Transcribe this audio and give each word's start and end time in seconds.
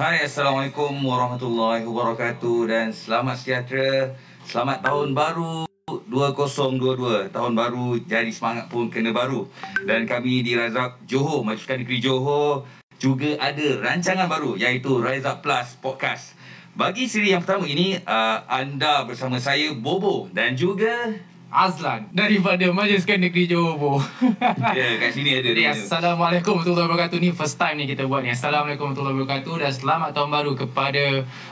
Hai, 0.00 0.24
Assalamualaikum 0.24 0.96
warahmatullahi 1.04 1.84
wabarakatuh 1.84 2.72
dan 2.72 2.88
selamat 2.88 3.36
sejahtera. 3.36 4.16
Selamat 4.48 4.80
tahun 4.80 5.12
baru 5.12 5.68
2022. 6.08 7.28
Tahun 7.28 7.52
baru 7.52 8.00
jadi 8.08 8.32
semangat 8.32 8.72
pun 8.72 8.88
kena 8.88 9.12
baru. 9.12 9.44
Dan 9.84 10.08
kami 10.08 10.40
di 10.40 10.56
Razak 10.56 11.04
Johor, 11.04 11.44
Majukan 11.44 11.84
Negeri 11.84 12.00
Johor 12.00 12.64
juga 12.96 13.36
ada 13.44 13.68
rancangan 13.76 14.24
baru 14.24 14.56
iaitu 14.56 15.04
Razak 15.04 15.44
Plus 15.44 15.76
Podcast. 15.84 16.32
Bagi 16.72 17.04
siri 17.04 17.36
yang 17.36 17.44
pertama 17.44 17.68
ini, 17.68 18.00
uh, 18.00 18.40
anda 18.48 19.04
bersama 19.04 19.36
saya 19.36 19.68
Bobo 19.76 20.32
dan 20.32 20.56
juga 20.56 21.12
Azlan 21.50 22.06
daripada 22.14 22.62
Majliskan 22.70 23.18
Negeri 23.18 23.50
Johor. 23.50 23.98
ya 24.78 25.02
kat 25.02 25.10
sini 25.10 25.34
ada. 25.34 25.50
Jadi 25.50 25.66
dia. 25.66 25.74
Assalamualaikum 25.74 26.54
warahmatullahi 26.54 26.86
wabarakatuh 26.86 27.18
ni 27.18 27.34
first 27.34 27.58
time 27.58 27.82
ni 27.82 27.90
kita 27.90 28.06
buat 28.06 28.22
ni. 28.22 28.30
Assalamualaikum 28.30 28.86
warahmatullahi 28.86 29.18
wabarakatuh 29.18 29.54
dan 29.58 29.72
selamat 29.74 30.10
tahun 30.14 30.30
baru 30.30 30.52
kepada 30.54 31.04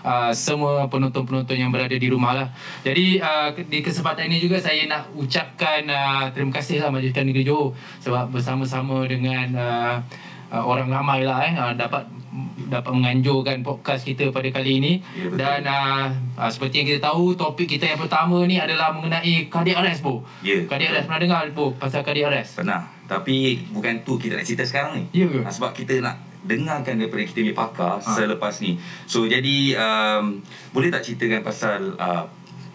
uh, 0.07 0.31
semua 0.31 0.87
penonton-penonton 0.87 1.59
yang 1.59 1.75
berada 1.75 1.99
di 1.99 2.07
rumah 2.07 2.31
lah. 2.31 2.49
Jadi 2.87 3.19
uh, 3.19 3.51
di 3.59 3.79
kesempatan 3.83 4.31
ini 4.31 4.39
juga 4.39 4.63
saya 4.63 4.87
nak 4.87 5.11
ucapkan 5.19 5.83
uh, 5.91 6.31
terima 6.31 6.55
kasih 6.55 6.79
lah 6.79 6.95
Majliskan 6.95 7.27
Negeri 7.27 7.51
Johor 7.51 7.75
sebab 7.99 8.31
bersama-sama 8.31 9.03
dengan 9.11 9.51
uh, 9.59 9.95
uh, 10.55 10.63
orang 10.63 10.89
ramai 10.95 11.27
lah 11.27 11.43
eh 11.43 11.55
uh, 11.59 11.73
dapat 11.75 12.07
dapat 12.67 12.91
menganjurkan 12.91 13.61
podcast 13.61 14.03
kita 14.03 14.29
pada 14.29 14.49
kali 14.49 14.79
ini 14.79 14.93
Ya, 15.13 15.27
betul. 15.27 15.39
dan 15.39 15.61
uh, 15.63 16.05
uh, 16.37 16.49
seperti 16.49 16.75
yang 16.77 16.89
kita 16.89 17.01
tahu 17.05 17.33
topik 17.35 17.69
kita 17.69 17.85
yang 17.87 17.99
pertama 17.99 18.41
ni 18.43 18.57
adalah 18.57 18.91
mengenai 18.91 19.47
cardiac 19.47 19.79
arrest 19.79 20.01
bu. 20.01 20.21
Ya, 20.41 20.63
Cardiac 20.63 20.79
betul. 20.85 20.95
arrest 20.95 21.07
pernah 21.07 21.21
dengar 21.21 21.43
bu 21.51 21.67
pasal 21.75 22.01
cardiac 22.01 22.29
arrest? 22.29 22.53
Pernah. 22.55 22.83
Tapi 23.05 23.37
bukan 23.69 24.03
tu 24.03 24.17
kita 24.17 24.35
nak 24.35 24.45
cerita 24.45 24.63
sekarang 24.63 24.93
ni. 24.97 25.05
Ya 25.15 25.27
ke? 25.27 25.41
Ha, 25.41 25.49
sebab 25.49 25.73
kita 25.73 25.97
nak 25.99 26.17
dengarkan 26.41 26.97
daripada 26.97 27.25
kita 27.25 27.39
punya 27.41 27.57
pakar 27.57 27.95
Ha. 27.99 28.09
selepas 28.11 28.55
ni. 28.59 28.77
So 29.05 29.25
jadi 29.25 29.57
um, 29.75 30.39
boleh 30.71 30.89
tak 30.89 31.03
ceritakan 31.03 31.41
pasal 31.41 31.93
uh, 31.95 32.25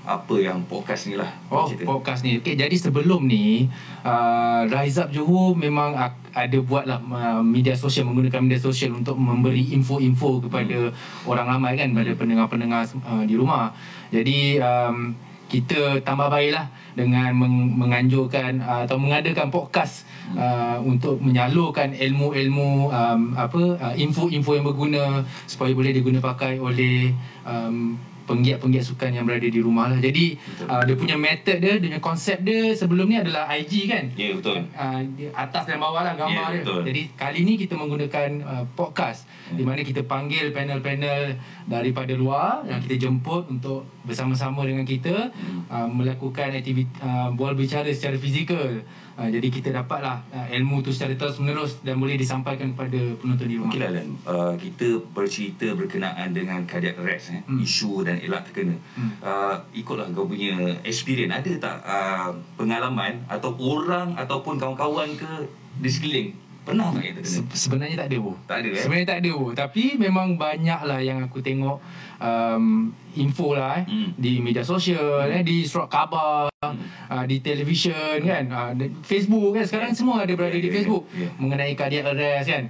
apa 0.03 0.35
yang 0.35 0.67
podcast 0.67 1.07
ni 1.07 1.15
lah. 1.15 1.31
Oh, 1.47 1.63
cerita. 1.63 1.87
podcast 1.87 2.27
ni. 2.27 2.43
Okay, 2.43 2.59
jadi 2.59 2.75
sebelum 2.75 3.23
ni, 3.23 3.71
uh, 4.03 4.67
Rise 4.67 4.99
Up 4.99 5.09
Johor 5.15 5.55
memang 5.55 5.95
ada 6.35 6.57
buatlah 6.59 6.99
uh, 6.99 7.39
media 7.39 7.71
sosial, 7.79 8.11
menggunakan 8.11 8.43
media 8.43 8.59
sosial 8.59 8.91
untuk 8.91 9.15
memberi 9.15 9.71
info-info 9.71 10.43
kepada 10.43 10.91
orang 11.23 11.47
ramai 11.47 11.79
kan, 11.79 11.95
pada 11.95 12.11
pendengar-pendengar 12.19 12.83
uh, 13.07 13.23
di 13.23 13.35
rumah. 13.39 13.71
Jadi, 14.11 14.59
um, 14.59 15.15
kita 15.47 16.01
tambah 16.01 16.33
baiklah 16.33 16.65
dengan 16.97 17.29
meng- 17.37 17.77
menganjurkan 17.77 18.57
uh, 18.57 18.89
atau 18.89 18.97
mengadakan 18.97 19.53
podcast 19.53 20.01
uh, 20.33 20.81
untuk 20.81 21.21
menyalurkan 21.21 21.93
ilmu-ilmu 21.93 22.89
um, 22.89 23.21
apa 23.37 23.77
uh, 23.77 23.93
info-info 23.93 24.57
yang 24.57 24.65
berguna 24.65 25.21
supaya 25.45 25.69
boleh 25.77 25.93
diguna 25.93 26.17
pakai 26.17 26.57
oleh 26.57 27.13
um, 27.45 27.93
penggiat-penggiat 28.23 28.85
sukan 28.85 29.11
yang 29.11 29.23
berada 29.23 29.43
di 29.43 29.59
rumah 29.59 29.87
lah. 29.87 29.99
Jadi 29.99 30.35
uh, 30.63 30.81
dia 30.81 30.95
punya 30.95 31.15
method 31.15 31.57
dia, 31.57 31.75
dia 31.75 31.87
punya 31.89 32.01
konsep 32.01 32.37
dia 32.39 32.71
sebelum 32.71 33.05
ni 33.05 33.17
adalah 33.17 33.47
IG 33.49 33.85
kan. 33.85 34.07
Ya, 34.13 34.31
betul. 34.31 34.63
Uh, 34.69 34.99
dia 35.13 35.29
atas 35.33 35.63
dan 35.63 35.77
bawah 35.77 36.01
lah 36.01 36.13
gambar 36.13 36.31
Ya, 36.31 36.45
dia. 36.49 36.61
betul. 36.61 36.81
Jadi 36.83 37.01
kali 37.13 37.39
ni 37.41 37.53
kita 37.55 37.73
menggunakan 37.73 38.29
uh, 38.41 38.65
podcast 38.73 39.25
Hmm. 39.43 39.59
di 39.59 39.63
mana 39.65 39.83
kita 39.83 40.01
panggil 40.01 40.55
panel-panel 40.55 41.35
daripada 41.65 42.15
luar 42.15 42.63
yang 42.63 42.79
kita 42.79 42.95
jemput 42.97 43.43
untuk 43.45 43.83
bersama-sama 44.01 44.63
dengan 44.63 44.83
kita 44.83 45.29
Hmm. 45.29 45.67
uh, 45.67 45.83
melakukan 45.85 46.47
aktiviti 46.53 46.87
uh, 46.99 47.27
bual 47.29 47.51
bicara 47.51 47.87
secara 47.89 48.15
fizikal. 48.15 48.79
Uh, 49.13 49.29
jadi 49.29 49.47
kita 49.53 49.69
dapatlah 49.69 50.25
uh, 50.33 50.47
ilmu 50.49 50.81
tu 50.81 50.89
secara 50.89 51.13
terus 51.13 51.37
menerus 51.37 51.77
dan 51.85 52.01
boleh 52.01 52.17
disampaikan 52.17 52.73
kepada 52.73 52.97
penonton 53.21 53.45
di 53.45 53.55
rumah. 53.61 53.69
Okeylah 53.69 53.91
Dan, 53.93 54.07
uh, 54.25 54.53
kita 54.57 55.05
bercerita 55.13 55.69
berkenaan 55.77 56.33
dengan 56.33 56.65
cardiac 56.65 56.97
arrest 56.97 57.29
eh, 57.29 57.41
Hmm. 57.45 57.61
isu 57.61 58.01
dan 58.01 58.17
elak 58.17 58.49
terkena. 58.49 58.73
Hmm. 58.97 59.13
Uh, 59.21 59.55
ikutlah 59.77 60.09
kau 60.17 60.25
punya 60.25 60.57
experience 60.81 61.33
ada 61.33 61.51
tak 61.61 61.75
uh, 61.85 62.29
pengalaman 62.57 63.21
atau 63.29 63.53
orang 63.61 64.17
ataupun 64.17 64.57
kawan-kawan 64.57 65.13
ke 65.13 65.31
di 65.73 65.89
sekeliling 65.89 66.29
pernah 66.63 66.89
tak 66.95 67.03
yang 67.03 67.15
terkena? 67.19 67.29
Se- 67.29 67.59
sebenarnya 67.67 67.95
tak 67.99 68.07
ada 68.09 68.17
bu. 68.19 68.31
Tak 68.47 68.57
ada 68.63 68.69
eh? 68.71 68.81
Sebenarnya 68.81 69.07
tak 69.07 69.19
ada 69.19 69.29
bu. 69.35 69.47
Tapi 69.51 69.83
memang 69.99 70.27
banyak 70.35 70.79
lah 70.83 70.99
yang 71.03 71.19
aku 71.23 71.39
tengok 71.43 71.77
um, 72.17 72.89
info 73.13 73.53
lah 73.53 73.83
eh. 73.83 73.85
Hmm. 73.85 74.09
Di 74.15 74.39
media 74.39 74.63
sosial, 74.63 75.27
eh, 75.29 75.43
di 75.43 75.67
surat 75.67 75.91
khabar, 75.91 76.47
uh, 76.63 77.23
di 77.27 77.43
televisyen 77.43 78.23
kan. 78.23 78.43
Uh, 78.47 78.71
di 78.73 78.85
Facebook 79.03 79.59
kan. 79.59 79.67
Sekarang 79.67 79.91
semua 79.93 80.23
ada 80.23 80.33
berada 80.33 80.55
Ya, 80.55 80.63
di 80.63 80.69
ya, 80.71 80.75
Facebook. 80.79 81.03
ya. 81.11 81.29
Mengenai 81.35 81.75
cardiac 81.75 82.07
arrest 82.09 82.47
kan. 82.47 82.63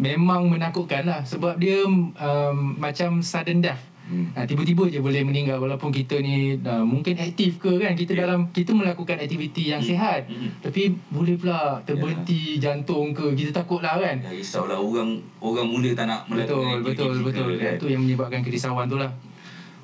Memang 0.00 0.48
menakutkan 0.48 1.04
lah. 1.04 1.20
Sebab 1.26 1.60
dia 1.60 1.84
um, 1.84 2.56
macam 2.78 3.20
sudden 3.20 3.60
death. 3.60 3.89
Hmm. 4.10 4.26
Ha, 4.34 4.42
tiba-tiba 4.42 4.84
je 4.86 4.98
boleh 4.98 5.22
meninggal 5.22 5.56
walaupun 5.56 5.88
kita 5.88 6.18
ni 6.18 6.58
uh, 6.58 6.82
mungkin 6.82 7.14
aktif 7.14 7.56
ke 7.56 7.78
kan 7.78 7.94
kita 7.94 8.10
Ya. 8.10 8.26
dalam 8.26 8.50
kita 8.50 8.74
melakukan 8.74 9.14
aktiviti 9.16 9.70
yang 9.70 9.78
Hmm. 9.78 9.86
sihat 9.88 10.26
Hmm. 10.26 10.50
tapi 10.58 10.82
boleh 11.06 11.34
pula 11.34 11.78
terberhenti 11.80 12.58
jantung 12.58 13.10
ke 13.10 13.30
kita 13.32 13.54
takut 13.56 13.78
lah 13.78 13.96
kan 13.96 14.18
Ya 14.18 14.28
risaulah 14.28 14.76
orang 14.76 15.14
orang 15.38 15.62
mula 15.64 15.94
tak 15.94 16.04
nak 16.04 16.26
betul 16.26 16.58
melakukan 16.58 16.82
betul 16.82 17.06
aktiviti 17.08 17.22
betul 17.24 17.46
kita, 17.48 17.62
kan? 17.62 17.74
itu 17.76 17.86
yang 17.88 18.02
menyebabkan 18.02 18.40
kerisauan 18.42 18.86
tu 18.86 18.96
lah 18.96 19.12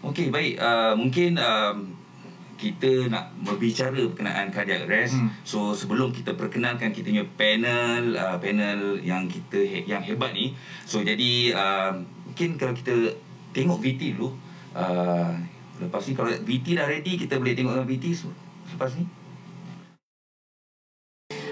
Okey 0.03 0.29
baik 0.29 0.55
uh, 0.57 0.93
mungkin 0.93 1.35
um, 1.37 1.77
kita 2.57 3.07
nak 3.07 3.37
berbicara 3.39 3.93
berkenaan 3.93 4.49
cardiac 4.49 4.87
arrest. 4.87 5.13
Hmm. 5.15 5.29
So 5.43 5.59
sebelum 5.71 6.09
kita 6.11 6.33
perkenalkan 6.33 6.89
kita 6.89 7.13
punya 7.13 7.29
panel 7.31 8.17
uh, 8.17 8.39
panel 8.39 8.97
yang 8.99 9.29
kita 9.29 9.61
he- 9.61 9.85
yang 9.85 10.01
hebat 10.01 10.33
ni. 10.33 10.57
So 10.83 10.99
jadi 11.01 11.53
uh, 11.53 11.93
mungkin 12.25 12.57
kalau 12.57 12.73
kita 12.73 13.13
tengok 13.56 13.81
VT 13.81 14.21
dulu 14.21 14.37
uh, 14.77 15.33
lepas 15.81 16.03
ni 16.05 16.12
kalau 16.12 16.28
VT 16.33 16.77
dah 16.77 16.84
ready 16.84 17.17
kita 17.17 17.41
boleh 17.41 17.56
tengok 17.56 17.72
dengan 17.81 17.89
VT 17.89 18.05
lepas 18.77 18.93
ni. 19.00 19.05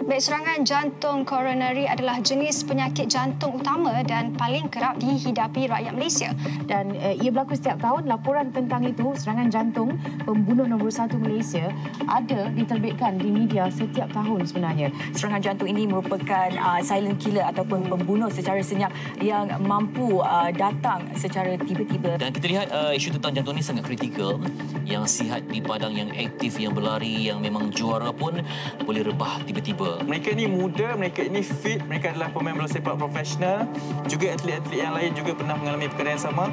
Baik, 0.03 0.27
serangan 0.27 0.67
jantung 0.67 1.23
koronari 1.23 1.87
adalah 1.87 2.19
jenis 2.19 2.67
penyakit 2.67 3.07
jantung 3.07 3.63
utama 3.63 4.03
dan 4.03 4.35
paling 4.35 4.67
kerap 4.67 4.99
dihidapi 4.99 5.71
rakyat 5.71 5.95
Malaysia. 5.95 6.35
dan 6.67 6.97
uh, 6.99 7.15
ia 7.15 7.31
berlaku 7.31 7.55
setiap 7.55 7.79
tahun 7.79 8.09
laporan 8.09 8.51
tentang 8.51 8.83
itu 8.89 9.15
serangan 9.15 9.53
jantung 9.53 9.95
pembunuh 10.25 10.65
nombor 10.65 10.89
satu 10.91 11.21
Malaysia 11.21 11.69
ada 12.09 12.49
diterbitkan 12.57 13.21
di 13.21 13.29
media 13.29 13.69
setiap 13.69 14.09
tahun 14.17 14.49
sebenarnya 14.49 14.89
serangan 15.13 15.45
jantung 15.45 15.69
ini 15.69 15.85
merupakan 15.85 16.49
uh, 16.57 16.81
silent 16.81 17.21
killer 17.21 17.45
ataupun 17.45 17.87
pembunuh 17.87 18.33
secara 18.33 18.65
senyap 18.65 18.91
yang 19.21 19.53
mampu 19.63 20.25
uh, 20.25 20.49
datang 20.51 21.05
secara 21.15 21.61
tiba-tiba. 21.61 22.17
Dan 22.17 22.33
kita 22.33 22.47
lihat 22.49 22.67
uh, 22.73 22.97
isu 22.97 23.15
tentang 23.21 23.37
jantung 23.37 23.55
ni 23.55 23.63
sangat 23.65 23.85
kritikal. 23.85 24.41
Yang 24.85 25.21
sihat 25.21 25.49
di 25.49 25.65
padang, 25.65 25.97
yang 25.97 26.13
aktif, 26.13 26.61
yang 26.61 26.77
berlari, 26.77 27.29
yang 27.29 27.41
memang 27.41 27.73
juara 27.73 28.13
pun 28.13 28.41
boleh 28.85 29.03
rebah 29.05 29.41
tiba-tiba. 29.45 29.84
Mereka 30.05 30.37
ni 30.37 30.47
muda, 30.49 30.95
mereka 30.97 31.25
ini 31.25 31.41
fit, 31.41 31.81
mereka 31.87 32.13
adalah 32.15 32.31
pemain 32.33 32.55
bola 32.57 32.69
sepak 32.69 32.97
profesional. 32.97 33.69
Juga 34.09 34.37
atlet-atlet 34.37 34.79
yang 34.81 34.95
lain 34.95 35.11
juga 35.17 35.33
pernah 35.37 35.55
mengalami 35.59 35.87
perkara 35.91 36.17
yang 36.17 36.25
sama. 36.25 36.47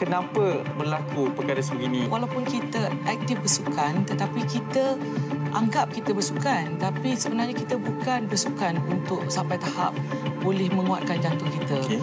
Kenapa 0.00 0.64
berlaku 0.80 1.28
perkara 1.36 1.60
sebegini? 1.60 2.08
walaupun 2.08 2.48
kita 2.48 2.88
aktif 3.04 3.36
bersukan 3.44 4.00
tetapi 4.08 4.40
kita 4.48 4.96
anggap 5.52 5.92
kita 5.92 6.16
bersukan 6.16 6.80
tapi 6.80 7.12
sebenarnya 7.12 7.52
kita 7.52 7.76
bukan 7.76 8.24
bersukan 8.24 8.80
untuk 8.88 9.28
sampai 9.28 9.60
tahap 9.60 9.92
boleh 10.40 10.72
menguatkan 10.72 11.20
jantung 11.20 11.52
kita. 11.52 11.84
Okey. 11.84 12.00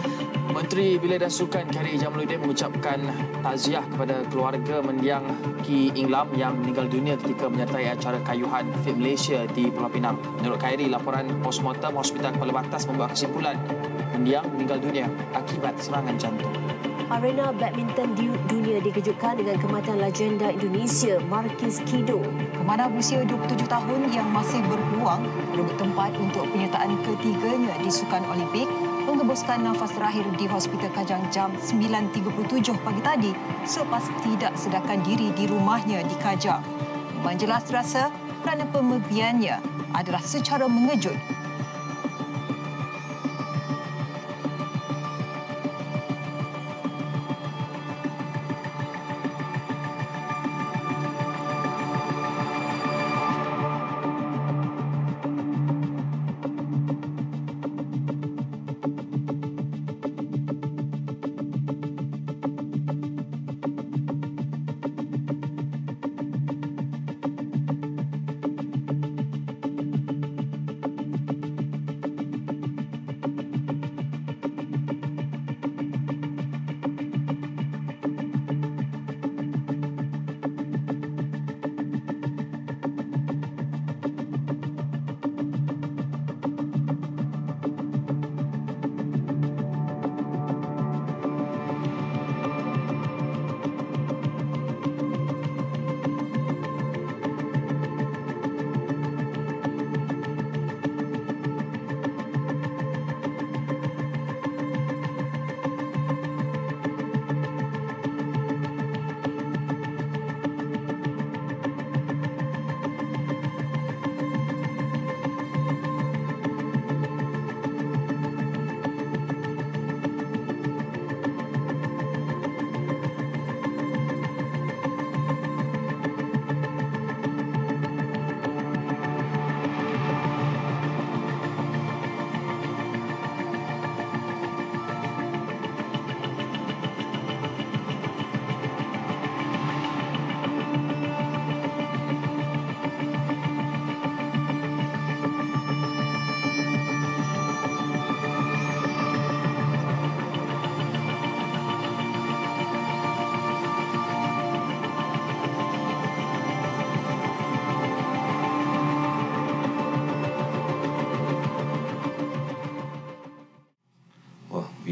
Menteri 0.48 0.96
Belia 0.96 1.20
dan 1.20 1.28
Sukan 1.28 1.68
Khairi 1.68 2.00
Jamaluddin 2.00 2.40
mengucapkan 2.40 3.04
takziah 3.44 3.84
kepada 3.84 4.24
keluarga 4.32 4.80
mendiang 4.80 5.28
Ki 5.60 5.92
Inglam 5.92 6.32
yang 6.38 6.56
meninggal 6.56 6.88
dunia 6.88 7.20
ketika 7.20 7.52
menyertai 7.52 7.92
acara 7.92 8.16
kayuhan 8.24 8.64
Fit 8.80 8.96
Malaysia 8.96 9.44
di 9.52 9.68
Pulau 9.68 9.92
Pinang. 9.92 10.16
Menurut 10.40 10.56
Khairi, 10.56 10.88
laporan 10.88 11.28
postmortem 11.44 11.92
Hospital 12.00 12.32
Kepala 12.32 12.64
Batas 12.64 12.88
membuat 12.88 13.12
kesimpulan 13.12 13.60
mendiang 14.16 14.48
meninggal 14.56 14.80
dunia 14.80 15.06
akibat 15.36 15.76
serangan 15.84 16.16
jantung. 16.16 16.56
Arena 17.08 17.56
badminton 17.56 18.12
di 18.12 18.28
dunia 18.52 18.84
dikejutkan 18.84 19.40
dengan 19.40 19.56
kematian 19.56 19.96
legenda 19.96 20.52
Indonesia 20.52 21.16
Markis 21.32 21.80
Kido. 21.88 22.20
Pemanah 22.52 22.92
berusia 22.92 23.24
27 23.24 23.64
tahun 23.64 24.12
yang 24.12 24.28
masih 24.28 24.60
berpeluang 24.68 25.24
berebut 25.56 25.76
tempat 25.80 26.12
untuk 26.20 26.44
penyertaan 26.52 27.00
ketiganya 27.00 27.72
di 27.80 27.88
Sukan 27.88 28.20
Olimpik 28.28 28.68
mengebuskan 29.08 29.64
nafas 29.64 29.96
terakhir 29.96 30.28
di 30.36 30.44
Hospital 30.52 30.92
Kajang 30.92 31.24
jam 31.32 31.48
9.37 31.56 32.76
pagi 32.84 33.00
tadi 33.00 33.32
selepas 33.64 34.04
tidak 34.20 34.52
sedarkan 34.60 35.00
diri 35.00 35.32
di 35.32 35.48
rumahnya 35.48 36.04
di 36.04 36.16
Kajang. 36.20 36.60
Memang 37.24 37.40
jelas 37.40 37.64
terasa 37.64 38.12
kerana 38.44 38.68
pemergiannya 38.68 39.56
adalah 39.96 40.20
secara 40.20 40.68
mengejut 40.68 41.16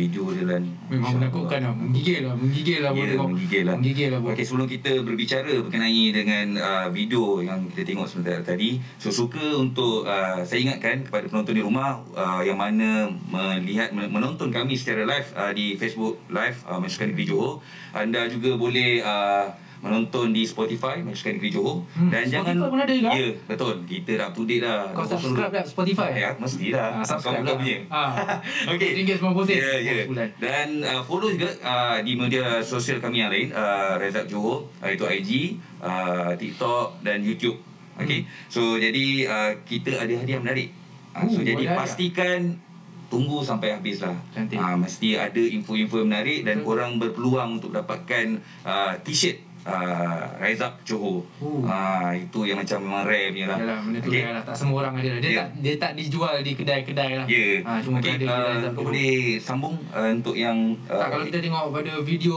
video 0.07 0.31
dia 0.31 0.45
lan. 0.47 0.63
Memang 0.87 1.19
menakutkan 1.19 1.61
lah. 1.67 1.75
Menggigil 1.75 2.31
lah. 2.31 2.35
Menggigil 2.39 2.79
lah. 2.81 2.91
Ya, 2.95 3.05
tengok. 3.11 3.29
menggigil 3.35 3.63
lah. 3.67 3.75
Menggigil 3.75 4.09
lah. 4.15 4.21
Okey, 4.23 4.45
sebelum 4.47 4.69
kita 4.71 4.93
berbicara 5.03 5.53
berkenai 5.67 6.05
dengan 6.15 6.47
uh, 6.57 6.89
video 6.95 7.43
yang 7.43 7.67
kita 7.75 7.83
tengok 7.83 8.07
sebentar 8.07 8.39
tadi, 8.47 8.79
so 9.03 9.11
suka 9.11 9.59
untuk 9.59 10.07
uh, 10.07 10.47
saya 10.47 10.63
ingatkan 10.63 11.03
kepada 11.03 11.27
penonton 11.27 11.55
di 11.59 11.63
rumah 11.67 12.01
uh, 12.15 12.41
yang 12.47 12.57
mana 12.57 13.11
melihat 13.29 13.91
menonton 13.93 14.55
kami 14.55 14.79
secara 14.79 15.03
live 15.03 15.29
uh, 15.35 15.51
di 15.51 15.75
Facebook 15.75 16.23
Live 16.31 16.63
uh, 16.71 16.79
Negeri 16.79 17.27
Johor, 17.27 17.61
anda 17.91 18.31
juga 18.31 18.55
boleh 18.55 19.03
uh, 19.03 19.66
menonton 19.79 20.31
di 20.31 20.43
Spotify 20.43 20.99
Majukan 20.99 21.37
Negeri 21.37 21.51
Johor 21.51 21.77
Hmm, 21.93 22.09
dan 22.09 22.25
Spotify 22.25 22.53
jangan 22.53 22.55
pun 22.67 22.79
ada 22.79 22.93
juga? 22.93 23.11
Ya, 23.13 23.29
betul. 23.47 23.75
Kita 23.85 24.11
dah 24.15 24.27
up 24.27 24.33
to 24.33 24.43
date 24.43 24.63
dah. 24.63 24.81
Kau 24.91 25.05
subscribe 25.05 25.51
tak 25.51 25.65
Spotify? 25.65 26.09
Ya, 26.13 26.31
mestilah. 26.35 26.89
Ah, 26.95 27.05
subscribe 27.05 27.43
lah. 27.43 27.57
punya. 27.57 27.79
Ah. 27.87 28.11
Okey. 28.73 28.91
RM90 29.05 29.49
Ya, 29.49 29.73
ya. 29.77 29.95
sebulan. 30.05 30.29
Dan 30.37 30.69
uh, 30.81 31.03
follow 31.03 31.29
juga 31.29 31.49
uh, 31.61 31.99
di 32.01 32.13
media 32.15 32.59
sosial 32.61 32.99
kami 32.99 33.21
yang 33.21 33.31
lain, 33.31 33.49
uh, 33.51 33.95
Rezak 33.97 34.27
Johor, 34.27 34.67
uh, 34.79 34.89
itu 34.89 35.05
IG, 35.05 35.31
uh, 35.79 36.33
TikTok 36.35 37.01
dan 37.01 37.21
YouTube. 37.21 37.61
Okey. 37.97 38.25
So 38.47 38.77
jadi 38.77 39.05
uh, 39.25 39.53
kita 39.63 39.97
ada 39.97 40.13
hadiah 40.15 40.37
menarik. 40.37 40.69
Uh, 41.13 41.25
so 41.27 41.39
Oh, 41.39 41.43
jadi 41.43 41.65
pastikan 41.71 42.61
tunggu 43.07 43.39
sampai 43.41 43.71
habis 43.71 44.03
lah. 44.03 44.19
Cantik. 44.35 44.59
Uh, 44.59 44.75
mesti 44.77 45.15
ada 45.15 45.39
info-info 45.39 46.03
menarik 46.03 46.43
dan 46.43 46.61
korang 46.61 46.99
berpeluang 46.99 47.57
untuk 47.57 47.71
dapatkan 47.71 48.37
uh, 48.67 48.99
t-shirt 49.01 49.46
uh, 49.67 50.23
Rise 50.39 50.63
Up 50.63 50.75
Johor. 50.87 51.27
Oh. 51.43 51.67
Uh, 51.67 52.15
itu 52.15 52.47
yang 52.47 52.63
macam 52.63 52.79
memang 52.81 53.03
rare 53.05 53.35
punya 53.35 53.47
lah. 53.51 53.59
Yalah, 53.59 53.79
benda 53.83 53.99
tu 54.01 54.11
okay. 54.15 54.23
lah. 54.23 54.43
Tak 54.47 54.57
semua 54.57 54.77
orang 54.87 54.95
ada. 55.03 55.13
Dia, 55.19 55.27
Ya. 55.27 55.39
tak, 55.43 55.49
dia 55.59 55.75
tak 55.77 55.93
dijual 55.99 56.35
di 56.41 56.53
kedai-kedai 56.55 57.11
lah. 57.19 57.27
Ya. 57.27 57.47
Ha, 57.67 57.71
cuma 57.83 57.99
Okey, 57.99 58.15
dia 58.15 58.15
ada 58.15 58.23
di 58.23 58.27
uh, 58.27 58.47
Rise 58.47 58.67
Up 58.67 58.73
Johor. 58.73 58.85
boleh 58.87 59.15
sambung 59.43 59.77
uh, 59.91 60.09
untuk 60.15 60.37
yang 60.39 60.57
uh, 60.87 61.01
Tak, 61.03 61.09
kalau 61.11 61.25
kita 61.27 61.39
tengok 61.43 61.65
pada 61.75 61.93
video 62.07 62.37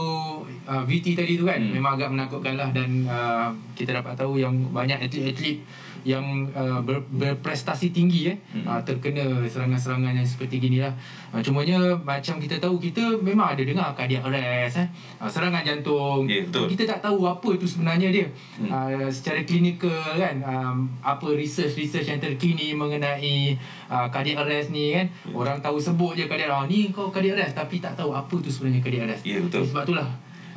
uh, 0.66 0.82
VT 0.84 1.06
tadi 1.14 1.32
tu 1.38 1.44
kan 1.46 1.60
hmm. 1.62 1.72
memang 1.72 1.92
agak 1.96 2.10
menakutkan 2.10 2.54
lah 2.58 2.68
dan 2.74 3.06
uh, 3.06 3.48
kita 3.78 3.96
dapat 3.96 4.18
tahu 4.18 4.42
yang 4.42 4.54
banyak 4.74 4.98
atlet-atlet 4.98 5.62
yang 6.02 6.24
uh, 6.50 6.80
ber, 6.80 7.00
berprestasi 7.06 7.90
tinggi 7.90 8.20
eh 8.26 8.36
Hmm. 8.50 8.66
uh, 8.66 8.80
terkena 8.80 9.20
serangan-serangan 9.44 10.12
yang 10.12 10.24
seperti 10.24 10.58
gini 10.58 10.78
lah 10.78 10.90
uh, 11.28 11.38
cumanya 11.38 11.76
macam 11.96 12.36
kita 12.36 12.56
tahu 12.56 12.76
kita 12.76 13.00
memang 13.18 13.50
ada 13.50 13.60
dengar 13.60 13.92
cardiac 13.92 14.22
arrest 14.22 14.76
eh 14.76 14.88
uh, 15.16 15.26
serangan 15.26 15.60
jantung 15.60 16.24
Ya, 16.24 16.42
betul. 16.42 16.66
kita 16.68 16.82
tak 16.88 17.00
tahu 17.02 17.24
apa 17.24 17.50
tu 17.54 17.64
sebenarnya 17.64 18.08
dia 18.08 18.26
Hmm. 18.56 18.68
uh, 18.68 19.08
secara 19.08 19.40
klinikal 19.42 19.88
kan 20.14 20.36
um, 20.40 20.76
apa 21.00 21.26
research-research 21.30 22.06
yang 22.06 22.18
terkini 22.18 22.72
mengenai 22.72 23.56
uh, 23.86 24.08
cardiac 24.08 24.40
arrest 24.40 24.68
ni 24.68 24.92
kan 24.92 25.06
Ya. 25.22 25.32
orang 25.32 25.58
tahu 25.58 25.76
sebut 25.76 26.14
je 26.14 26.24
cardiac 26.24 26.48
arrest 26.48 26.68
ni 26.68 26.90
kau 26.90 27.08
cardiac 27.08 27.36
arrest 27.36 27.54
tapi 27.54 27.78
tak 27.78 27.94
tahu 27.94 28.10
apa 28.10 28.32
tu 28.32 28.48
sebenarnya 28.48 28.80
cardiac 28.80 29.04
arrest 29.06 29.22
Ya, 29.22 29.38
betul. 29.38 29.62
sebab 29.64 29.84
itulah 29.84 30.08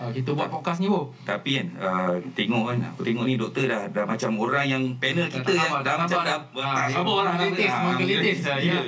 uh, 0.04 0.12
kita 0.12 0.36
buat 0.36 0.52
podcast 0.52 0.84
ni 0.84 0.92
bro 0.92 1.08
Tapi 1.24 1.50
kan 1.56 1.68
uh, 1.80 2.14
Tengok 2.36 2.64
kan 2.68 2.78
Aku 2.92 3.02
tengok 3.08 3.24
ni 3.24 3.40
doktor 3.40 3.64
dah 3.72 3.88
Dah 3.88 4.04
macam 4.04 4.36
orang 4.36 4.66
yang 4.68 4.84
Panel 5.00 5.32
kita 5.32 5.52
yang 5.56 5.72
sabar, 5.72 5.82
Dah 5.88 5.96
macam 6.04 6.20
dah 6.20 6.28
dah. 6.28 6.40
Ah, 6.60 6.76
tak 6.76 6.88
sabar 6.92 7.14
orang 7.24 7.36
dah. 7.40 7.48
letis, 7.48 7.72
Ah, 7.72 7.82
makin 7.88 8.06
letis. 8.06 8.40
Ya. 8.44 8.56
Ya. 8.60 8.80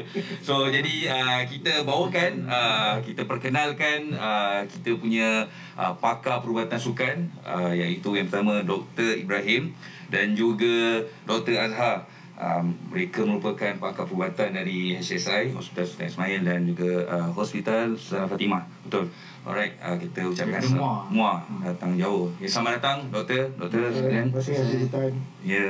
So 0.44 0.68
jadi 0.68 0.94
uh, 1.08 1.42
Kita 1.48 1.74
bawakan 1.88 2.32
uh, 2.46 2.96
Kita 3.00 3.22
perkenalkan 3.24 4.00
uh, 4.12 4.60
Kita 4.68 4.90
punya 5.00 5.48
uh, 5.80 5.94
Pakar 5.96 6.44
perubatan 6.44 6.78
sukan 6.78 7.16
uh, 7.48 7.72
Iaitu 7.72 8.20
yang 8.20 8.28
pertama 8.28 8.60
Dr. 8.62 9.16
Ibrahim 9.16 9.72
Dan 10.12 10.36
juga 10.36 11.00
Dr. 11.24 11.56
Azhar 11.56 12.12
Um, 12.36 12.76
mereka 12.92 13.24
merupakan 13.24 13.72
pakar 13.80 14.04
perubatan 14.12 14.52
dari 14.52 14.92
HSI 15.00 15.56
Hospital 15.56 15.88
Sultan 15.88 16.12
Ismail 16.12 16.44
dan 16.44 16.68
juga 16.68 17.08
uh, 17.08 17.32
Hospital 17.32 17.96
Sultan 17.96 18.28
Fatimah 18.28 18.68
betul 18.84 19.08
alright 19.46 19.74
uh, 19.78 19.96
kita 19.96 20.26
ucapkan. 20.26 20.62
Muar. 20.74 21.06
Muar 21.14 21.38
datang 21.62 21.94
jauh 21.94 22.34
ya, 22.42 22.50
selamat 22.50 22.82
datang 22.82 22.98
doktor 23.14 23.54
doktor 23.56 23.94
sekalian 23.94 24.34
Terima 24.34 24.42
kasih 24.42 24.54
atas 24.58 24.68
jemputan. 24.74 25.12
Ya. 25.46 25.66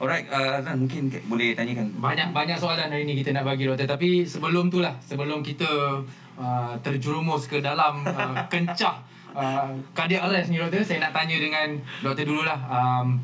Alright, 0.00 0.32
uh, 0.32 0.56
Azlan 0.56 0.80
mungkin 0.80 1.12
boleh 1.28 1.52
tanyakan. 1.52 1.92
banyak 2.00 2.32
banyak 2.32 2.56
soalan 2.56 2.88
hari 2.88 3.04
ni 3.04 3.20
kita 3.20 3.36
nak 3.36 3.44
bagi 3.44 3.68
doktor 3.68 3.84
tapi 3.84 4.24
sebelum 4.24 4.72
tu 4.72 4.80
lah 4.80 4.96
sebelum 5.04 5.44
kita 5.44 6.00
uh, 6.40 6.72
terjerumus 6.80 7.44
ke 7.44 7.60
dalam 7.60 8.00
uh, 8.08 8.40
kencah 8.52 8.96
uh, 9.36 9.68
cardiac 9.92 10.24
arrest 10.24 10.48
ni 10.48 10.56
doktor 10.56 10.80
saya 10.80 11.04
nak 11.04 11.12
tanya 11.12 11.36
dengan 11.36 11.76
doktor 12.00 12.24
dululah 12.24 12.56
um, 12.72 13.20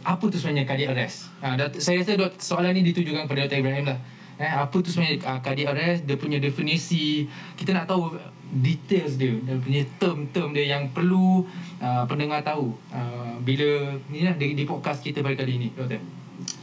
apa 0.00 0.24
tu 0.32 0.40
sebenarnya 0.40 0.64
cardiac 0.64 0.96
arrest 0.96 1.28
uh, 1.44 1.60
doktor, 1.60 1.76
saya 1.76 2.00
rasa 2.00 2.12
doktor, 2.16 2.40
soalan 2.40 2.72
ni 2.72 2.80
ditujukan 2.80 3.28
kepada 3.28 3.44
Dr. 3.44 3.60
Ibrahim 3.60 3.84
lah 3.92 3.98
eh, 4.36 4.52
apa 4.52 4.76
tu 4.80 4.88
sebenarnya 4.92 5.24
uh, 5.24 5.40
cardiac 5.40 5.72
arrest 5.72 6.00
dia 6.04 6.16
punya 6.20 6.38
definisi 6.40 7.24
kita 7.56 7.72
nak 7.72 7.88
tahu 7.88 8.16
details 8.62 9.18
dia 9.18 9.34
dia 9.42 9.56
punya 9.58 9.82
term-term 9.98 10.54
dia 10.54 10.78
yang 10.78 10.92
perlu 10.92 11.42
uh, 11.82 12.04
pendengar 12.06 12.44
tahu 12.44 12.76
uh, 12.94 13.34
bila 13.42 13.96
ni 14.12 14.22
lah 14.22 14.36
di, 14.38 14.54
di 14.54 14.64
podcast 14.68 15.02
kita 15.02 15.24
pada 15.24 15.34
kali 15.40 15.58
ni 15.58 15.68
doktor 15.74 15.98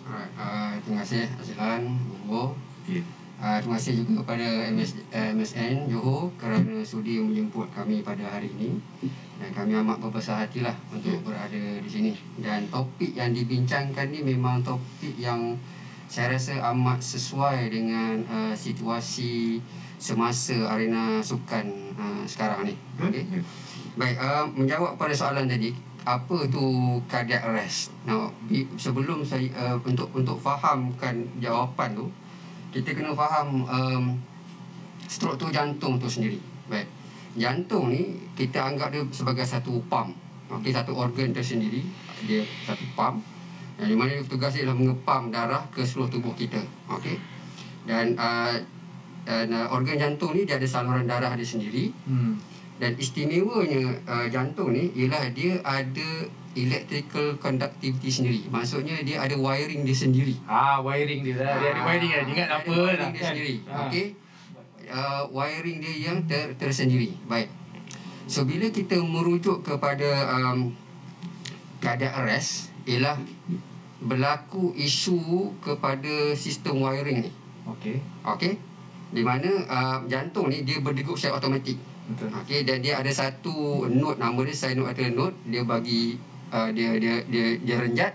Alright, 0.05 0.29
uh, 0.37 0.77
terima 0.85 1.01
kasih 1.01 1.25
Azlan, 1.41 1.97
Bobo. 2.05 2.53
Ya. 2.85 3.01
Uh, 3.41 3.57
terima 3.57 3.75
kasih 3.81 4.05
juga 4.05 4.21
kepada 4.21 4.47
MS, 4.69 4.91
MSN 5.09 5.89
Johor 5.89 6.29
kerana 6.37 6.85
sudi 6.85 7.17
menjemput 7.17 7.73
kami 7.73 8.05
pada 8.05 8.21
hari 8.29 8.53
ini. 8.53 8.77
Dan 9.41 9.49
kami 9.49 9.73
amat 9.81 9.97
berbesar 9.97 10.45
hatilah 10.45 10.77
untuk 10.93 11.25
berada 11.25 11.81
di 11.81 11.89
sini. 11.89 12.13
Dan 12.37 12.69
topik 12.69 13.17
yang 13.17 13.33
dibincangkan 13.33 14.13
ni 14.13 14.21
memang 14.21 14.61
topik 14.61 15.17
yang 15.17 15.57
saya 16.13 16.37
rasa 16.37 16.61
amat 16.69 17.01
sesuai 17.01 17.73
dengan 17.73 18.21
uh, 18.29 18.53
situasi 18.53 19.57
semasa 19.97 20.53
arena 20.69 21.17
sukan 21.25 21.65
uh, 21.97 22.21
sekarang 22.29 22.69
ni. 22.69 22.77
Okay? 23.01 23.25
Baik, 23.97 24.21
uh, 24.21 24.45
menjawab 24.53 24.93
pada 24.93 25.09
soalan 25.17 25.49
tadi, 25.49 25.73
apa 26.05 26.45
tu 26.53 26.61
cardiac 27.09 27.41
arrest? 27.49 27.89
Now, 28.05 28.29
sebelum 28.77 29.25
saya 29.25 29.49
uh, 29.57 29.81
untuk 29.81 30.13
untuk 30.13 30.37
fahamkan 30.37 31.25
jawapan 31.41 31.97
tu, 31.97 32.05
kita 32.69 32.93
kena 32.93 33.17
faham 33.17 33.65
um, 33.65 34.05
struktur 35.09 35.49
jantung 35.49 35.97
tu 35.97 36.05
sendiri. 36.05 36.37
Baik. 36.69 36.85
Jantung 37.33 37.89
ni 37.89 38.21
kita 38.37 38.69
anggap 38.69 38.93
dia 38.93 39.01
sebagai 39.09 39.49
satu 39.49 39.81
pump. 39.89 40.13
Okey, 40.53 40.69
satu 40.69 40.93
organ 40.93 41.33
tersendiri. 41.33 41.81
Dia 42.29 42.45
satu 42.69 42.85
pump. 42.93 43.32
Yang 43.81 43.89
di 43.89 43.95
mana 43.97 44.11
tugas 44.29 44.51
dia 44.53 44.67
adalah 44.67 44.77
mengepam 44.77 45.33
darah 45.33 45.63
ke 45.73 45.81
seluruh 45.81 46.09
tubuh 46.09 46.33
kita. 46.37 46.61
Okey. 46.93 47.17
Dan 47.83 48.13
uh, 48.15 48.55
dan 49.23 49.49
uh, 49.55 49.71
organ 49.71 49.95
jantung 49.95 50.35
ni 50.35 50.43
dia 50.43 50.59
ada 50.59 50.67
saluran 50.67 51.07
darah 51.07 51.31
dia 51.39 51.47
sendiri 51.47 51.95
hmm. 52.03 52.35
dan 52.75 52.91
istimewanya 52.99 53.95
uh, 54.03 54.27
jantung 54.27 54.75
ni 54.75 54.91
ialah 54.99 55.31
dia 55.31 55.63
ada 55.63 56.27
electrical 56.53 57.39
conductivity 57.41 58.09
sendiri. 58.13 58.41
Maksudnya 58.51 59.01
dia 59.01 59.23
ada 59.25 59.33
wiring 59.33 59.81
dia 59.87 59.97
sendiri. 59.97 60.37
Ah, 60.45 60.77
wiring 60.85 61.25
dia. 61.25 61.39
Dia 61.39 61.69
ada 61.73 61.81
wiring 61.81 62.11
kan. 62.13 62.25
Ingat 62.29 62.49
apa 62.51 62.69
wiring 62.69 62.99
lah 62.99 63.09
dia 63.09 63.21
kan. 63.21 63.29
sendiri. 63.33 63.55
Ah. 63.65 63.79
Okey. 63.89 64.07
Uh, 64.93 65.23
wiring 65.33 65.77
dia 65.81 65.95
yang 66.11 66.17
ter, 66.29 66.53
tersendiri. 66.59 67.17
Baik. 67.25 67.49
So 68.29 68.45
bila 68.45 68.69
kita 68.69 69.01
merujuk 69.01 69.65
kepada 69.65 70.29
um, 70.37 70.75
cardiac 71.81 72.13
arrest 72.21 72.72
ialah 72.83 73.15
berlaku 74.03 74.75
isu 74.75 75.55
kepada 75.63 76.35
sistem 76.35 76.83
wiring 76.83 77.29
ni. 77.29 77.31
Okey. 77.67 78.03
Okey. 78.27 78.53
Di 79.13 79.21
mana 79.23 79.49
uh, 79.69 79.97
jantung 80.11 80.51
ni 80.51 80.67
dia 80.67 80.83
berdegup 80.83 81.15
secara 81.15 81.39
automatik. 81.39 81.79
Betul. 82.03 82.35
Okey 82.43 82.67
dan 82.67 82.83
dia 82.83 82.99
ada 82.99 83.07
satu 83.07 83.87
note 83.87 84.19
nama 84.19 84.35
dia 84.43 84.55
cyanoactyl 84.55 85.15
note 85.15 85.35
dia 85.47 85.63
bagi 85.63 86.19
uh, 86.51 86.67
dia 86.75 86.99
dia 86.99 87.23
dia 87.23 87.55
dia 87.63 87.77
renjat 87.79 88.11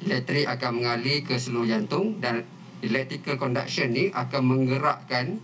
elektrik 0.00 0.48
akan 0.48 0.80
mengalir 0.80 1.20
ke 1.20 1.36
seluruh 1.36 1.68
jantung 1.68 2.16
dan 2.24 2.40
electrical 2.80 3.36
conduction 3.36 3.92
ni 3.92 4.08
akan 4.08 4.40
menggerakkan 4.40 5.36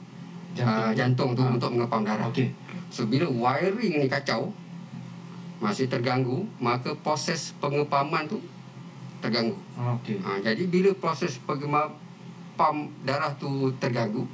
jantung, 0.57 0.89
uh, 0.89 0.93
jantung 0.97 1.31
tu 1.37 1.43
Ah. 1.45 1.53
untuk 1.53 1.71
mengepam 1.77 2.01
darah. 2.01 2.33
Okey. 2.33 2.49
So 2.89 3.05
bila 3.05 3.29
wiring 3.29 4.01
ni 4.01 4.09
kacau 4.09 4.49
masih 5.59 5.89
terganggu 5.89 6.45
maka 6.61 6.93
proses 7.01 7.57
pengepaman 7.61 8.29
tu 8.29 8.39
terganggu. 9.25 9.57
Okey. 9.77 10.21
Ha, 10.21 10.41
jadi 10.45 10.63
bila 10.69 10.93
proses 10.97 11.41
pengema 11.43 11.89
pam 12.57 12.89
darah 13.05 13.33
tu 13.37 13.73
terganggu 13.81 14.25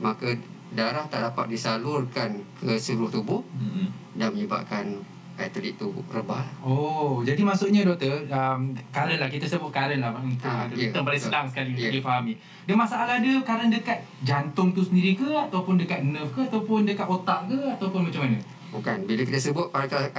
maka 0.00 0.34
darah 0.72 1.04
tak 1.08 1.28
dapat 1.28 1.52
disalurkan 1.52 2.40
ke 2.56 2.80
seluruh 2.80 3.12
tubuh 3.12 3.40
Mm-mm. 3.52 3.92
dan 4.16 4.32
menyebabkan 4.32 5.04
atlet 5.36 5.74
tu 5.80 5.88
rebah. 6.12 6.44
Oh, 6.60 7.24
jadi 7.24 7.40
maksudnya 7.40 7.88
doktor, 7.88 8.20
um, 8.28 8.76
current 8.92 9.16
lah, 9.16 9.28
kita 9.32 9.48
sebut 9.48 9.72
current 9.72 10.00
lah 10.00 10.12
untuk 10.20 10.44
Ah, 10.44 10.68
uh, 10.68 10.76
ya, 10.76 10.92
term 10.92 11.08
paling 11.08 11.18
senang 11.20 11.48
sekali 11.48 11.72
untuk 11.72 11.88
difahami. 11.88 12.36
Dia 12.68 12.76
masalah 12.76 13.16
dia 13.18 13.40
current 13.40 13.72
dekat 13.72 14.04
jantung 14.22 14.76
tu 14.76 14.84
sendiri 14.84 15.16
ke 15.16 15.28
ataupun 15.32 15.80
dekat 15.80 16.04
nerve 16.04 16.28
ke 16.36 16.40
ataupun 16.52 16.84
dekat 16.84 17.08
otak 17.08 17.48
ke 17.48 17.58
ataupun 17.80 18.08
macam 18.08 18.28
mana? 18.28 18.38
Bukan. 18.72 19.04
Bila 19.04 19.20
kita 19.22 19.38
sebut 19.38 19.68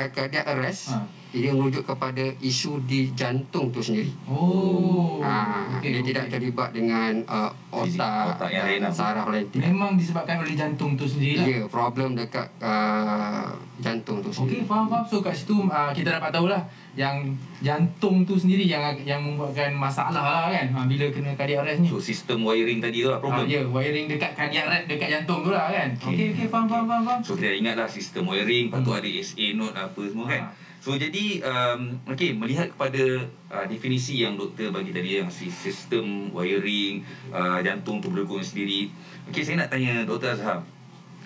cardiac 0.08 0.46
arrest, 0.46 0.94
Ha. 0.94 1.02
ia 1.34 1.50
merujuk 1.50 1.82
kepada 1.84 2.22
isu 2.38 2.86
di 2.86 3.10
jantung 3.12 3.68
tu 3.68 3.82
sendiri. 3.82 4.14
Oh. 4.24 5.18
Ha, 5.20 5.74
Okey, 5.76 5.90
dia 5.90 5.98
okey. 5.98 6.08
tidak 6.08 6.26
terlibat 6.30 6.70
dengan 6.70 7.18
uh, 7.26 7.50
otak, 7.74 8.38
otak 8.38 8.50
yang 8.50 8.66
lain 8.70 8.80
lah. 8.84 8.94
saraf 8.94 9.26
lain. 9.28 9.50
Tidak. 9.50 9.66
Memang 9.66 9.92
disebabkan 9.96 10.38
oleh 10.40 10.54
jantung 10.54 10.94
tu 10.94 11.04
sendiri 11.04 11.34
lah. 11.36 11.46
Ya, 11.48 11.62
problem 11.66 12.14
dekat 12.14 12.46
uh, 12.60 13.50
jantung 13.80 14.22
tu 14.22 14.30
Okey, 14.30 14.38
sendiri. 14.38 14.62
faham 14.64 14.86
faham. 14.86 15.04
So 15.04 15.20
kat 15.20 15.34
situ 15.34 15.66
uh, 15.66 15.90
kita 15.90 16.14
dapat 16.14 16.30
tahulah 16.30 16.62
yang 16.94 17.26
jantung 17.58 18.22
tu 18.22 18.38
sendiri 18.38 18.64
yang 18.64 18.94
yang 19.02 19.18
membuatkan 19.18 19.74
masalah 19.74 20.14
lah 20.14 20.46
kan 20.48 20.70
uh, 20.72 20.86
bila 20.86 21.10
kena 21.10 21.34
cardiac 21.34 21.66
arrest 21.66 21.82
ni. 21.82 21.90
So 21.90 21.98
sistem 21.98 22.46
wiring 22.46 22.78
tadi 22.78 23.02
tu 23.02 23.10
lah 23.10 23.18
Ah, 23.18 23.24
problem. 23.24 23.50
ya, 23.50 23.66
wiring 23.66 24.06
dekat 24.06 24.32
cardiac 24.34 24.70
arrest 24.70 24.86
dekat 24.86 25.10
jantung 25.10 25.42
tu 25.42 25.50
lah 25.50 25.68
kan. 25.68 25.90
Okey, 25.98 26.32
okey, 26.32 26.46
faham 26.46 26.70
faham 26.70 26.86
faham 26.86 27.04
faham. 27.04 27.20
So 27.20 27.34
kita 27.34 27.50
ingatlah 27.52 27.90
sistem 27.90 28.28
wiring, 28.28 28.70
lepas 28.70 28.80
tu 28.80 28.92
Hmm. 28.92 29.00
ada 29.00 29.10
SA 29.10 29.48
note 29.54 29.74
apa 29.76 30.02
semua 30.06 30.26
kan. 30.28 30.42
Ha. 30.44 30.50
So 30.78 30.94
jadi 30.94 31.26
um, 31.42 31.80
okay, 32.06 32.30
melihat 32.32 32.68
kepada 32.70 33.02
uh, 33.48 33.66
definisi 33.66 34.20
yang 34.20 34.36
doktor 34.36 34.70
bagi 34.70 34.92
tadi 34.92 35.18
yang 35.18 35.32
si- 35.32 35.48
sistem 35.48 36.30
wiring 36.30 37.02
uh, 37.30 37.58
jantung 37.60 37.98
tu 37.98 38.08
berlaku 38.08 38.38
sendiri. 38.38 38.92
Okay, 39.26 39.42
saya 39.42 39.64
nak 39.64 39.72
tanya 39.72 40.04
Dr. 40.04 40.36
Azhar. 40.36 40.60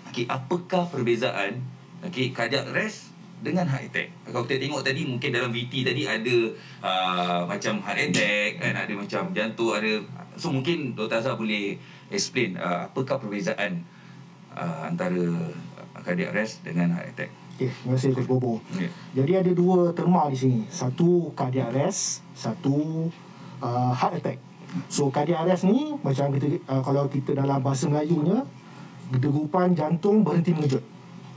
Okay, 0.08 0.24
apakah 0.26 0.88
perbezaan 0.88 1.60
okay, 2.00 2.30
cardiac 2.30 2.70
arrest 2.70 3.07
dengan 3.42 3.70
heart 3.70 3.94
attack? 3.94 4.10
Kalau 4.26 4.44
kita 4.50 4.58
tengok 4.66 4.82
tadi 4.82 5.02
mungkin 5.06 5.30
dalam 5.30 5.52
VT 5.54 5.74
tadi 5.86 6.04
ada 6.10 6.36
uh, 6.82 7.40
macam 7.46 7.80
heart 7.86 8.00
attack 8.10 8.50
kan 8.62 8.74
ada 8.74 8.94
macam 8.98 9.24
jantung 9.34 9.72
ada 9.78 9.92
so 10.38 10.50
mungkin 10.50 10.98
Dr. 10.98 11.22
Azhar 11.22 11.36
boleh 11.38 11.78
explain 12.10 12.58
uh, 12.58 12.90
apakah 12.90 13.22
perbezaan 13.22 13.86
uh, 14.58 14.90
antara 14.90 15.54
cardiac 16.02 16.34
arrest 16.34 16.64
dengan 16.64 16.96
heart 16.96 17.14
attack. 17.14 17.32
Okey, 17.58 17.74
terima 17.74 17.94
kasih 17.98 18.10
Tuan 18.14 18.28
Bobo. 18.30 18.54
Ya. 18.78 18.90
Jadi 19.18 19.32
ada 19.34 19.52
dua 19.52 19.90
terma 19.92 20.30
di 20.30 20.38
sini. 20.38 20.60
Satu 20.70 21.34
cardiac 21.34 21.74
arrest, 21.74 22.22
satu 22.38 23.10
uh, 23.66 23.92
heart 23.98 24.22
attack. 24.22 24.38
So 24.94 25.10
cardiac 25.10 25.42
arrest 25.46 25.66
ni 25.66 25.98
macam 26.06 26.32
kita 26.38 26.62
uh, 26.70 26.82
kalau 26.86 27.10
kita 27.10 27.34
dalam 27.34 27.60
bahasa 27.60 27.90
Melayunya 27.90 28.46
degupan 29.10 29.74
jantung 29.74 30.22
berhenti 30.22 30.54
mengejut. 30.54 30.84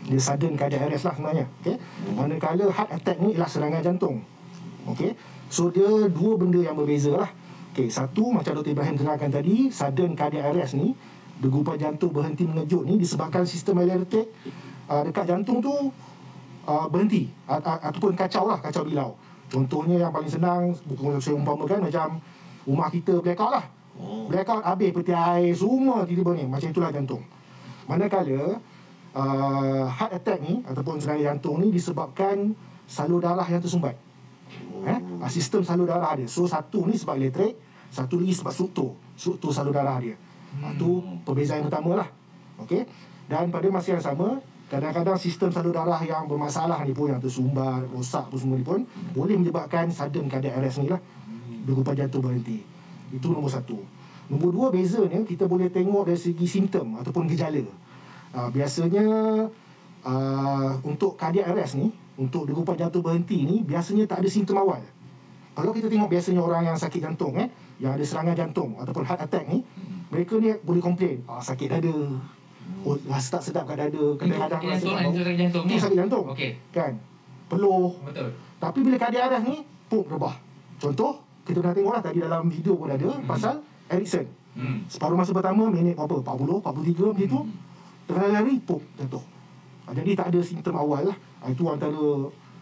Dia 0.08 0.20
sudden 0.20 0.56
cardiac 0.56 0.88
arrest 0.88 1.04
lah 1.04 1.14
sebenarnya. 1.14 1.46
Okey. 1.60 1.76
Manakala 2.16 2.64
heart 2.72 2.90
attack 2.94 3.16
ni 3.20 3.36
ialah 3.36 3.50
serangan 3.50 3.82
jantung. 3.82 4.24
Okey. 4.88 5.12
So 5.50 5.68
dia 5.68 6.08
dua 6.08 6.38
benda 6.38 6.62
yang 6.62 6.78
berbeza 6.78 7.12
lah. 7.12 7.30
Okey, 7.70 7.86
satu 7.86 8.32
macam 8.32 8.56
Dr. 8.58 8.74
Ibrahim 8.74 8.98
terangkan 8.98 9.30
tadi, 9.30 9.68
sudden 9.70 10.16
cardiac 10.16 10.50
arrest 10.50 10.74
ni 10.74 10.94
degupan 11.40 11.80
jantung 11.80 12.12
berhenti 12.12 12.44
mengejut 12.44 12.84
ni 12.84 13.00
disebabkan 13.00 13.48
sistem 13.48 13.80
elektrik 13.80 14.28
uh, 14.92 15.00
dekat 15.00 15.24
jantung 15.24 15.64
tu 15.64 15.72
uh, 16.68 16.86
berhenti 16.92 17.32
a- 17.48 17.64
a- 17.64 17.88
ataupun 17.88 18.12
kacau 18.12 18.44
lah 18.44 18.60
kacau 18.60 18.84
bilau 18.84 19.16
contohnya 19.48 20.04
yang 20.04 20.12
paling 20.12 20.28
senang 20.28 20.76
bukan 20.84 21.16
saya 21.16 21.40
umpamakan 21.40 21.88
macam 21.88 22.20
rumah 22.68 22.92
kita 22.92 23.24
blackout 23.24 23.56
lah 23.56 23.64
Oh. 23.96 24.28
blackout 24.28 24.64
habis 24.64 24.92
peti 24.92 25.12
air 25.12 25.52
semua 25.52 26.04
tiba-tiba 26.04 26.32
ni 26.36 26.44
macam 26.44 26.68
itulah 26.72 26.92
jantung 26.92 27.20
manakala 27.84 28.60
uh, 29.14 29.86
heart 29.90 30.12
attack 30.16 30.38
ni 30.42 30.62
ataupun 30.66 31.00
serangan 31.02 31.34
jantung 31.34 31.58
ni 31.62 31.74
disebabkan 31.74 32.54
salur 32.86 33.22
darah 33.22 33.46
yang 33.46 33.62
tersumbat. 33.62 33.94
Eh? 34.86 34.98
uh, 35.22 35.30
sistem 35.30 35.62
salur 35.62 35.86
darah 35.86 36.14
dia. 36.18 36.26
So 36.26 36.46
satu 36.46 36.86
ni 36.86 36.98
sebab 36.98 37.18
elektrik 37.18 37.54
satu 37.90 38.22
lagi 38.22 38.34
sebab 38.38 38.52
struktur. 38.54 38.90
Struktur 39.18 39.50
salur 39.50 39.74
darah 39.74 39.98
dia. 39.98 40.14
Hmm. 40.50 40.74
tu 40.74 40.98
perbezaan 41.22 41.70
yang 41.70 41.94
lah. 41.94 42.10
Okay? 42.66 42.82
dan 43.30 43.46
pada 43.46 43.70
masa 43.70 43.94
yang 43.94 44.02
sama 44.02 44.42
kadang-kadang 44.66 45.14
sistem 45.14 45.54
salur 45.54 45.70
darah 45.70 46.02
yang 46.02 46.26
bermasalah 46.26 46.82
ni 46.82 46.90
pun 46.90 47.14
yang 47.14 47.22
tersumbat 47.22 47.86
rosak 47.94 48.26
pun 48.26 48.38
semua 48.42 48.58
ni 48.58 48.66
pun 48.66 48.82
boleh 49.14 49.38
menyebabkan 49.38 49.86
sudden 49.94 50.26
cardiac 50.26 50.58
arrest 50.58 50.82
ni 50.82 50.90
lah. 50.90 50.98
Degupan 51.62 51.94
jantung 51.94 52.26
berhenti. 52.26 52.62
Itu 53.14 53.30
nombor 53.30 53.50
satu. 53.50 53.78
Nombor 54.30 54.50
dua 54.50 54.66
bezanya 54.70 55.22
kita 55.26 55.46
boleh 55.46 55.70
tengok 55.70 56.10
dari 56.10 56.18
segi 56.18 56.46
simptom 56.46 56.98
ataupun 56.98 57.30
gejala 57.30 57.62
uh, 58.34 58.48
biasanya 58.50 59.04
uh, 60.04 60.70
untuk 60.86 61.16
cardiac 61.16 61.50
arrest 61.50 61.78
ni 61.78 61.90
untuk 62.20 62.44
degupan 62.44 62.76
jantung 62.76 63.00
berhenti 63.00 63.42
ni 63.48 63.64
biasanya 63.64 64.04
tak 64.04 64.24
ada 64.24 64.28
simptom 64.28 64.60
awal. 64.60 64.80
Kalau 65.56 65.72
kita 65.74 65.90
tengok 65.90 66.08
biasanya 66.08 66.40
orang 66.40 66.62
yang 66.72 66.78
sakit 66.78 67.00
jantung 67.02 67.34
eh 67.36 67.48
yang 67.80 67.96
ada 67.96 68.04
serangan 68.04 68.36
jantung 68.36 68.76
ataupun 68.76 69.02
heart 69.08 69.24
attack 69.24 69.44
ni 69.48 69.64
mereka 70.12 70.36
ni 70.36 70.52
boleh 70.62 70.82
komplain 70.84 71.24
ah, 71.26 71.42
sakit 71.42 71.68
dada. 71.68 71.96
Oh, 72.86 72.94
rasa 73.10 73.40
tak 73.40 73.50
sedap 73.50 73.66
kat 73.66 73.82
dada 73.82 74.04
kadang-kadang 74.14 74.62
rasa 74.62 74.88
lah, 74.94 75.02
itu 75.10 75.20
sakit 75.26 75.38
jantung 75.42 75.64
ni. 75.66 75.74
Itu 75.74 75.80
sakit 75.82 75.98
jantung. 75.98 76.24
Okey. 76.32 76.50
kan? 76.70 76.92
Peluh. 77.50 77.98
Betul. 78.06 78.30
tapi 78.62 78.78
bila 78.86 78.96
cardiac 79.00 79.26
arrest 79.26 79.44
ni 79.48 79.56
pum 79.90 80.06
rebah 80.06 80.36
contoh 80.78 81.18
kita 81.42 81.58
pernah 81.58 81.74
tengok 81.74 81.92
lah 81.98 82.02
tadi 82.04 82.18
dalam 82.22 82.46
video 82.46 82.78
pun 82.78 82.88
ada 82.92 83.08
hmm. 83.10 83.26
pasal 83.26 83.58
Erickson 83.90 84.26
Hmm. 84.50 84.82
separuh 84.90 85.14
masa 85.14 85.30
pertama 85.30 85.70
minit 85.70 85.94
berapa? 85.94 86.26
40 86.26 86.58
43 86.58 87.14
macam 87.14 87.26
tu 87.30 87.40
tengah 88.10 88.28
lari 88.34 88.54
pum 88.66 88.82
jatuh 88.98 89.22
Ah, 89.88 89.96
jadi 89.96 90.14
tak 90.14 90.30
ada 90.30 90.38
simptom 90.38 90.76
awal 90.78 91.02
lah 91.02 91.16
Ah, 91.42 91.48
itu 91.50 91.66
antara 91.66 91.98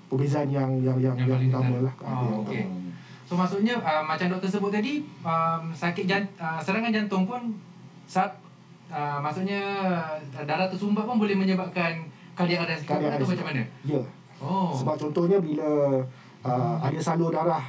perbezaan 0.08 0.48
yang 0.48 0.80
yang 0.80 0.96
yang, 0.96 1.12
yang, 1.20 1.28
paling 1.36 1.52
utama 1.52 1.76
lah 1.84 1.94
Ah, 2.00 2.24
Oh, 2.24 2.44
yang 2.48 2.68
utama. 2.68 2.88
So 3.28 3.36
maksudnya 3.36 3.76
uh, 3.84 4.00
macam 4.00 4.32
doktor 4.32 4.48
sebut 4.48 4.72
tadi 4.72 5.04
um, 5.20 5.68
sakit 5.68 6.08
jant, 6.08 6.24
uh, 6.40 6.56
serangan 6.64 6.88
jantung 6.88 7.28
pun 7.28 7.52
saat 8.08 8.32
uh, 8.88 9.20
maksudnya 9.20 9.60
darah 10.48 10.64
tersumbat 10.72 11.04
pun 11.04 11.20
boleh 11.20 11.36
menyebabkan 11.36 12.08
cardiac 12.32 12.64
arrest 12.64 12.88
atau 12.88 13.28
macam 13.28 13.46
mana? 13.52 13.62
Ya. 13.84 14.00
Oh. 14.40 14.72
Sebab 14.72 14.96
contohnya 14.96 15.36
bila 15.44 16.00
uh, 16.40 16.76
ada 16.80 16.96
salur 17.04 17.28
darah 17.28 17.60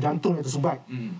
jantung 0.00 0.40
yang 0.40 0.44
tersumbat. 0.46 0.80
Hmm. 0.88 1.12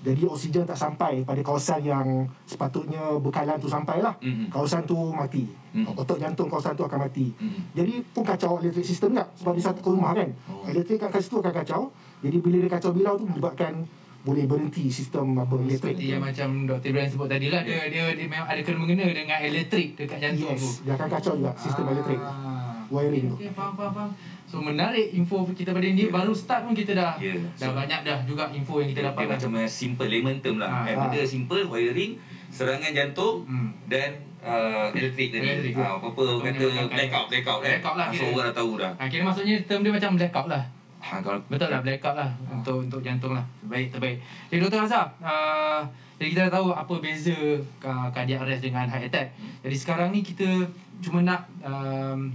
Jadi 0.00 0.24
oksigen 0.24 0.64
tak 0.64 0.80
sampai 0.80 1.20
pada 1.28 1.44
kawasan 1.44 1.84
yang 1.84 2.24
sepatutnya 2.48 3.20
bekalan 3.20 3.60
tu 3.60 3.68
sampai 3.68 4.00
lah. 4.00 4.16
Hmm. 4.24 4.48
Kawasan 4.48 4.88
tu 4.88 4.96
mati. 5.12 5.44
Hmm. 5.76 5.92
Otot 5.92 6.16
jantung 6.16 6.48
kawasan 6.48 6.72
tu 6.72 6.88
akan 6.88 7.04
mati. 7.04 7.28
Hmm. 7.36 7.60
Jadi 7.76 8.00
pun 8.16 8.24
kacau 8.24 8.56
elektrik 8.64 8.88
sistem 8.88 9.20
tak? 9.20 9.28
Sebab 9.44 9.52
dia 9.52 9.64
satu 9.68 9.80
ke 9.84 9.90
rumah 9.92 10.16
kan. 10.16 10.32
Oh. 10.48 10.64
Elektrik 10.64 11.04
kat 11.04 11.20
situ 11.20 11.36
akan 11.44 11.52
kacau. 11.52 11.92
Jadi 12.24 12.36
bila 12.40 12.56
dia 12.64 12.70
kacau 12.72 12.90
bilau 12.96 13.20
tu 13.20 13.28
menyebabkan 13.28 13.84
boleh 14.20 14.44
berhenti 14.44 14.92
sistem 14.92 15.36
apa 15.40 15.56
elektrik. 15.56 15.96
Seperti 15.96 16.12
yang 16.12 16.24
macam 16.24 16.48
Dr. 16.68 16.88
Ibrahim 16.92 17.10
sebut 17.12 17.28
tadi 17.28 17.46
lah 17.48 17.62
dia, 17.64 17.88
dia, 17.88 18.04
dia 18.12 18.26
memang 18.28 18.48
ada 18.48 18.60
kena 18.60 18.78
mengena 18.80 19.06
dengan 19.08 19.38
elektrik 19.40 19.96
dekat 19.96 20.18
jantung 20.20 20.56
tu. 20.56 20.68
Yes, 20.68 20.84
dia 20.84 20.92
akan 20.96 21.08
kacau 21.08 21.32
juga 21.40 21.52
sistem 21.56 21.84
elektrik. 21.88 22.20
Wiring 22.90 23.24
tu. 23.24 23.36
Okay, 23.38 23.50
faham, 23.50 23.72
faham, 23.72 23.92
faham. 23.92 24.10
So 24.44 24.58
menarik 24.58 25.14
info 25.14 25.46
kita 25.46 25.70
pada 25.70 25.86
ni 25.86 26.10
baru 26.10 26.34
start 26.34 26.66
pun 26.66 26.74
kita 26.74 26.92
dah 26.92 27.14
Ya. 27.16 27.38
dah 27.54 27.70
So- 27.70 27.72
banyak 27.72 28.00
dah 28.02 28.18
juga 28.26 28.50
info 28.50 28.82
yang 28.82 28.90
kita 28.90 29.06
dapat. 29.06 29.20
dia 29.20 29.30
macam 29.32 29.50
yang 29.56 29.70
simple 29.70 30.04
layman 30.04 30.36
term 30.38 30.58
lah. 30.58 30.68
Ah, 30.68 30.82
Eh, 30.84 30.92
ah. 30.92 31.06
benda 31.06 31.22
simple 31.24 31.62
wiring, 31.64 32.18
serangan 32.48 32.90
jantung 32.90 33.46
Hmm. 33.46 33.70
dan 33.86 34.10
uh, 34.40 34.90
elektrik 34.90 35.30
tadi. 35.30 35.46
Elektrik. 35.46 35.78
Ah, 35.78 35.94
apa-apa 35.96 36.22
orang 36.36 36.50
kata 36.50 36.66
blackout 36.88 37.26
blackout 37.28 37.60
eh. 37.62 37.70
Blackout 37.72 37.96
lah 37.96 38.06
Ah, 38.06 38.12
So 38.12 38.24
orang 38.28 38.44
dah 38.44 38.54
tahu 38.56 38.70
dah. 38.76 38.92
Ha, 38.92 39.02
kira 39.06 39.22
maksudnya 39.22 39.54
term 39.62 39.80
dia 39.80 39.92
macam 39.92 40.10
blackout 40.14 40.48
lah. 40.48 40.62
Ha, 41.00 41.14
kalau 41.20 41.38
Betul 41.46 41.68
lah 41.68 41.80
blackout 41.80 42.12
lah 42.12 42.30
untuk 42.50 42.76
untuk 42.80 43.00
jantung 43.00 43.32
lah. 43.32 43.46
Baik 43.62 43.88
terbaik. 43.88 44.18
Jadi 44.50 44.60
Dr. 44.60 44.82
Azhar, 44.82 45.06
uh, 45.20 45.80
jadi 46.16 46.28
kita 46.28 46.40
dah 46.44 46.58
tahu 46.58 46.74
apa 46.74 46.94
beza 46.98 47.38
uh, 47.80 48.08
cardiac 48.10 48.42
arrest 48.42 48.60
dengan 48.60 48.84
heart 48.84 49.06
attack. 49.06 49.30
Jadi 49.62 49.76
sekarang 49.78 50.10
ni 50.10 50.20
kita 50.20 50.44
cuma 51.00 51.22
nak 51.22 51.48
um, 51.62 52.28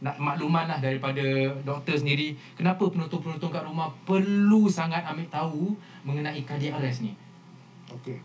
nak 0.00 0.16
makluman 0.16 0.64
lah 0.64 0.80
daripada 0.80 1.20
doktor 1.60 1.92
sendiri 2.00 2.32
kenapa 2.56 2.88
penonton-penonton 2.88 3.52
kat 3.52 3.64
rumah 3.68 3.92
perlu 4.08 4.64
sangat 4.72 5.04
ambil 5.04 5.28
tahu 5.28 5.76
mengenai 6.08 6.40
cardiac 6.48 6.80
arrest 6.80 7.04
ni. 7.04 7.12
Okey. 7.92 8.16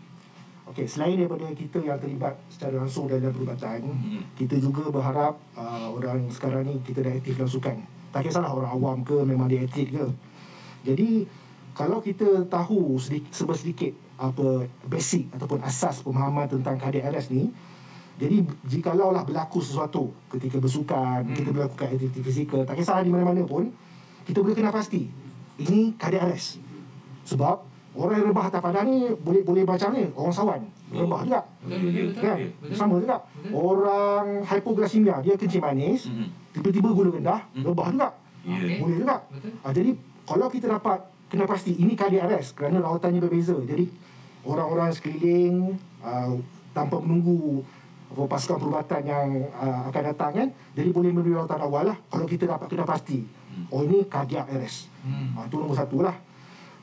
Okey, 0.66 0.82
selain 0.88 1.14
daripada 1.14 1.46
kita 1.54 1.78
yang 1.78 1.94
terlibat 2.00 2.34
secara 2.50 2.82
langsung 2.82 3.06
dalam 3.06 3.30
perubatan, 3.30 3.86
Hmm. 3.86 4.18
kita 4.34 4.58
juga 4.58 4.90
berharap 4.90 5.38
uh, 5.54 5.94
orang 5.94 6.26
sekarang 6.26 6.66
ni 6.66 6.82
kita 6.82 7.06
dah 7.06 7.12
aktif 7.14 7.38
dalam 7.38 7.52
sukan. 7.52 7.76
Tak 8.10 8.26
kisahlah 8.26 8.50
orang 8.50 8.72
awam 8.74 8.98
ke 9.06 9.14
memang 9.22 9.46
dia 9.46 9.62
atlet 9.62 9.94
ke. 9.94 10.06
Jadi 10.82 11.28
kalau 11.76 12.02
kita 12.02 12.48
tahu 12.50 12.96
sedikit, 12.98 13.30
serba 13.30 13.54
sedikit 13.54 13.92
apa 14.16 14.64
basic 14.88 15.28
ataupun 15.36 15.60
asas 15.60 16.00
pemahaman 16.00 16.48
tentang 16.48 16.80
cardiac 16.80 17.12
arrest 17.12 17.30
ni, 17.30 17.52
jadi 18.16 18.36
jikalau 18.64 19.12
lah 19.12 19.22
berlaku 19.22 19.60
sesuatu 19.60 20.08
ketika 20.32 20.56
bersukan, 20.56 21.20
Hmm. 21.20 21.36
kita 21.36 21.52
melakukan 21.52 21.86
aktiviti 21.92 22.20
fizikal, 22.24 22.64
tak 22.64 22.80
kisahlah 22.80 23.04
di 23.04 23.12
mana-mana 23.12 23.44
pun, 23.44 23.68
kita 24.24 24.40
boleh 24.40 24.56
kena 24.56 24.72
pasti 24.72 25.04
ini 25.56 25.92
cardiac 26.00 26.24
arrest. 26.24 26.56
Sebab 27.28 27.56
orang 27.92 28.16
yang 28.16 28.26
rebah 28.32 28.48
atas 28.48 28.60
padang 28.64 28.88
ni 28.88 29.12
boleh 29.12 29.44
boleh 29.44 29.68
macam 29.68 29.92
ni, 29.92 30.08
orang 30.16 30.32
sawan, 30.32 30.60
rebah 30.88 31.20
juga. 31.28 31.40
Betul 31.60 31.78
betul 31.84 32.04
betul. 32.08 32.22
Kan? 32.24 32.36
betul. 32.40 32.72
Sama 32.72 32.94
juga. 33.00 33.16
Orang 33.52 34.24
hypoglycemia, 34.44 35.16
dia 35.20 35.34
kencing 35.36 35.60
manis, 35.60 36.08
Hmm. 36.08 36.28
tiba-tiba 36.56 36.88
gula 36.92 37.10
rendah, 37.12 37.40
Hmm. 37.52 37.64
rebah 37.68 37.88
juga. 37.92 38.08
Ya. 38.46 38.54
Okey. 38.56 38.76
Boleh 38.80 38.96
juga. 39.02 39.16
Ha, 39.60 39.66
jadi 39.74 39.90
kalau 40.24 40.46
kita 40.48 40.66
dapat 40.70 40.98
kena 41.26 41.44
pasti 41.44 41.74
ini 41.74 41.92
cardiac 41.92 42.30
arrest 42.30 42.54
kerana 42.54 42.80
lautannya 42.80 43.20
berbeza. 43.20 43.58
Jadi 43.60 43.90
orang-orang 44.46 44.94
sekeliling 44.94 45.74
uh, 46.00 46.38
tanpa 46.70 47.02
menunggu 47.02 47.66
apa, 48.06 48.22
pasukan 48.30 48.58
perubatan 48.62 49.02
yang 49.02 49.28
uh, 49.58 49.90
akan 49.90 50.02
datang 50.14 50.30
kan? 50.32 50.48
Jadi 50.78 50.88
boleh 50.94 51.10
memberi 51.10 51.34
rawatan 51.34 51.60
awal 51.62 51.84
lah 51.90 51.98
kalau 52.06 52.26
kita 52.26 52.46
dapat 52.46 52.66
kena 52.70 52.86
pasti. 52.86 53.26
Oh 53.72 53.82
ini 53.82 54.04
cardiac 54.06 54.46
arrest. 54.52 54.92
Hmm. 55.02 55.32
ha, 55.36 55.48
itu 55.48 55.56
nombor 55.56 55.76
satu 55.76 56.04
lah. 56.04 56.14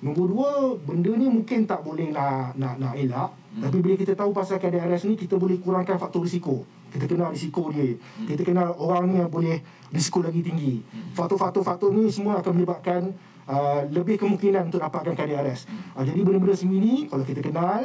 Nombor 0.03 0.25
dua 0.27 0.49
benda 0.83 1.15
ni 1.15 1.31
mungkin 1.31 1.63
tak 1.63 1.79
boleh 1.85 2.11
nak 2.11 2.57
nak, 2.59 2.75
nak 2.81 2.93
elak. 2.97 3.31
Hmm. 3.53 3.69
tapi 3.69 3.77
bila 3.85 3.93
kita 3.93 4.17
tahu 4.17 4.33
pasal 4.33 4.57
cardiac 4.57 4.89
arrest 4.89 5.05
ni 5.05 5.15
kita 5.15 5.37
boleh 5.37 5.61
kurangkan 5.61 5.95
faktor 6.01 6.25
risiko. 6.25 6.65
Kita 6.91 7.09
kenal 7.09 7.33
risiko 7.33 7.71
dia. 7.71 7.93
Hmm. 7.93 8.27
kita 8.27 8.41
kenal 8.43 8.75
orang 8.75 9.03
ni 9.07 9.15
yang 9.21 9.31
boleh 9.31 9.61
risiko 9.93 10.19
lagi 10.19 10.41
tinggi. 10.43 10.81
Hmm. 10.81 11.13
faktor-faktor-faktor 11.15 11.93
ni 11.93 12.09
semua 12.09 12.41
akan 12.41 12.51
menyebabkan 12.51 13.13
uh, 13.47 13.81
lebih 13.87 14.19
kemungkinan 14.19 14.73
untuk 14.73 14.83
dapatkan 14.83 15.13
cardiac 15.15 15.39
arrest. 15.45 15.69
Uh, 15.93 16.03
jadi 16.03 16.19
benda-benda 16.19 16.57
sendiri 16.57 17.07
kalau 17.07 17.23
kita 17.23 17.39
kenal 17.39 17.81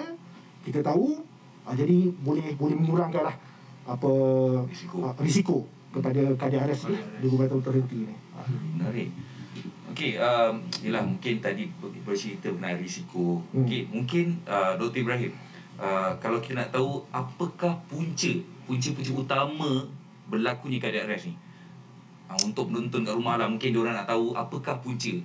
kita 0.67 0.83
tahu 0.83 1.28
uh, 1.69 1.75
jadi 1.77 2.09
boleh 2.25 2.57
boleh 2.57 2.77
mengurangkan 2.81 3.29
lah 3.29 3.37
apa 3.85 4.11
risiko, 4.65 5.05
uh, 5.05 5.13
risiko 5.21 5.57
kepada 5.93 6.21
cardiac 6.41 6.65
arrest 6.69 6.89
ni 6.89 6.97
di 6.97 7.27
beberapa 7.29 7.61
terhenti 7.61 8.09
ni 8.09 8.17
Menarik. 8.79 9.11
Okey, 9.93 10.15
um, 10.15 10.63
yelah 10.79 11.03
mungkin 11.03 11.43
tadi 11.43 11.67
bercerita 12.07 12.55
mengenai 12.55 12.79
risiko. 12.79 13.43
Hmm. 13.51 13.67
Okey, 13.67 13.91
mungkin 13.91 14.39
uh, 14.47 14.79
Dr. 14.79 15.03
Ibrahim, 15.03 15.35
uh, 15.75 16.15
kalau 16.23 16.39
kita 16.39 16.63
nak 16.63 16.71
tahu 16.71 17.03
apakah 17.11 17.83
punca, 17.91 18.33
punca-punca 18.71 19.13
utama 19.19 19.91
berlakunya 20.31 20.79
cardiac 20.79 21.11
arrest 21.11 21.33
ni? 21.33 21.35
Uh, 22.31 22.39
untuk 22.47 22.71
menonton 22.71 23.03
kat 23.03 23.17
rumah 23.17 23.43
lah, 23.43 23.51
mungkin 23.51 23.75
diorang 23.75 23.99
nak 23.99 24.07
tahu 24.07 24.39
apakah 24.39 24.79
punca. 24.79 25.19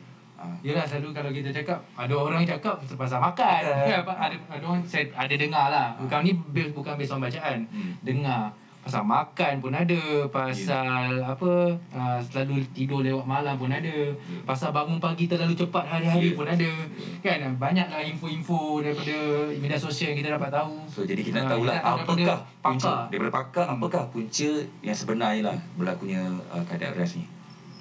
Uh, 0.44 0.56
Yelah 0.62 0.84
selalu 0.84 1.16
kalau 1.16 1.32
kita 1.32 1.50
cakap 1.50 1.80
Ada 1.96 2.12
orang 2.12 2.44
cakap 2.44 2.76
pasal 2.94 3.18
makan. 3.18 3.62
Ya, 3.88 4.04
apa, 4.04 4.12
ada, 4.14 4.36
ada 4.52 4.60
orang 4.62 4.84
saya 4.84 5.08
ada 5.10 5.32
dengar 5.34 5.72
lah. 5.72 5.96
Bukan 5.96 6.20
ni 6.22 6.32
bukan 6.70 6.94
based 6.94 7.10
on 7.10 7.20
bacaan. 7.20 7.64
Hmm. 7.68 7.96
Dengar. 8.00 8.52
Pasal 8.84 9.08
makan 9.08 9.64
pun 9.64 9.72
ada. 9.72 9.96
Pasal 10.28 11.24
apa 11.24 11.52
uh, 11.90 12.20
Selalu 12.20 12.68
tidur 12.72 13.00
lewat 13.00 13.24
malam 13.24 13.56
pun 13.56 13.72
ada. 13.72 14.12
Pasal 14.44 14.70
bangun 14.70 15.00
pagi 15.00 15.24
terlalu 15.26 15.56
cepat 15.56 15.88
hari-hari 15.88 16.32
Ya. 16.32 16.36
pun 16.36 16.44
ada. 16.44 16.72
Kan 17.20 17.56
banyaklah 17.56 18.04
info-info 18.04 18.84
daripada 18.84 19.16
media 19.56 19.80
sosial 19.80 20.12
yang 20.12 20.20
kita 20.20 20.36
dapat 20.36 20.52
tahu. 20.52 20.84
So 20.86 21.08
jadi 21.08 21.24
kita 21.24 21.40
nak 21.40 21.48
Ah, 21.48 21.52
tahulah 21.56 21.74
kita 21.74 21.80
tahu 21.82 21.96
apakah 21.96 22.38
punca 22.60 22.84
pakar. 22.84 23.00
daripada 23.08 23.32
pakar 23.32 23.66
apakah 23.72 24.04
punca 24.12 24.52
yang 24.84 24.98
sebenarnya 24.98 25.42
lah 25.46 25.58
berlakunya 25.74 26.20
uh, 26.52 26.64
cardiac 26.68 26.92
arrest 26.94 27.16
ni. 27.16 27.26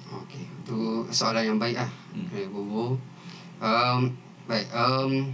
Okey, 0.07 0.45
itu 0.45 0.79
soalan 1.09 1.43
yang 1.43 1.59
baik 1.59 1.73
ah. 1.75 1.89
Hmm. 2.13 2.29
Okay, 2.29 2.45
Bobo. 2.47 2.95
Um, 3.57 4.13
baik, 4.45 4.69
um, 4.71 5.33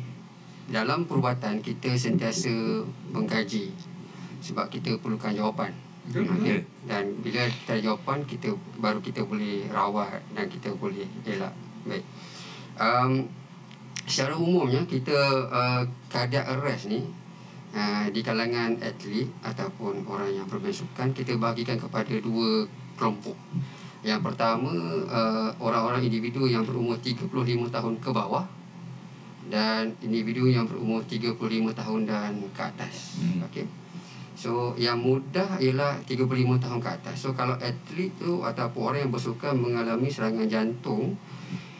dalam 0.69 1.03
perubatan 1.09 1.59
kita 1.59 1.97
sentiasa 1.99 2.51
mengkaji 3.11 3.73
sebab 4.39 4.71
kita 4.71 4.95
perlukan 5.03 5.35
jawapan. 5.35 5.75
Betul. 6.09 6.25
Okey. 6.25 6.65
Dan 6.89 7.19
bila 7.21 7.45
kita 7.51 7.77
ada 7.77 7.81
jawapan, 7.83 8.17
kita 8.25 8.49
baru 8.79 8.99
kita 9.03 9.21
boleh 9.27 9.67
rawat 9.69 10.23
dan 10.33 10.49
kita 10.49 10.73
boleh 10.73 11.05
elak. 11.27 11.53
Baik. 11.85 12.05
Um, 12.79 13.27
secara 14.09 14.33
umumnya 14.39 14.81
kita 14.89 15.13
uh, 15.51 15.83
cardiac 16.09 16.49
arrest 16.49 16.89
ni 16.89 17.05
uh, 17.75 18.09
di 18.09 18.25
kalangan 18.25 18.79
atlet 18.81 19.29
ataupun 19.45 20.01
orang 20.09 20.33
yang 20.33 20.47
bermain 20.49 20.73
sukan 20.73 21.13
kita 21.13 21.37
bahagikan 21.37 21.77
kepada 21.77 22.17
dua 22.17 22.65
kelompok. 22.97 23.37
Yang 23.99 24.31
pertama 24.31 24.71
uh, 25.05 25.49
orang-orang 25.59 26.01
individu 26.01 26.47
yang 26.47 26.63
berumur 26.63 26.95
35 26.97 27.27
tahun 27.67 27.93
ke 27.99 28.09
bawah 28.09 28.45
dan 29.49 29.91
individu 29.99 30.45
yang 30.45 30.63
berumur 30.63 31.01
35 31.03 31.35
tahun 31.73 31.99
dan 32.05 32.31
ke 32.53 32.61
atas. 32.61 33.17
Hmm. 33.17 33.43
Okey. 33.49 33.65
So 34.39 34.71
yang 34.79 35.03
mudah 35.03 35.59
ialah 35.59 35.99
35 36.07 36.23
tahun 36.63 36.79
ke 36.79 36.89
atas. 36.89 37.15
So 37.19 37.35
kalau 37.35 37.59
atlet 37.59 38.07
tu 38.15 38.39
ataupun 38.39 38.81
orang 38.87 38.99
yang 39.03 39.11
bersukan 39.11 39.51
mengalami 39.51 40.07
serangan 40.07 40.47
jantung 40.47 41.19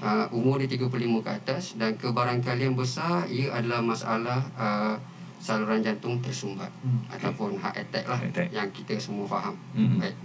uh, 0.04 0.28
umur 0.34 0.60
dia 0.60 0.68
35 0.68 0.92
ke 1.24 1.32
atas 1.32 1.64
dan 1.80 1.96
kebarangkalian 1.96 2.76
besar 2.76 3.24
ia 3.32 3.56
adalah 3.56 3.80
masalah 3.80 4.44
uh, 4.60 5.00
saluran 5.40 5.80
jantung 5.80 6.20
tersumbat 6.20 6.68
Hmm. 6.84 7.00
ataupun 7.08 7.56
heart 7.56 7.80
attack 7.80 8.04
lah 8.04 8.20
Heart 8.20 8.36
attack. 8.36 8.48
yang 8.52 8.68
kita 8.76 9.00
semua 9.00 9.24
faham. 9.24 9.56
Hmm. 9.72 9.96
Baik. 9.96 10.16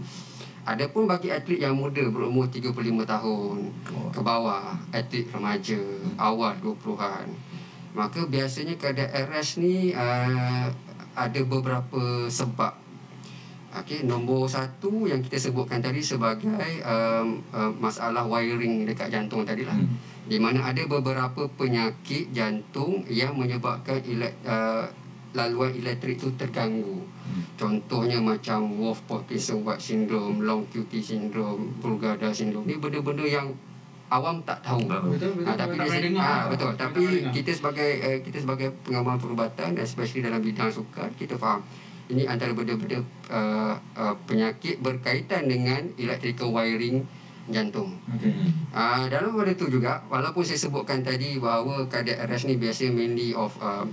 Adapun 0.65 1.05
bagi 1.05 1.29
atlet 1.29 1.61
yang 1.61 1.77
muda 1.77 2.01
berumur 2.09 2.49
35 2.49 3.05
tahun 3.05 3.69
Oh. 3.93 4.09
ke 4.09 4.21
bawah, 4.25 4.73
atlet 4.97 5.29
remaja, 5.29 5.77
awal 6.17 6.57
20-an, 6.65 7.29
maka 7.93 8.25
biasanya 8.25 8.73
keadaan 8.81 9.29
RS 9.29 9.61
ni 9.61 9.93
uh, 9.93 10.73
ada 11.13 11.41
beberapa 11.45 12.27
sebab. 12.33 12.81
Okey, 13.75 14.07
nombor 14.07 14.47
satu 14.47 15.05
yang 15.05 15.19
kita 15.19 15.35
sebutkan 15.37 15.83
tadi 15.83 15.99
sebagai 15.99 16.47
um, 16.87 17.43
uh, 17.51 17.69
masalah 17.75 18.23
wiring 18.25 18.87
dekat 18.87 19.11
jantung 19.11 19.43
tadi 19.43 19.67
lah. 19.67 19.75
Hmm. 19.75 19.99
Di 20.25 20.39
mana 20.39 20.65
ada 20.65 20.81
beberapa 20.87 21.45
penyakit 21.59 22.31
jantung 22.33 23.03
yang 23.11 23.35
menyebabkan 23.37 23.99
elek, 24.07 24.33
uh, 24.47 24.87
laluan 25.35 25.75
elektrik 25.75 26.17
tu 26.17 26.31
terganggu. 26.39 27.03
Contohnya 27.59 28.19
macam 28.23 28.79
Wolf 28.79 29.03
Parkinson 29.11 29.67
White 29.67 29.83
syndrome, 29.83 30.43
Long 30.43 30.67
QT 30.71 31.03
syndrome, 31.03 31.75
Brugada 31.83 32.31
syndrome. 32.31 32.67
Ni 32.67 32.79
benda-benda 32.79 33.27
yang 33.27 33.51
awam 34.11 34.39
tak 34.47 34.63
tahu. 34.63 34.87
Betul, 34.87 35.43
betul. 35.43 35.51
Ah, 35.51 35.57
tapi 35.59 35.75
Tak 35.75 35.87
dia, 35.91 36.01
dengar. 36.07 36.23
ah, 36.23 36.43
betul. 36.47 36.71
Tak 36.75 36.79
Tapi 36.91 37.03
dengar. 37.03 37.33
kita 37.35 37.51
sebagai 37.51 37.91
uh, 38.03 38.19
kita 38.23 38.39
sebagai 38.39 38.69
pengamal 38.87 39.17
perubatan 39.19 39.75
especially 39.83 40.23
dalam 40.23 40.39
bidang 40.39 40.71
sukan, 40.71 41.11
kita 41.19 41.35
faham 41.35 41.63
ini 42.13 42.29
antara 42.29 42.53
benda-benda 42.53 43.01
uh, 43.33 43.75
uh, 43.97 44.15
penyakit 44.29 44.79
berkaitan 44.85 45.49
dengan 45.49 45.89
electrical 45.97 46.53
wiring 46.53 47.01
jantung. 47.49 47.97
Okay. 48.17 48.33
Uh, 48.73 49.05
dalam 49.09 49.37
pada 49.37 49.53
tu 49.57 49.69
juga 49.69 50.01
walaupun 50.09 50.45
saya 50.45 50.61
sebutkan 50.61 51.01
tadi 51.05 51.37
bahawa 51.41 51.85
cardiac 51.89 52.25
arrest 52.25 52.49
ni 52.49 52.57
biasa 52.61 52.89
mainly 52.93 53.33
of 53.33 53.53
uh, 53.61 53.85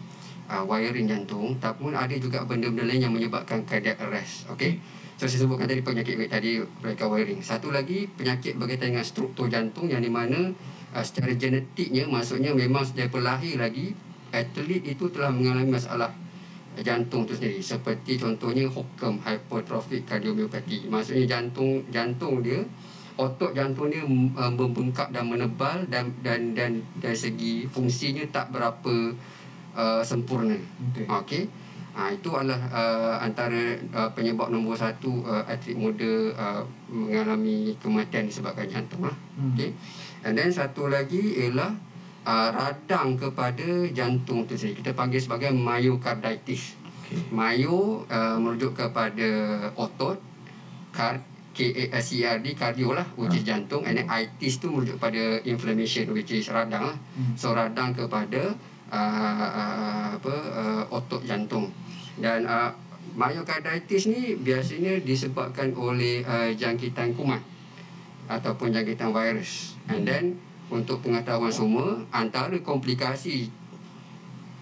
uh, 0.51 0.67
wiring 0.67 1.07
jantung 1.07 1.55
tapi 1.63 1.87
ada 1.95 2.15
juga 2.19 2.43
benda-benda 2.43 2.83
lain 2.83 3.07
yang 3.07 3.13
menyebabkan 3.15 3.63
cardiac 3.63 3.95
arrest 4.03 4.51
okey? 4.51 4.83
So 5.15 5.29
saya 5.29 5.45
sebutkan 5.45 5.69
tadi 5.69 5.85
penyakit 5.85 6.17
tadi 6.33 6.57
mereka 6.81 7.05
wiring. 7.05 7.45
Satu 7.45 7.69
lagi 7.69 8.09
penyakit 8.09 8.57
berkaitan 8.57 8.97
dengan 8.97 9.05
struktur 9.05 9.53
jantung 9.53 9.85
yang 9.85 10.01
di 10.01 10.09
mana 10.09 10.49
uh, 10.91 11.03
secara 11.05 11.31
genetiknya 11.37 12.09
maksudnya 12.09 12.51
memang 12.51 12.83
sejak 12.83 13.13
lahir 13.21 13.61
lagi 13.61 13.93
atlet 14.33 14.81
itu 14.81 15.11
telah 15.13 15.29
mengalami 15.29 15.77
masalah 15.77 16.09
jantung 16.81 17.29
tu 17.29 17.37
sendiri. 17.37 17.61
Seperti 17.61 18.17
contohnya 18.17 18.65
HOCM 18.65 19.21
hypertrophic 19.21 20.09
cardiomyopathy. 20.09 20.89
Maksudnya 20.89 21.25
jantung 21.29 21.85
jantung 21.93 22.41
dia 22.41 22.65
otot 23.19 23.51
jantung 23.53 23.91
dia 23.91 24.01
uh, 24.01 24.49
membengkak 24.49 25.13
dan 25.13 25.29
menebal 25.29 25.85
dan 25.91 26.09
dan 26.25 26.57
dan 26.57 26.81
dari 26.97 27.13
segi 27.13 27.69
fungsinya 27.69 28.25
tak 28.33 28.49
berapa 28.49 29.13
uh, 29.75 30.01
sempurna. 30.03 30.57
Okey. 30.93 31.05
Okey. 31.07 31.43
Ha, 31.91 32.07
itu 32.15 32.31
adalah 32.31 32.61
uh, 32.71 33.15
antara 33.19 33.75
uh, 33.91 34.07
penyebab 34.15 34.47
nombor 34.47 34.79
satu 34.79 35.27
uh, 35.27 35.43
atlet 35.43 35.75
muda 35.75 36.31
uh, 36.39 36.63
mengalami 36.87 37.75
kematian 37.83 38.31
disebabkan 38.31 38.63
jantung 38.71 39.03
lah. 39.03 39.15
Hmm. 39.35 39.51
Okey. 39.51 39.75
And 40.23 40.39
then 40.39 40.55
satu 40.55 40.87
lagi 40.87 41.19
ialah 41.43 41.75
uh, 42.23 42.49
radang 42.55 43.19
kepada 43.19 43.67
jantung 43.91 44.47
tu 44.47 44.55
sendiri. 44.55 44.79
Kita 44.79 44.95
panggil 44.95 45.19
sebagai 45.19 45.51
myocarditis. 45.51 46.79
Okay. 47.03 47.19
Myo 47.27 48.07
uh, 48.07 48.39
merujuk 48.39 48.71
kepada 48.71 49.27
otot, 49.75 50.15
car, 50.95 51.19
K-A-S-E-R-D, 51.51 52.55
cardio 52.55 52.95
lah, 52.95 53.03
which 53.19 53.35
is 53.35 53.43
jantung. 53.43 53.83
And 53.83 53.99
then 53.99 54.07
itis 54.07 54.63
tu 54.63 54.71
merujuk 54.71 54.95
pada 54.95 55.43
inflammation, 55.43 56.07
which 56.15 56.31
is 56.31 56.47
radang 56.47 56.95
lah. 56.95 56.97
Hmm. 57.19 57.35
So 57.35 57.51
radang 57.51 57.91
kepada 57.91 58.55
uh, 58.91 59.47
uh, 59.47 60.07
apa 60.19 60.33
uh, 60.51 60.83
otot 60.91 61.23
jantung. 61.23 61.71
Dan 62.19 62.43
uh, 62.45 62.69
myocarditis 63.15 64.11
ni 64.11 64.35
biasanya 64.37 64.99
disebabkan 65.01 65.73
oleh 65.73 66.21
uh, 66.27 66.51
jangkitan 66.53 67.15
kuman 67.15 67.41
ataupun 68.27 68.71
jangkitan 68.71 69.11
virus. 69.11 69.75
And 69.89 70.05
then 70.05 70.37
untuk 70.71 71.03
pengetahuan 71.03 71.51
semua, 71.51 71.99
antara 72.15 72.55
komplikasi 72.63 73.51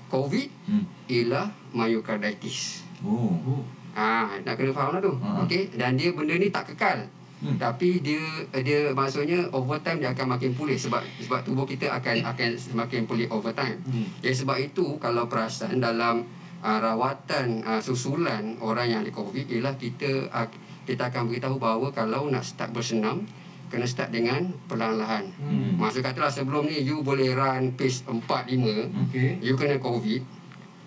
COVID 0.09 0.49
Hmm. 0.65 0.85
ialah 1.05 1.53
myocarditis. 1.73 2.81
Oh. 3.05 3.29
Oh. 3.45 3.61
Ah, 3.93 4.37
nak 4.45 4.57
kena 4.57 4.73
faham 4.73 4.97
lah 4.97 5.01
tu. 5.01 5.13
Ha. 5.21 5.45
Okey, 5.45 5.73
dan 5.77 5.97
dia 5.97 6.13
benda 6.13 6.33
ni 6.37 6.49
tak 6.49 6.73
kekal. 6.73 7.05
Hmm. 7.39 7.55
Tapi 7.55 8.03
dia 8.03 8.19
dia 8.59 8.91
maksudnya 8.91 9.47
over 9.55 9.79
time 9.79 10.03
dia 10.03 10.11
akan 10.11 10.35
makin 10.35 10.51
pulih 10.51 10.75
sebab 10.75 10.99
sebab 11.23 11.39
tubuh 11.47 11.63
kita 11.63 11.87
akan 11.87 12.27
akan 12.27 12.49
semakin 12.59 13.07
pulih 13.07 13.31
over 13.31 13.55
time. 13.55 13.79
Hmm. 13.87 14.07
Jadi 14.19 14.35
sebab 14.43 14.57
itu 14.59 14.99
kalau 14.99 15.31
perasan 15.31 15.79
dalam 15.79 16.27
uh, 16.59 16.79
rawatan 16.83 17.63
uh, 17.63 17.79
susulan 17.79 18.59
orang 18.59 18.91
yang 18.91 18.99
ada 19.07 19.11
COVID 19.15 19.47
ialah 19.47 19.79
kita 19.79 20.27
uh, 20.31 20.47
kita 20.83 21.07
akan 21.07 21.31
beritahu 21.31 21.55
bahawa 21.55 21.95
kalau 21.95 22.27
nak 22.27 22.43
start 22.43 22.75
bersenam 22.75 23.23
kena 23.69 23.85
start 23.85 24.09
dengan 24.09 24.49
perlahan-lahan. 24.65 25.29
Hmm. 25.37 25.77
Maksud 25.77 26.01
katalah 26.01 26.33
sebelum 26.33 26.65
ni 26.65 26.81
you 26.81 27.05
boleh 27.05 27.37
run 27.37 27.77
pace 27.77 28.01
4 28.03 28.19
5 28.25 28.49
Okey. 29.07 29.39
you 29.45 29.53
kena 29.53 29.77
COVID 29.77 30.38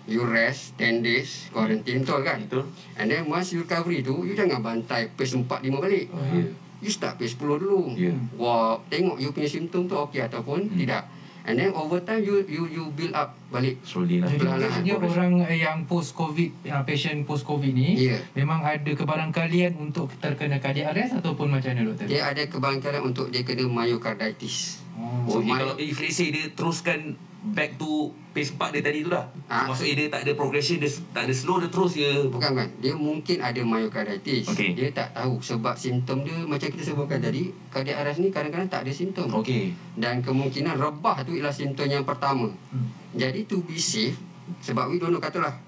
you 0.05 0.21
rest 0.21 0.75
10 0.75 0.99
days 0.99 1.47
quarantine 1.49 1.99
betul 1.99 2.19
kan 2.21 2.39
Betul. 2.41 2.67
and 2.93 3.07
then 3.07 3.23
once 3.25 3.49
you 3.49 3.61
recovery 3.61 3.99
tu 3.99 4.21
you 4.21 4.33
jangan 4.33 4.59
bantai 4.59 5.07
pace 5.09 5.31
4 5.31 5.43
5 5.45 5.63
balik 5.79 6.05
Oh, 6.09 6.19
ya. 6.19 6.43
you 6.79 6.89
start 6.89 7.15
pace 7.15 7.33
10 7.33 7.39
dulu 7.57 7.93
Ya. 7.93 8.11
walk 8.33 8.83
tengok 8.87 9.15
you 9.17 9.29
punya 9.29 9.47
simptom 9.47 9.85
tu 9.85 9.95
okey 9.97 10.19
ataupun 10.21 10.65
Hmm. 10.65 10.75
tidak 10.75 11.07
and 11.43 11.55
then 11.57 11.71
over 11.71 11.99
time 11.99 12.19
you 12.19 12.39
you 12.45 12.63
you 12.65 12.83
build 12.91 13.11
up 13.11 13.35
balik 13.49 13.75
Slowly 13.81 14.19
lah. 14.19 14.31
Jadi 14.31 14.43
progress. 14.89 15.11
orang 15.13 15.31
yang 15.49 15.83
post 15.83 16.11
covid 16.13 16.51
uh, 16.65 16.83
patient 16.83 17.23
post 17.23 17.43
covid 17.43 17.67
ni 17.69 17.95
Ya. 18.01 18.19
memang 18.33 18.59
ada 18.59 18.87
kebarangkalian 18.87 19.75
untuk 19.77 20.07
terkena 20.17 20.57
cardiac 20.57 20.91
arrest 20.91 21.15
ataupun 21.15 21.47
macam 21.49 21.71
mana 21.71 21.83
doktor? 21.85 22.07
dia 22.07 22.23
ada 22.25 22.43
kebarangkalian 22.43 23.03
untuk 23.05 23.27
dia 23.27 23.39
kena 23.41 23.63
myocarditis 23.65 24.83
Oh, 24.93 25.25
So, 25.25 25.39
okay, 25.39 25.49
my- 25.49 25.57
kalau 25.57 25.75
if 25.75 25.97
let's 25.97 26.13
say 26.13 26.29
dia 26.29 26.47
teruskan 26.49 27.15
back 27.43 27.75
to 27.75 28.15
pace 28.31 28.55
4 28.55 28.73
dia 28.73 28.81
tadi 28.81 29.03
tu 29.03 29.11
lah. 29.11 29.27
Ah. 29.51 29.67
Maksudnya 29.67 29.93
dia 29.99 30.07
tak 30.07 30.21
ada 30.23 30.31
progression, 30.33 30.79
dia 30.79 30.89
tak 31.11 31.27
ada 31.27 31.33
slow, 31.35 31.59
dia 31.59 31.67
terus 31.67 31.91
je. 31.93 32.31
Bukan 32.31 32.49
bukan. 32.55 32.69
Dia 32.79 32.93
mungkin 32.95 33.37
ada 33.43 33.61
myocarditis. 33.61 34.47
Okey. 34.47 34.73
Dia 34.79 34.89
tak 34.95 35.11
tahu 35.13 35.43
sebab 35.43 35.75
simptom 35.75 36.23
dia 36.23 36.39
macam 36.47 36.67
kita 36.71 36.83
sebutkan 36.87 37.19
tadi, 37.19 37.51
cardiac 37.69 37.99
arrest 37.99 38.23
ni 38.23 38.31
kadang-kadang 38.31 38.71
tak 38.71 38.87
ada 38.87 38.91
simptom. 38.95 39.27
Okey. 39.43 39.75
Dan 39.99 40.23
kemungkinan 40.23 40.79
rebah 40.79 41.21
tu 41.27 41.35
ialah 41.35 41.53
simptom 41.53 41.85
yang 41.85 42.07
pertama. 42.07 42.47
Hmm. 42.71 42.87
Jadi 43.13 43.45
to 43.45 43.61
be 43.61 43.75
safe, 43.75 44.17
sebab 44.63 44.89
we 44.89 44.97
don't 44.97 45.11
know 45.11 45.21
katalah 45.21 45.59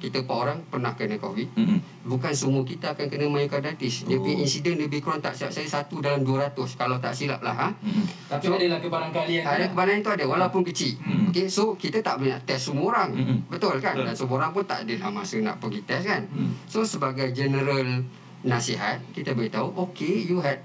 kita 0.00 0.24
empat 0.24 0.32
orang 0.34 0.58
pernah 0.66 0.96
kena 0.96 1.20
COVID. 1.20 1.48
Mm-mm. 1.54 1.78
Bukan 2.08 2.32
semua 2.32 2.64
kita 2.64 2.96
akan 2.96 3.06
kena 3.06 3.28
myocarditis. 3.28 4.08
Dia 4.08 4.16
Oh. 4.16 4.24
punya 4.24 4.40
insiden 4.40 4.80
lebih 4.80 5.04
kurang 5.04 5.20
tak 5.20 5.36
silap 5.36 5.52
saya 5.52 5.68
satu 5.68 6.00
dalam 6.00 6.24
200 6.24 6.56
kalau 6.74 6.96
tak 6.96 7.12
silap 7.12 7.44
lah. 7.44 7.52
Ha? 7.52 7.68
Mm-mm. 7.76 8.04
Tapi 8.26 8.44
So, 8.48 8.56
adalah 8.56 8.80
kebarangkalian 8.80 9.44
Ada 9.44 9.64
kebanan 9.68 10.00
itu 10.00 10.10
ada 10.10 10.24
walaupun 10.24 10.62
kecil. 10.64 10.96
Hmm. 10.98 11.28
Okey, 11.28 11.46
so 11.46 11.76
kita 11.76 12.00
tak 12.00 12.16
boleh 12.16 12.32
nak 12.32 12.42
test 12.42 12.72
semua 12.72 12.84
orang. 12.90 13.10
Hmm. 13.12 13.38
Betul 13.46 13.76
kan? 13.78 13.94
Betul. 13.94 14.06
Dan 14.08 14.14
semua 14.16 14.34
orang 14.40 14.50
pun 14.50 14.64
tak 14.64 14.88
ada 14.88 14.94
lah 14.96 15.10
masa 15.12 15.36
nak 15.38 15.60
pergi 15.60 15.80
test 15.84 16.04
kan. 16.08 16.22
Hmm. 16.26 16.50
So 16.64 16.80
sebagai 16.82 17.28
general 17.30 18.08
nasihat, 18.40 19.04
kita 19.12 19.36
beritahu, 19.36 19.68
okay, 19.78 20.24
you 20.24 20.40
had 20.40 20.64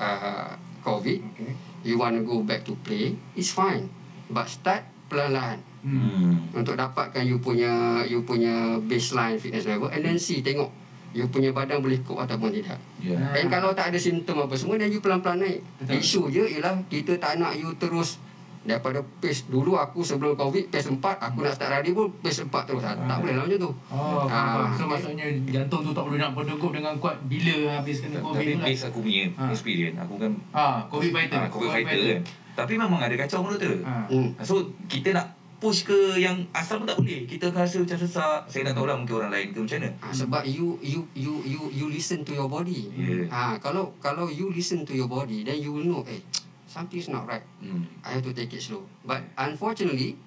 uh, 0.00 0.56
COVID, 0.80 1.20
Okay. 1.36 1.52
you 1.84 1.94
want 1.94 2.16
to 2.16 2.24
go 2.24 2.40
back 2.40 2.64
to 2.64 2.72
play, 2.80 3.12
it's 3.34 3.52
fine. 3.52 3.92
But 4.26 4.48
start 4.48 4.82
perlahan-lahan 5.06 5.60
Hmm. 5.82 6.38
untuk 6.52 6.72
dapatkan 6.72 7.22
you 7.22 7.36
punya 7.36 7.70
you 8.02 8.22
punya 8.22 8.54
baseline 8.80 9.34
fitness 9.34 9.66
level 9.66 9.86
and 9.86 10.00
then 10.00 10.14
see 10.14 10.38
tengok 10.38 10.70
you 11.10 11.26
punya 11.26 11.50
badan 11.50 11.78
boleh 11.78 12.00
cope 12.00 12.18
ataupun 12.18 12.48
tidak. 12.50 12.78
Ya. 12.98 13.18
Dan 13.32 13.46
kalau 13.46 13.70
tak 13.70 13.90
ada 13.90 13.98
simptom 13.98 14.40
apa 14.40 14.54
semua 14.54 14.74
dan 14.74 14.88
you 14.88 14.96
pelan-pelan 14.96 15.42
naik. 15.42 15.60
Betul. 15.76 15.98
Isu 15.98 16.20
je 16.28 16.44
ialah 16.48 16.80
kita 16.86 17.18
tak 17.18 17.36
nak 17.36 17.52
you 17.52 17.68
terus 17.76 18.16
daripada 18.62 19.02
pace 19.18 19.44
dulu 19.44 19.74
aku 19.74 20.00
sebelum 20.00 20.32
covid 20.32 20.70
pace 20.70 20.86
4 20.86 20.96
aku 21.02 21.42
nak 21.42 21.52
start 21.52 21.74
radio 21.74 21.92
pun 21.92 22.14
pace 22.16 22.40
4 22.40 22.48
terus. 22.64 22.80
Ah, 22.80 22.94
Tak 22.96 23.18
boleh 23.18 23.34
lah 23.34 23.44
macam 23.44 23.58
tu. 23.60 23.70
Oh, 23.90 24.22
Ah, 24.22 24.24
faham. 24.24 24.70
So 24.72 24.82
maksudnya 24.86 25.26
jantung 25.44 25.82
tu 25.82 25.90
tak 25.90 26.00
boleh 26.00 26.16
nak 26.16 26.32
berdegup 26.32 26.70
dengan 26.70 26.94
kuat 26.96 27.18
bila 27.26 27.54
habis 27.74 28.00
kena 28.00 28.22
COVID 28.22 28.38
Tapi 28.56 28.64
base 28.64 28.82
aku 28.86 28.98
punya 29.02 29.24
Ha. 29.34 29.42
experience, 29.50 29.98
aku 29.98 30.14
kan 30.16 30.32
Ah, 30.48 30.86
COVID 30.86 31.10
fighter. 31.10 31.36
ah, 31.36 31.50
COVID 31.50 31.70
fighter 31.74 31.98
kan. 32.08 32.22
Tapi 32.54 32.72
memang 32.78 32.96
ada 32.96 33.14
kacau 33.18 33.42
menurut 33.42 33.58
tu. 33.58 33.82
Ah. 33.82 34.06
Hmm. 34.06 34.30
So 34.40 34.54
kita 34.86 35.10
nak 35.10 35.26
push 35.62 35.86
ke 35.86 36.18
yang 36.18 36.42
asal 36.50 36.82
pun 36.82 36.90
tak 36.90 36.98
boleh. 36.98 37.22
Kita 37.30 37.54
akan 37.54 37.62
rasa 37.62 37.76
macam 37.78 37.98
sesak. 38.02 38.40
Saya 38.50 38.62
tak 38.66 38.74
tahu 38.74 38.86
lah 38.90 38.98
mungkin 38.98 39.14
orang 39.22 39.30
lain 39.30 39.46
ke 39.54 39.58
macam 39.62 39.78
mana. 39.78 39.90
Ah, 40.02 40.10
sebab 40.10 40.42
you 40.42 40.74
you 40.82 41.06
you 41.14 41.38
you 41.46 41.62
you 41.70 41.86
listen 41.86 42.26
to 42.26 42.34
your 42.34 42.50
body. 42.50 42.90
Yeah. 42.90 43.30
Ah, 43.30 43.54
kalau 43.62 43.94
kalau 44.02 44.26
you 44.26 44.50
listen 44.50 44.82
to 44.82 44.90
your 44.90 45.06
body 45.06 45.46
then 45.46 45.62
you 45.62 45.70
will 45.70 45.86
know 45.86 46.02
eh 46.10 46.18
something's 46.66 47.06
not 47.06 47.30
right. 47.30 47.46
Hmm. 47.62 47.86
I 48.02 48.18
have 48.18 48.26
to 48.26 48.34
take 48.34 48.50
it 48.50 48.58
slow. 48.58 48.82
But 49.06 49.22
unfortunately 49.38 50.18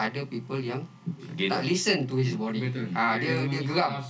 ada 0.00 0.24
people 0.24 0.56
yang 0.56 0.80
Again, 1.36 1.52
tak 1.52 1.68
listen 1.68 2.08
to 2.08 2.16
his 2.16 2.40
body. 2.40 2.64
Betul. 2.64 2.88
Ah 2.96 3.20
dia 3.20 3.36
dia 3.52 3.60
geram. 3.60 4.00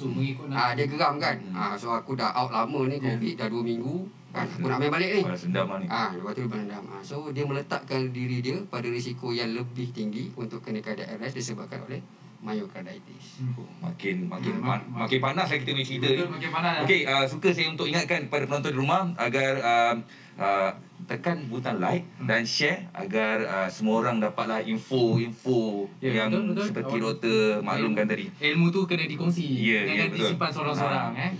Ah 0.54 0.70
dia 0.78 0.86
geram 0.86 1.18
kan. 1.18 1.34
Hmm. 1.50 1.58
Ah 1.58 1.74
so 1.74 1.90
aku 1.90 2.14
dah 2.14 2.30
out 2.30 2.54
lama 2.54 2.86
ni 2.86 3.02
Yeah. 3.02 3.18
COVID 3.18 3.34
dah 3.42 3.48
2 3.50 3.58
minggu 3.58 4.19
kan 4.30 4.46
aku 4.46 4.62
nak 4.64 4.78
main 4.78 4.90
balik 4.90 5.10
ni. 5.12 5.22
Balas 5.22 5.42
dendam 5.42 5.66
lah 5.66 5.78
ni. 5.78 5.86
Ah 5.88 6.10
lepas 6.12 6.32
tu 6.32 6.42
berendam. 6.44 6.84
Ah 6.86 7.00
so 7.00 7.28
dia 7.28 7.42
meletakkan 7.42 8.00
diri 8.08 8.38
dia 8.40 8.56
pada 8.64 8.86
risiko 8.86 9.30
yang 9.30 9.50
lebih 9.50 9.90
tinggi 9.90 10.30
untuk 10.34 10.60
kena 10.60 10.78
cardiac 10.78 11.10
arrest 11.10 11.34
disebabkan 11.34 11.82
oleh 11.82 11.98
myocarditis. 12.40 13.44
Oh, 13.52 13.68
makin 13.80 14.24
makin 14.26 14.54
Hmm. 14.56 14.64
pan, 14.64 14.80
makin 14.88 15.20
panas 15.20 15.44
lah 15.44 15.56
kita 15.56 15.70
punya 15.70 15.84
cerita 15.84 16.06
ni. 16.06 16.16
Betul, 16.16 16.28
makin 16.30 16.50
panas 16.50 16.72
lah. 16.72 16.82
Okey, 16.82 17.00
uh, 17.04 17.24
suka 17.26 17.48
saya 17.50 17.68
untuk 17.68 17.84
ingatkan 17.84 18.20
kepada 18.24 18.44
penonton 18.44 18.70
di 18.70 18.78
rumah 18.78 19.00
agar 19.14 19.52
uh, 19.60 19.94
uh, 20.36 20.70
tekan 21.02 21.44
butang 21.46 21.76
like 21.78 22.08
Hmm. 22.16 22.24
dan 22.24 22.42
share 22.42 22.88
agar 22.94 23.36
uh, 23.42 23.68
semua 23.68 24.00
orang 24.00 24.18
dapatlah 24.18 24.64
info-info 24.64 25.84
Ya, 25.98 26.16
yang 26.16 26.30
betul, 26.30 26.44
betul. 26.50 26.64
seperti 26.66 26.94
doktor 26.98 27.40
maklumkan 27.60 28.06
tadi. 28.06 28.26
Ilmu 28.32 28.66
tu 28.70 28.80
kena 28.84 29.04
dikongsi. 29.04 29.44
Ya, 29.44 29.84
Jangan 29.84 29.96
ya, 29.98 30.04
betul. 30.06 30.18
disimpan 30.24 30.50
seorang-seorang 30.50 31.04
Ah. 31.10 31.20
eh. 31.20 31.32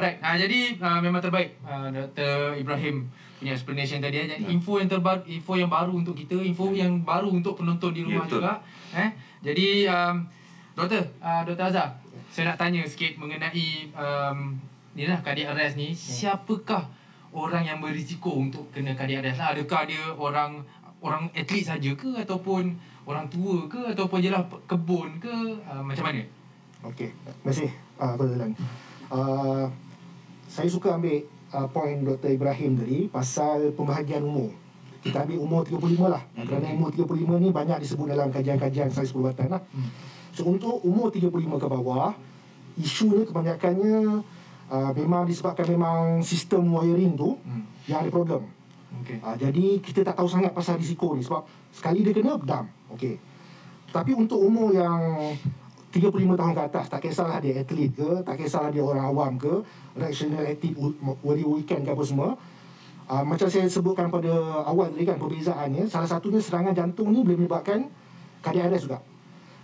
Alright, 0.00 0.16
uh, 0.18 0.36
jadi 0.40 0.60
uh, 0.80 1.00
memang 1.04 1.20
terbaik 1.20 1.60
uh, 1.60 1.92
Dr. 1.92 2.56
Ibrahim 2.56 3.04
punya 3.36 3.52
explanation 3.52 4.00
tadi 4.00 4.16
eh. 4.16 4.26
Jadi 4.26 4.42
Ya. 4.44 4.48
info 4.48 4.80
yang 4.80 4.88
terbaru 4.88 5.20
info 5.28 5.52
yang 5.54 5.68
baru 5.68 5.92
untuk 5.92 6.16
kita, 6.16 6.40
info 6.40 6.72
yang 6.72 7.04
baru 7.04 7.28
untuk 7.28 7.60
penonton 7.60 7.92
di 7.92 8.00
Ya, 8.00 8.06
rumah 8.08 8.24
betul. 8.24 8.40
juga 8.40 8.52
eh. 8.96 9.10
Jadi 9.40 9.84
um, 9.84 10.24
Doktor, 10.72 11.04
uh, 11.20 11.44
Dr. 11.44 11.68
Azhar, 11.68 11.88
saya 12.32 12.48
nak 12.48 12.56
tanya 12.56 12.80
sikit 12.84 13.20
mengenai 13.20 13.92
um, 13.92 14.56
ni 14.92 15.04
lah 15.04 15.20
cardiac 15.20 15.52
arrest 15.52 15.76
ni, 15.76 15.92
siapakah 15.92 16.88
orang 17.30 17.62
yang 17.62 17.78
berisiko 17.78 18.40
untuk 18.40 18.72
kena 18.72 18.96
cardiac 18.96 19.20
arrest 19.20 19.36
lah? 19.36 19.52
Adakah 19.52 19.84
dia 19.84 20.00
orang 20.16 20.64
orang 21.00 21.28
atlet 21.32 21.60
saja 21.60 21.92
ke 21.92 22.16
ataupun 22.16 22.72
orang 23.04 23.28
tua 23.28 23.68
ke 23.68 23.92
ataupun 23.92 24.20
jelah 24.20 24.40
kebun 24.64 25.20
ke 25.20 25.32
uh, 25.64 25.84
macam 25.84 26.08
mana? 26.08 26.24
Okey, 26.80 27.12
terima 27.12 27.52
kasih 27.52 27.70
uh, 28.00 28.16
Lan. 28.16 28.52
Uh, 29.10 29.66
saya 30.50 30.66
suka 30.66 30.98
ambil 30.98 31.22
uh, 31.54 31.70
poin 31.70 31.94
Dr. 32.02 32.34
Ibrahim 32.34 32.74
tadi 32.74 33.06
pasal 33.06 33.70
pembahagian 33.78 34.26
umur. 34.26 34.50
Kita 35.00 35.22
ambil 35.22 35.38
umur 35.38 35.62
35 35.62 36.10
lah. 36.10 36.22
Hmm. 36.34 36.44
Kerana 36.44 36.66
umur 36.74 36.90
35 36.90 37.38
ni 37.38 37.48
banyak 37.54 37.78
disebut 37.86 38.06
dalam 38.10 38.28
kajian-kajian 38.34 38.90
sains 38.90 39.14
perubatan 39.14 39.46
lah. 39.54 39.62
Hmm. 39.70 39.88
So 40.34 40.50
untuk 40.50 40.82
umur 40.82 41.14
35 41.14 41.30
ke 41.38 41.66
bawah, 41.70 42.12
isunya 42.74 43.22
kebanyakannya 43.24 44.26
uh, 44.68 44.90
memang 44.98 45.22
disebabkan 45.30 45.70
memang 45.70 46.20
sistem 46.26 46.66
wiring 46.66 47.14
tu 47.14 47.38
Hmm. 47.46 47.62
yang 47.86 48.02
ada 48.02 48.10
problem. 48.10 48.50
Okey. 49.06 49.22
Uh, 49.22 49.36
jadi 49.38 49.64
kita 49.78 50.02
tak 50.02 50.18
tahu 50.18 50.26
sangat 50.26 50.50
pasal 50.50 50.74
risiko 50.82 51.14
ni 51.14 51.22
sebab 51.22 51.46
sekali 51.70 52.02
dia 52.02 52.10
kena 52.10 52.36
dam. 52.42 52.66
Okey. 52.90 53.22
Tapi 53.90 54.14
untuk 54.18 54.42
umur 54.42 54.74
yang 54.74 54.98
35 55.90 56.38
tahun 56.38 56.52
ke 56.54 56.62
atas, 56.70 56.86
tak 56.86 57.00
kisahlah 57.02 57.42
dia 57.42 57.58
atlet 57.58 57.90
ke, 57.90 58.22
tak 58.22 58.38
kisahlah 58.38 58.70
dia 58.70 58.82
orang 58.82 59.04
awam 59.10 59.32
ke, 59.34 59.58
recreational 59.98 60.46
atlet 60.46 60.74
wali 61.26 61.42
weekend 61.42 61.82
ke 61.82 61.90
apa 61.90 62.04
semua. 62.06 62.30
Uh, 63.10 63.26
macam 63.26 63.50
saya 63.50 63.66
sebutkan 63.66 64.06
pada 64.06 64.30
awal 64.70 64.86
tadi 64.94 65.02
kan 65.02 65.18
perbezaannya, 65.18 65.90
salah 65.90 66.06
satunya 66.06 66.38
serangan 66.38 66.70
jantung 66.70 67.10
ni 67.10 67.26
boleh 67.26 67.42
menyebabkan 67.42 67.90
cardiac 68.38 68.70
arrest 68.70 68.86
juga. 68.86 69.02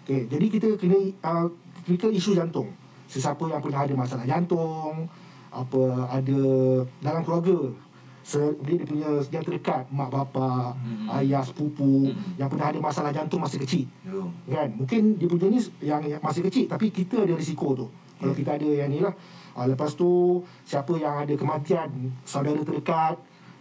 Okey, 0.03 0.27
jadi 0.27 0.47
kita 0.51 0.69
kena 0.75 0.99
uh, 1.23 1.47
kita 1.87 2.11
isu 2.11 2.35
jantung. 2.35 2.75
Sesiapa 3.07 3.47
yang 3.47 3.63
pernah 3.63 3.87
ada 3.87 3.95
masalah 3.95 4.27
jantung, 4.27 5.07
apa 5.55 5.83
ada 6.11 6.41
dalam 6.99 7.23
keluarga 7.23 7.71
se- 8.27 8.59
dia, 8.61 8.83
punya 8.83 9.23
yang 9.25 9.41
terdekat 9.41 9.87
mak 9.89 10.11
bapa, 10.11 10.75
Hmm. 10.75 11.07
ayah 11.17 11.41
sepupu 11.41 12.11
Hmm. 12.11 12.35
yang 12.35 12.49
pernah 12.49 12.67
ada 12.69 12.81
masalah 12.81 13.11
jantung 13.11 13.39
masa 13.39 13.55
kecil 13.57 13.87
Yo. 14.03 14.27
kan 14.45 14.67
mungkin 14.73 15.15
dia 15.15 15.27
punya 15.27 15.47
ni 15.47 15.59
yang, 15.81 16.03
yang 16.03 16.19
masih 16.19 16.43
kecil 16.43 16.67
tapi 16.67 16.91
kita 16.91 17.23
ada 17.23 17.33
risiko 17.33 17.73
tu 17.73 17.87
kalau 18.17 18.33
Ya. 18.33 18.37
kita 18.37 18.51
ada 18.53 18.67
yang 18.67 18.91
ni 18.91 18.99
lah 18.99 19.15
uh, 19.55 19.67
lepas 19.69 19.95
tu 19.95 20.11
siapa 20.63 20.91
yang 20.97 21.15
ada 21.17 21.33
kematian 21.33 21.87
saudara 22.23 22.59
terdekat 22.61 23.15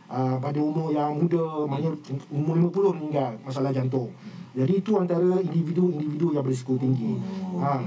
uh, 0.08 0.38
pada 0.40 0.60
umur 0.60 0.90
yang 0.90 1.14
muda 1.16 1.46
maknanya 1.64 1.94
umur 2.28 2.56
50 2.58 2.98
meninggal 2.98 3.32
masalah 3.40 3.70
jantung 3.70 4.10
jadi 4.52 4.74
itu 4.74 4.92
antara 4.96 5.44
individu-individu 5.44 6.32
yang 6.32 6.42
berisiko 6.42 6.74
tinggi 6.76 7.20
Oh, 7.52 7.60
ha. 7.60 7.84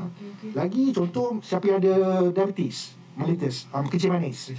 lagi 0.55 0.93
contoh 0.93 1.41
siapa 1.41 1.65
yang 1.67 1.79
ada 1.79 1.95
diabetes 2.31 2.95
mellitus 3.19 3.67
um, 3.75 3.83
kecil 3.85 4.15
manis 4.15 4.55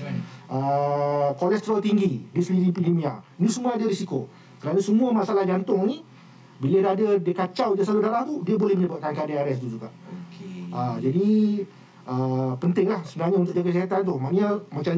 uh, 0.52 1.32
kolesterol 1.40 1.80
tinggi, 1.80 2.28
dyslipidemia. 2.36 3.24
Ini 3.40 3.48
semua 3.48 3.80
ada 3.80 3.88
risiko. 3.88 4.28
Kerana 4.60 4.84
semua 4.84 5.16
masalah 5.16 5.48
jantung 5.48 5.88
ni 5.88 6.04
bila 6.60 6.84
dah 6.84 6.92
ada 6.92 7.08
dia 7.16 7.32
kacau 7.32 7.72
je 7.74 7.88
salur 7.88 8.04
darah 8.04 8.28
tu, 8.28 8.44
dia 8.44 8.60
boleh 8.60 8.76
menyebabkan 8.76 9.16
arrest 9.16 9.64
tu 9.64 9.72
juga. 9.72 9.88
Okey. 9.88 10.68
Uh, 10.76 10.96
jadi 11.00 11.28
uh, 12.04 12.52
pentinglah 12.60 13.00
sebenarnya 13.08 13.38
untuk 13.40 13.56
jaga 13.56 13.72
kesihatan 13.72 14.00
tu. 14.04 14.16
Maknanya 14.20 14.48
macam 14.70 14.96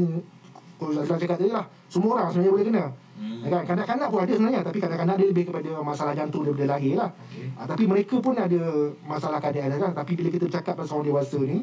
Kalau 0.81 0.97
Azlan 0.97 1.21
cakap 1.21 1.37
tadi 1.37 1.53
lah 1.53 1.65
Semua 1.93 2.17
orang 2.17 2.33
sebenarnya 2.33 2.53
boleh 2.57 2.67
kena 2.73 2.85
Hmm. 3.21 3.45
kan? 3.53 3.61
Kanak-kanak 3.69 4.09
pun 4.09 4.19
ada 4.25 4.33
sebenarnya 4.33 4.61
Tapi 4.65 4.81
kanak-kanak 4.81 5.15
dia 5.21 5.27
lebih 5.29 5.45
kepada 5.53 5.69
masalah 5.85 6.17
jantung 6.17 6.41
daripada 6.41 6.73
lahir 6.73 6.97
lah 6.97 7.13
Okey. 7.29 7.53
ha, 7.53 7.69
Tapi 7.69 7.83
mereka 7.85 8.17
pun 8.17 8.33
ada 8.33 8.61
masalah 9.05 9.37
arrest 9.61 9.77
kan 9.77 9.93
Tapi 9.93 10.11
bila 10.17 10.33
kita 10.33 10.49
bercakap 10.49 10.73
pasal 10.73 10.97
orang 10.97 11.07
dewasa 11.13 11.37
ni 11.37 11.61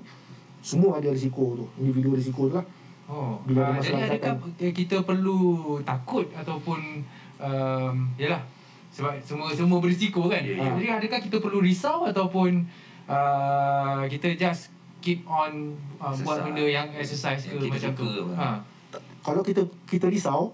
Semua 0.69 1.01
ada 1.01 1.09
risiko 1.09 1.57
tu 1.57 1.65
Individu 1.81 2.13
risiko 2.13 2.53
tu 2.53 2.61
lah 2.61 2.67
Oh, 3.09 3.41
Bila 3.49 3.73
ada 3.73 3.73
uh, 3.73 3.77
masalah 3.81 4.05
jadi 4.05 4.21
adakah 4.21 4.35
kita 4.77 4.97
perlu 5.01 5.41
takut 5.81 6.29
ataupun 6.37 7.01
um, 7.41 7.95
yalah 8.21 8.45
sebab 8.93 9.17
semua 9.25 9.49
semua 9.57 9.79
berisiko 9.81 10.29
kan. 10.29 10.45
Ya. 10.45 10.61
Jadi 10.61 10.89
adakah 10.93 11.21
kita 11.25 11.41
perlu 11.41 11.65
risau 11.65 12.05
ataupun 12.05 12.69
uh, 13.09 14.05
kita 14.13 14.37
just 14.37 14.69
keep 15.01 15.25
on 15.25 15.73
uh, 16.03 16.13
buat 16.21 16.45
benda 16.45 16.67
yang 16.69 16.93
exercise 16.93 17.49
ke 17.49 17.57
Yang 17.57 17.81
macam 17.81 17.91
tu. 17.97 18.09
Ha. 18.37 18.61
Kalau 19.25 19.41
kita 19.41 19.65
kita 19.89 20.13
risau, 20.13 20.53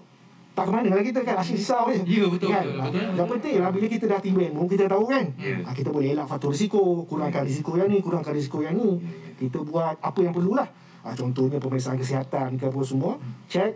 tak 0.55 0.65
ke 0.65 0.71
mana 0.71 0.89
lah 0.89 1.03
kita 1.03 1.19
kan 1.21 1.35
asyik 1.37 1.57
risau 1.57 1.85
je. 1.89 1.99
Ya, 2.01 2.25
betul, 2.25 2.47
kan? 2.47 2.63
betul, 2.63 2.79
Ah, 2.79 2.87
betul. 2.87 3.03
Yang 3.13 3.29
penting 3.29 3.53
lah 3.57 3.69
bila 3.69 3.87
kita 3.87 4.05
dah 4.07 4.19
timbul 4.19 4.43
ilmu, 4.45 4.63
kita 4.65 4.83
tahu 4.87 5.03
kan. 5.05 5.25
Ya. 5.35 5.55
Ah, 5.61 5.73
kita 5.73 5.89
boleh 5.89 6.07
elak 6.09 6.25
faktor 6.25 6.49
risiko, 6.49 6.79
kurangkan 7.03 7.43
risiko 7.43 7.75
yang 7.75 7.87
ni, 7.87 7.99
kurangkan 7.99 8.31
risiko 8.31 8.57
yang 8.59 8.73
ni. 8.73 9.03
Kita 9.37 9.59
buat 9.61 9.99
apa 9.99 10.19
yang 10.19 10.31
perlulah. 10.31 10.65
Ah, 11.01 11.11
contohnya 11.11 11.59
pemeriksaan 11.59 11.95
kesihatan 11.95 12.55
ke 12.55 12.63
apa 12.63 12.79
semua, 12.81 13.19
check. 13.45 13.75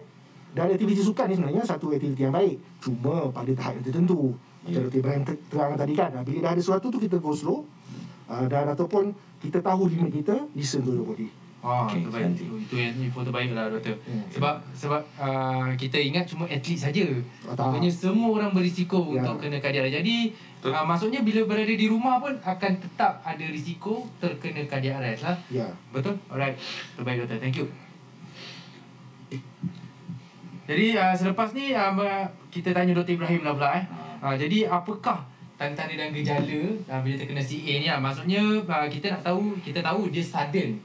Dan 0.50 0.66
aktiviti 0.68 1.00
sukan 1.00 1.28
ni 1.28 1.36
sebenarnya 1.36 1.62
satu 1.62 1.92
aktiviti 1.92 2.20
yang 2.20 2.34
baik. 2.34 2.58
Cuma 2.80 3.30
pada 3.30 3.52
tahap 3.52 3.76
yang 3.76 3.86
tertentu. 3.86 4.34
Macam 4.60 4.82
Dr. 4.84 4.98
Ibrahim 4.98 5.24
ter- 5.24 5.42
terang 5.46 5.72
tadi 5.76 5.94
kan. 5.94 6.10
ah, 6.12 6.24
Bila 6.24 6.38
dah 6.42 6.52
ada 6.52 6.60
sesuatu 6.60 6.88
tu 6.88 6.98
kita 6.98 7.16
go 7.16 7.32
slow. 7.32 7.68
Ah, 8.26 8.46
dan 8.46 8.66
ataupun 8.68 9.12
kita 9.38 9.60
tahu 9.60 9.88
limit 9.88 10.12
kita, 10.16 10.36
listen 10.52 10.80
to 10.80 10.92
the 10.92 11.02
body. 11.02 11.28
Ah, 11.60 11.84
Okey, 11.84 12.08
terbaik. 12.08 12.24
cantik. 12.24 12.48
Itu, 12.48 12.56
itu 12.56 12.76
yang 12.80 12.96
info 12.96 13.20
terbaik 13.20 13.52
lah 13.52 13.68
doktor. 13.68 14.00
Hmm. 14.08 14.24
Sebab 14.32 14.56
sebab 14.72 15.02
uh, 15.20 15.68
kita 15.76 16.00
ingat 16.00 16.24
cuma 16.24 16.48
atlet 16.48 16.80
saja. 16.80 17.04
Ah, 17.44 17.52
tak. 17.52 17.76
Maksudnya 17.76 17.92
semua 17.92 18.30
orang 18.32 18.52
berisiko 18.56 19.12
Ya. 19.12 19.20
untuk 19.20 19.44
kena 19.44 19.60
kardiak. 19.60 19.92
Jadi 19.92 20.32
Betul. 20.32 20.72
uh, 20.72 20.86
maksudnya 20.88 21.20
bila 21.20 21.44
berada 21.44 21.74
di 21.76 21.88
rumah 21.88 22.16
pun 22.18 22.32
akan 22.32 22.72
tetap 22.80 23.20
ada 23.22 23.44
risiko 23.44 24.08
terkena 24.18 24.64
kardiak 24.66 25.04
arrest 25.04 25.28
lah. 25.28 25.36
Ya. 25.52 25.68
Betul? 25.92 26.16
Alright. 26.32 26.56
Terbaik 26.96 27.28
doktor. 27.28 27.44
Thank 27.44 27.60
you. 27.60 27.68
Jadi 30.64 30.86
uh, 30.96 31.12
selepas 31.12 31.50
ni 31.52 31.74
uh, 31.74 31.92
kita 32.48 32.72
tanya 32.72 32.94
Dr. 32.94 33.18
Ibrahim 33.18 33.42
lah 33.42 33.54
pula 33.58 33.70
eh. 33.74 33.86
Uh, 34.22 34.36
jadi 34.38 34.70
apakah 34.70 35.26
tanda-tanda 35.58 35.98
dan 35.98 36.14
gejala 36.14 36.60
uh, 36.88 37.00
bila 37.02 37.16
terkena 37.18 37.42
CA 37.42 37.74
ni 37.76 37.88
lah. 37.90 38.00
Maksudnya 38.00 38.42
uh, 38.62 38.88
kita 38.88 39.12
nak 39.12 39.22
tahu, 39.26 39.58
kita 39.60 39.82
tahu 39.82 40.08
dia 40.08 40.22
sudden. 40.22 40.78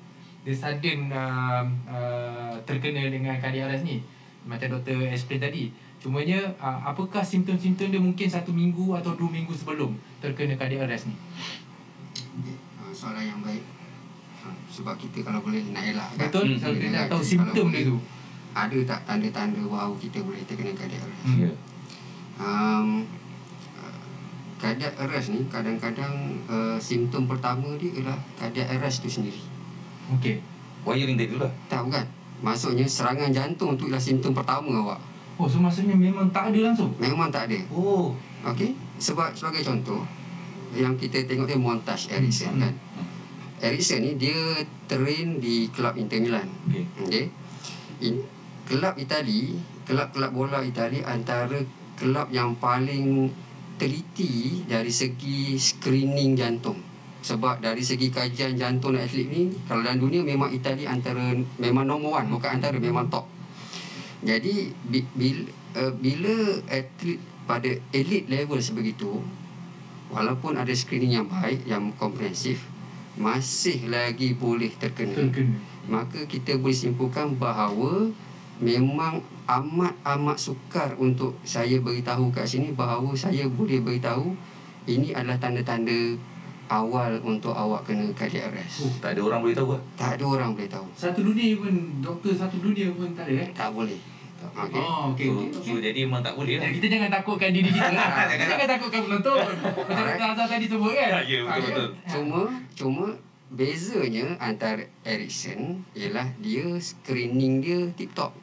Dia 0.45 0.53
sudden 0.53 1.09
uh, 1.09 1.65
uh, 1.89 2.53
terkena 2.69 3.09
dengan 3.09 3.41
cardiac 3.41 3.73
arrest 3.73 3.89
ni. 3.89 4.05
Macam 4.45 4.77
doktor 4.77 5.01
explain 5.09 5.41
tadi. 5.41 5.73
Cumanya 6.05 6.53
uh, 6.61 6.85
apakah 6.85 7.25
simptom-simptom 7.25 7.89
dia 7.89 7.97
mungkin 7.97 8.29
satu 8.29 8.53
minggu 8.53 8.93
atau 8.93 9.17
dua 9.17 9.33
minggu 9.33 9.57
sebelum 9.57 9.97
terkena 10.21 10.53
cardiac 10.61 10.85
arrest 10.85 11.09
ni? 11.09 11.17
Uh, 12.77 12.93
soalan 12.93 13.25
yang 13.25 13.41
baik. 13.41 13.65
Uh, 14.45 14.53
sebab 14.69 15.01
kita 15.01 15.25
kalau 15.25 15.41
boleh 15.41 15.65
nak 15.73 15.81
elak 15.81 16.13
kan. 16.13 16.29
Betul? 16.29 16.61
Hmm, 16.61 16.61
kita 16.61 16.87
nak 16.93 17.05
tahu 17.09 17.25
kalau 17.25 17.25
simptom 17.25 17.67
dia 17.73 17.89
tu. 17.89 17.97
Ada 18.55 18.79
tak 18.87 19.01
tanda-tanda 19.09 19.63
bahawa 19.65 19.97
kita 19.97 20.21
boleh 20.21 20.45
terkena 20.45 20.77
cardiac 20.77 21.01
arrest? 21.01 21.25
Hmm. 21.25 21.57
Um, 22.37 22.89
uh, 23.81 24.05
cardiac 24.61 24.93
arrest 25.01 25.33
ni 25.33 25.41
kadang-kadang 25.49 26.37
uh, 26.53 26.77
simptom 26.77 27.25
pertama 27.25 27.81
dia 27.81 27.97
ialah 27.97 28.21
cardiac 28.37 28.69
arrest 28.77 29.01
tu 29.01 29.09
sendiri. 29.09 29.54
Okey. 30.12 30.45
Wiring 30.85 31.17
tadi 31.17 31.33
tu 31.33 31.38
lah. 31.40 31.53
Tak 31.73 31.81
bukan. 31.88 32.07
Maksudnya 32.45 32.85
serangan 32.85 33.33
jantung 33.33 33.73
tu 33.81 33.88
ialah 33.88 34.03
simptom 34.03 34.37
pertama 34.37 34.69
awak. 34.85 35.01
Oh, 35.40 35.49
so 35.49 35.59
maksudnya 35.59 35.97
memang 35.97 36.29
tak 36.31 36.53
ada 36.53 36.71
langsung? 36.71 36.93
Memang 37.01 37.33
tak 37.33 37.49
ada. 37.49 37.59
Oh. 37.73 38.12
Okey. 38.45 38.77
Sebab 39.01 39.33
sebagai 39.33 39.64
contoh 39.64 40.05
yang 40.77 40.95
kita 41.01 41.25
tengok 41.25 41.49
dia 41.49 41.59
montage 41.59 42.12
Ericsson 42.12 42.61
kan. 42.61 42.75
Ericsson 43.64 44.05
ni 44.05 44.21
dia 44.21 44.37
train 44.85 45.40
di 45.40 45.73
kelab 45.73 45.97
Inter 45.97 46.21
Milan. 46.21 46.47
Okey. 46.69 46.85
Okey. 47.09 47.25
In, 48.05 48.21
kelab 48.69 49.01
Itali, 49.01 49.57
kelab-kelab 49.88 50.31
bola 50.37 50.61
Itali 50.61 51.01
antara 51.01 51.57
kelab 51.97 52.29
yang 52.29 52.59
paling 52.61 53.31
teliti 53.81 54.62
dari 54.69 54.93
segi 54.93 55.59
screening 55.59 56.38
jantung. 56.38 56.79
Sebab 57.25 57.65
dari 57.65 57.81
segi 57.81 58.13
kajian 58.13 58.53
jantung 58.53 58.93
dan 58.93 59.09
atlet 59.09 59.25
ni 59.25 59.49
kalau 59.65 59.81
dalam 59.81 59.97
dunia 59.97 60.21
memang 60.21 60.53
Itali 60.53 60.85
antara 60.85 61.33
memang 61.57 61.89
nombor 61.89 62.21
one 62.21 62.29
bukan 62.37 62.61
antara 62.61 62.77
memang 62.77 63.09
top. 63.09 63.25
Jadi 64.21 64.69
bi- 64.85 65.09
bila, 65.17 65.49
uh, 65.81 65.93
bila 65.97 66.37
atlet 66.69 67.17
pada 67.49 67.73
elite 67.97 68.29
level 68.29 68.61
sebegitu 68.61 69.25
walaupun 70.13 70.57
ada 70.61 70.73
screening 70.73 71.25
yang 71.25 71.29
baik 71.29 71.65
yang 71.65 71.93
komprehensif 71.97 72.61
masih 73.15 73.89
lagi 73.89 74.35
boleh 74.35 74.73
terkena 74.75 75.29
Terkena. 75.31 75.55
maka 75.87 76.25
kita 76.27 76.59
boleh 76.59 76.75
simpulkan 76.75 77.37
bahawa 77.39 78.11
memang 78.59 79.23
amat-amat 79.45 80.39
sukar 80.41 80.97
untuk 80.97 81.37
saya 81.45 81.79
beritahu 81.79 82.33
kat 82.33 82.49
sini 82.49 82.73
bahawa 82.73 83.13
saya 83.13 83.45
boleh 83.47 83.85
beritahu 83.85 84.33
ini 84.89 85.13
adalah 85.13 85.37
tanda-tanda 85.37 86.17
awal 86.68 87.20
untuk 87.22 87.53
awak 87.53 87.85
kena 87.85 88.09
cardiac 88.16 88.48
arrest. 88.53 88.85
Oh. 88.85 88.92
Tak 89.00 89.16
ada 89.16 89.20
orang 89.24 89.40
boleh 89.44 89.57
tahu 89.57 89.68
lah. 89.77 89.83
Tak 89.96 90.11
ada 90.16 90.24
orang 90.24 90.50
boleh 90.57 90.70
tahu. 90.70 90.87
Satu 90.96 91.20
dunia 91.20 91.57
pun, 91.57 91.72
doktor 92.00 92.33
satu 92.33 92.57
dunia 92.61 92.88
pun 92.92 93.12
tak 93.12 93.29
ada 93.29 93.44
eh? 93.44 93.50
Tak 93.53 93.70
boleh. 93.72 93.98
Okey. 94.44 94.77
Oh, 94.77 95.16
okey. 95.16 95.29
So, 95.33 95.40
okey, 95.40 95.72
so 95.72 95.81
jadi 95.81 95.98
memang 96.05 96.20
tak 96.20 96.37
boleh 96.37 96.61
lah. 96.61 96.68
Jadi 96.68 96.77
kita 96.77 96.88
jangan 97.00 97.11
takutkan 97.16 97.48
diri 97.48 97.70
kita 97.72 97.88
lah. 97.88 98.09
Jangan. 98.12 98.27
kita 98.29 98.44
jangan 98.44 98.68
takutkan 98.77 99.00
penonton. 99.09 99.37
Macam. 99.88 100.05
Dr. 100.05 100.27
Azhar 100.37 100.46
tadi 100.53 100.66
sebut 100.68 100.92
kan? 100.92 101.11
Ya, 101.24 101.38
betul-betul. 101.48 101.88
Cuma 102.05 102.40
cuma 102.77 103.05
bezanya 103.55 104.27
antara 104.37 104.85
Ericsson 105.00 105.81
ialah 105.96 106.29
dia 106.44 106.66
screening 106.77 107.64
dia 107.64 107.81
tip 107.96 108.12
top. 108.12 108.37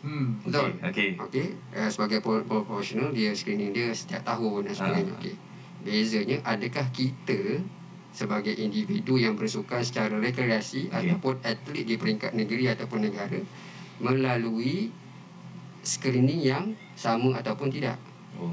Hmm. 0.00 0.40
Betul. 0.44 0.76
Okey. 0.80 1.16
Okey, 1.16 1.46
uh, 1.72 1.88
sebagai 1.88 2.20
pro- 2.20 2.44
profesional 2.44 3.12
dia 3.12 3.32
screening 3.32 3.72
dia 3.72 3.92
setiap 3.92 4.24
tahun 4.24 4.68
dan 4.68 4.74
sebagainya. 4.76 5.12
Ah. 5.12 5.20
Okey. 5.20 5.34
Bezanya 5.80 6.44
adakah 6.44 6.92
kita 6.92 7.64
sebagai 8.10 8.52
individu 8.58 9.16
yang 9.16 9.38
bersukan 9.38 9.80
secara 9.86 10.18
rekreasi 10.18 10.90
Okey. 10.90 11.14
ataupun 11.14 11.34
atlet 11.46 11.84
di 11.86 11.94
peringkat 11.94 12.34
negeri 12.34 12.66
ataupun 12.74 13.06
negara 13.06 13.38
melalui 14.02 14.90
screening 15.80 16.42
yang 16.42 16.64
sama 16.98 17.38
ataupun 17.38 17.70
tidak. 17.70 17.96
Oh. 18.36 18.50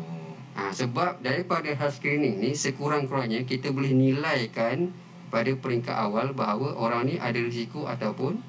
Ha, 0.58 0.74
sebab 0.74 1.22
daripada 1.22 1.70
hal 1.74 1.90
screening 1.90 2.42
ni 2.42 2.52
sekurang-kurangnya 2.54 3.46
kita 3.46 3.70
boleh 3.70 3.94
nilaikan 3.94 4.90
pada 5.28 5.52
peringkat 5.54 5.94
awal 5.94 6.32
bahawa 6.32 6.74
orang 6.80 7.12
ni 7.12 7.16
ada 7.20 7.38
risiko 7.38 7.86
ataupun 7.86 8.40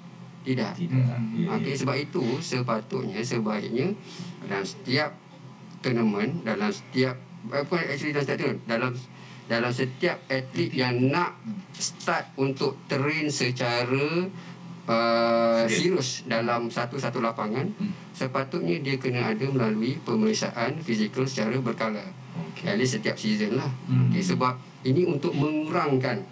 tidak. 0.47 0.79
Tidak. 0.79 1.05
Hmm. 1.05 1.57
Okey 1.59 1.75
ya. 1.75 1.79
sebab 1.85 1.97
itu 1.99 2.25
sepatutnya 2.41 3.21
sebaiknya 3.21 3.93
dalam 4.47 4.65
setiap 4.65 5.13
tournament 5.85 6.43
dalam 6.43 6.71
setiap 6.73 7.19
apa 7.49 7.77
actually 7.87 8.15
setiap 8.15 8.37
tournament, 8.39 8.61
dalam 8.67 8.93
dalam 9.49 9.73
setiap 9.73 10.21
atlet 10.29 10.71
yang 10.77 11.09
nak 11.09 11.41
start 11.73 12.37
untuk 12.37 12.77
train 12.85 13.33
secara 13.33 14.29
uh, 14.85 15.65
serius 15.65 16.29
dalam 16.29 16.69
satu-satu 16.69 17.25
lapangan 17.25 17.73
Hmm. 17.81 17.93
sepatutnya 18.13 18.77
dia 18.85 19.01
kena 19.01 19.33
ada 19.33 19.47
melalui 19.49 19.97
pemeriksaan 20.05 20.83
fizikal 20.85 21.25
secara 21.25 21.57
berkala. 21.63 22.05
Okey. 22.53 22.69
At 22.69 22.77
least 22.77 23.01
setiap 23.01 23.17
season 23.17 23.57
lah. 23.57 23.71
Hmm. 23.89 24.13
Okay, 24.13 24.21
sebab 24.21 24.59
ini 24.85 25.09
untuk 25.09 25.33
mengurangkan 25.33 26.23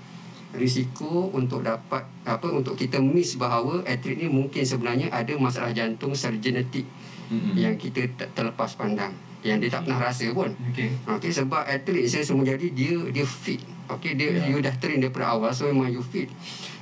risiko 0.54 1.28
untuk 1.32 1.62
dapat 1.64 2.04
apa 2.24 2.48
untuk 2.48 2.74
kita 2.78 3.00
miss 3.00 3.36
bahawa 3.36 3.84
atlet 3.84 4.16
ni 4.16 4.26
mungkin 4.26 4.64
sebenarnya 4.64 5.12
ada 5.12 5.36
masalah 5.36 5.70
jantung 5.74 6.16
secara 6.16 6.38
genetik 6.40 6.86
Mm-mm. 7.28 7.58
yang 7.58 7.74
kita 7.76 8.08
terlepas 8.32 8.78
pandang 8.78 9.12
yang 9.46 9.58
dia 9.62 9.70
tak 9.70 9.86
pernah 9.86 10.00
rasa 10.02 10.26
pun. 10.34 10.50
Okey. 10.74 10.90
Okey 11.06 11.30
sebab 11.30 11.62
atlet 11.62 12.04
saya 12.10 12.26
semua 12.26 12.42
jadi 12.42 12.66
dia 12.74 12.98
dia 13.14 13.22
fit. 13.22 13.62
Okey 13.86 14.18
dia 14.18 14.34
Ya. 14.34 14.50
you 14.50 14.58
dah 14.58 14.74
train 14.82 14.98
daripada 14.98 15.30
awal 15.30 15.54
so 15.54 15.70
memang 15.70 15.94
you 15.94 16.02
fit. 16.02 16.26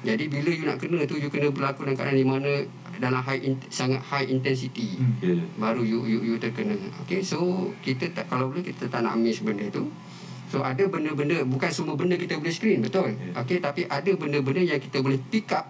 Jadi 0.00 0.24
bila 0.32 0.48
you 0.48 0.64
nak 0.64 0.80
kena 0.80 1.04
tu 1.04 1.20
you 1.20 1.28
kena 1.28 1.52
berlaku 1.52 1.84
dalam 1.84 1.96
keadaan 2.00 2.16
di 2.16 2.24
mana 2.24 2.50
dalam 2.96 3.20
high 3.20 3.42
in, 3.44 3.60
sangat 3.68 4.00
high 4.00 4.24
intensity. 4.24 4.96
Hmm. 4.96 5.12
Ya. 5.20 5.36
Baru 5.60 5.84
you 5.84 6.08
you 6.08 6.24
you 6.24 6.34
terkena. 6.40 6.72
Okey 7.04 7.20
so 7.20 7.70
kita 7.84 8.08
tak 8.16 8.32
kalau 8.32 8.48
boleh 8.48 8.64
kita 8.64 8.88
tak 8.88 9.04
nak 9.04 9.20
miss 9.20 9.44
benda 9.44 9.68
tu. 9.68 9.92
So 10.48 10.64
ada 10.64 10.86
benda-benda 10.86 11.42
bukan 11.44 11.68
semua 11.68 11.98
benda 11.98 12.16
kita 12.16 12.40
boleh 12.40 12.54
screen 12.54 12.80
betul. 12.80 13.12
Ya. 13.12 13.44
Okey 13.44 13.60
tapi 13.60 13.84
ada 13.84 14.10
benda-benda 14.16 14.64
yang 14.64 14.80
kita 14.80 15.04
boleh 15.04 15.20
pick 15.28 15.52
up 15.52 15.68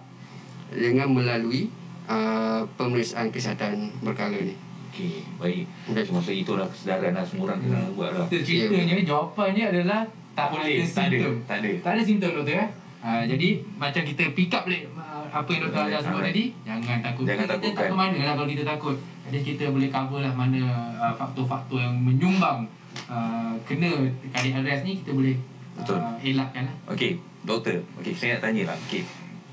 dengan 0.71 1.11
melalui 1.11 1.67
uh, 2.07 2.63
pemeriksaan 2.79 3.29
kesihatan 3.29 3.91
berkala 4.01 4.39
ni. 4.39 4.55
Okey, 4.95 5.27
baik. 5.43 5.63
Baik. 5.91 6.07
Masa 6.07 6.31
itulah 6.31 6.63
kesedaran 6.71 7.11
lah 7.11 7.27
semua 7.27 7.51
orang 7.51 7.59
kena 7.67 7.83
buat 7.99 8.15
lah. 8.15 8.31
Ceritanya 8.31 8.95
jawapannya 9.03 9.63
adalah 9.75 10.07
tak 10.31 10.55
Boleh, 10.55 10.79
ada 10.79 10.87
tak 10.87 11.05
ada, 11.11 11.19
tak 11.43 11.57
ada. 11.59 11.71
Tak 11.83 11.91
ada 11.99 12.01
simptom 12.07 12.31
doktor 12.31 12.55
eh. 12.63 12.69
Ha, 13.03 13.27
jadi 13.27 13.59
macam 13.75 14.01
kita 14.07 14.23
pick 14.31 14.49
up 14.55 14.63
balik 14.65 14.87
uh, 14.95 15.27
apa 15.29 15.49
yang 15.51 15.61
doktor 15.67 15.81
Azhar 15.85 16.01
sebut 16.09 16.23
tadi, 16.31 16.43
jangan 16.63 16.99
takut. 17.03 17.23
Jangan 17.27 17.45
kita 17.59 17.67
tak 17.75 17.85
ke 17.91 17.95
mana 17.95 18.17
lah 18.23 18.33
kalau 18.39 18.49
kita 18.49 18.63
takut. 18.63 18.95
Jadi 19.27 19.39
kita 19.43 19.63
boleh 19.75 19.89
cover 19.91 20.19
lah 20.23 20.33
mana 20.33 20.61
uh, 20.95 21.13
faktor-faktor 21.13 21.83
yang 21.83 21.95
menyumbang 21.99 22.65
uh, 23.11 23.53
kena 23.67 23.91
cardiac 24.31 24.63
arrest 24.63 24.87
ni 24.87 25.03
kita 25.03 25.11
boleh 25.11 25.35
Betul. 25.75 25.99
Uh, 25.99 26.15
elakkan 26.23 26.71
lah. 26.71 26.75
Okey, 26.95 27.19
doktor. 27.43 27.83
Okey, 27.99 28.15
saya 28.15 28.39
nak 28.39 28.47
tanya 28.47 28.71
lah. 28.71 28.77
Okey. 28.87 29.03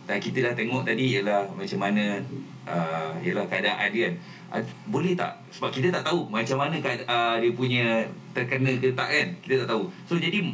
Dan 0.07 0.19
kita 0.23 0.39
dah 0.39 0.55
tengok 0.55 0.83
tadi 0.87 1.05
ialah 1.19 1.51
macam 1.51 1.79
mana 1.83 2.23
uh, 2.67 3.13
ialah 3.21 3.45
keadaan 3.51 3.91
dia 3.91 4.07
kan. 4.07 4.15
Uh, 4.53 4.61
boleh 4.87 5.17
tak? 5.17 5.33
Sebab 5.49 5.73
kita 5.73 5.89
tak 5.91 6.05
tahu 6.05 6.29
macam 6.29 6.61
mana 6.61 6.77
uh, 6.77 7.37
dia 7.41 7.51
punya 7.53 8.05
terkena 8.37 8.69
ke 8.77 8.93
tak 8.93 9.09
kan. 9.09 9.29
Kita 9.41 9.65
tak 9.65 9.69
tahu. 9.73 9.89
So 10.05 10.21
jadi 10.21 10.45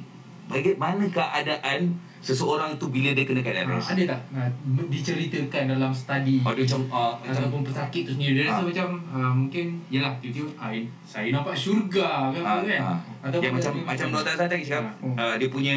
bagaimana 0.47 1.03
keadaan 1.05 1.99
seseorang 2.19 2.75
tu 2.79 2.91
bila 2.91 3.11
dia 3.11 3.23
kena 3.23 3.43
arrest? 3.43 3.91
Ah, 3.91 3.95
Ada 3.95 4.03
tak 4.09 4.21
uh, 4.33 4.51
diceritakan 4.89 5.63
dalam 5.71 5.91
study 5.91 6.43
Oh, 6.43 6.51
dia 6.51 6.67
macam, 6.67 6.81
uh, 6.89 7.15
macam 7.15 7.43
ataupun 7.43 7.63
pesakit 7.63 8.03
tu 8.07 8.13
sendiri 8.15 8.33
dia 8.39 8.51
rasa 8.51 8.59
Ah. 8.59 8.67
macam 8.67 8.89
uh, 9.09 9.33
mungkin 9.35 9.67
yalah 9.87 10.13
tiba-tiba 10.19 10.51
ah, 10.59 10.71
saya 11.07 11.31
nampak 11.31 11.55
syurga 11.55 12.35
ke 12.35 12.39
apa 12.39 12.43
Ah, 12.43 12.59
kan 12.61 12.81
ah. 12.81 12.99
ataupun 13.23 13.45
Yang 13.45 13.55
macam 13.55 13.73
dia- 13.73 13.87
macam 13.87 14.07
doktor 14.11 14.35
saya 14.35 14.49
tadi 14.51 14.63
cakap, 14.63 14.85
uh, 15.15 15.35
dia 15.39 15.49
punya 15.49 15.77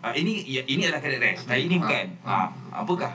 uh, 0.00 0.12
ini 0.12 0.32
ya, 0.44 0.60
ini 0.64 0.82
adalah 0.84 1.00
cardiac 1.00 1.20
arrest. 1.24 1.42
Tapi 1.48 1.60
ini 1.64 1.76
bukan. 1.80 2.06
Ah, 2.20 2.48
apakah? 2.70 3.12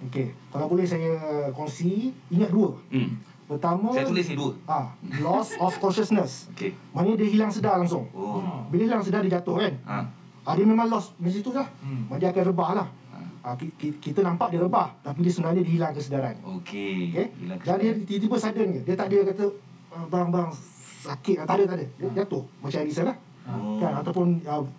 Okey, 0.00 0.32
kalau 0.48 0.64
boleh 0.66 0.84
saya 0.84 1.12
kongsi, 1.52 2.08
ingat 2.28 2.48
dua. 2.48 2.72
Hmm. 2.88 3.20
Pertama, 3.50 3.90
Saya 3.90 4.06
tulis 4.06 4.22
ni 4.24 4.38
dua. 4.38 4.54
ah, 4.64 4.94
loss 5.18 5.58
of 5.58 5.74
consciousness. 5.76 6.46
Okey. 6.54 6.70
Maknanya 6.94 7.16
dia 7.18 7.28
hilang 7.28 7.50
sedar 7.50 7.74
langsung. 7.76 8.06
Oh. 8.14 8.62
Bila 8.70 8.86
hilang 8.86 9.02
sedar 9.02 9.26
dia 9.26 9.34
jatuh 9.34 9.58
kan? 9.58 9.74
Ha. 9.82 9.98
Ah, 10.40 10.54
dia 10.54 10.62
memang 10.62 10.86
lost 10.86 11.18
di 11.18 11.26
situ 11.28 11.50
lah. 11.50 11.66
Hmm. 11.82 12.06
Dia 12.14 12.30
akan 12.30 12.44
rebah 12.46 12.70
lah. 12.72 12.88
Ah, 13.40 13.56
ki- 13.56 13.74
ki- 13.74 13.98
kita 13.98 14.22
nampak 14.22 14.52
dia 14.52 14.60
rebah, 14.60 14.94
tapi 15.00 15.24
dia 15.24 15.32
sebenarnya 15.32 15.60
dia 15.60 15.72
hilang 15.72 15.90
kesedaran. 15.90 16.36
Okey. 16.60 17.10
Hilang 17.10 17.58
Dan 17.58 17.76
dia 17.76 17.90
tiba-tiba 17.98 18.36
sudden 18.38 18.68
je. 18.70 18.80
Dia 18.84 18.94
tak 18.94 19.06
ada 19.08 19.18
kata, 19.26 19.44
"Ah, 19.90 20.04
bang, 20.06 20.48
sakit. 21.02 21.36
Ah, 21.40 21.44
Tak 21.44 21.54
ada, 21.56 21.64
tak 21.66 21.76
ada. 21.80 21.86
Dia 21.90 22.08
jatuh. 22.22 22.44
Macam 22.60 22.78
Alisa 22.78 23.02
lah. 23.02 23.16
Oh. 23.50 23.82
Kan? 23.82 23.92
Ataupun 23.98 24.26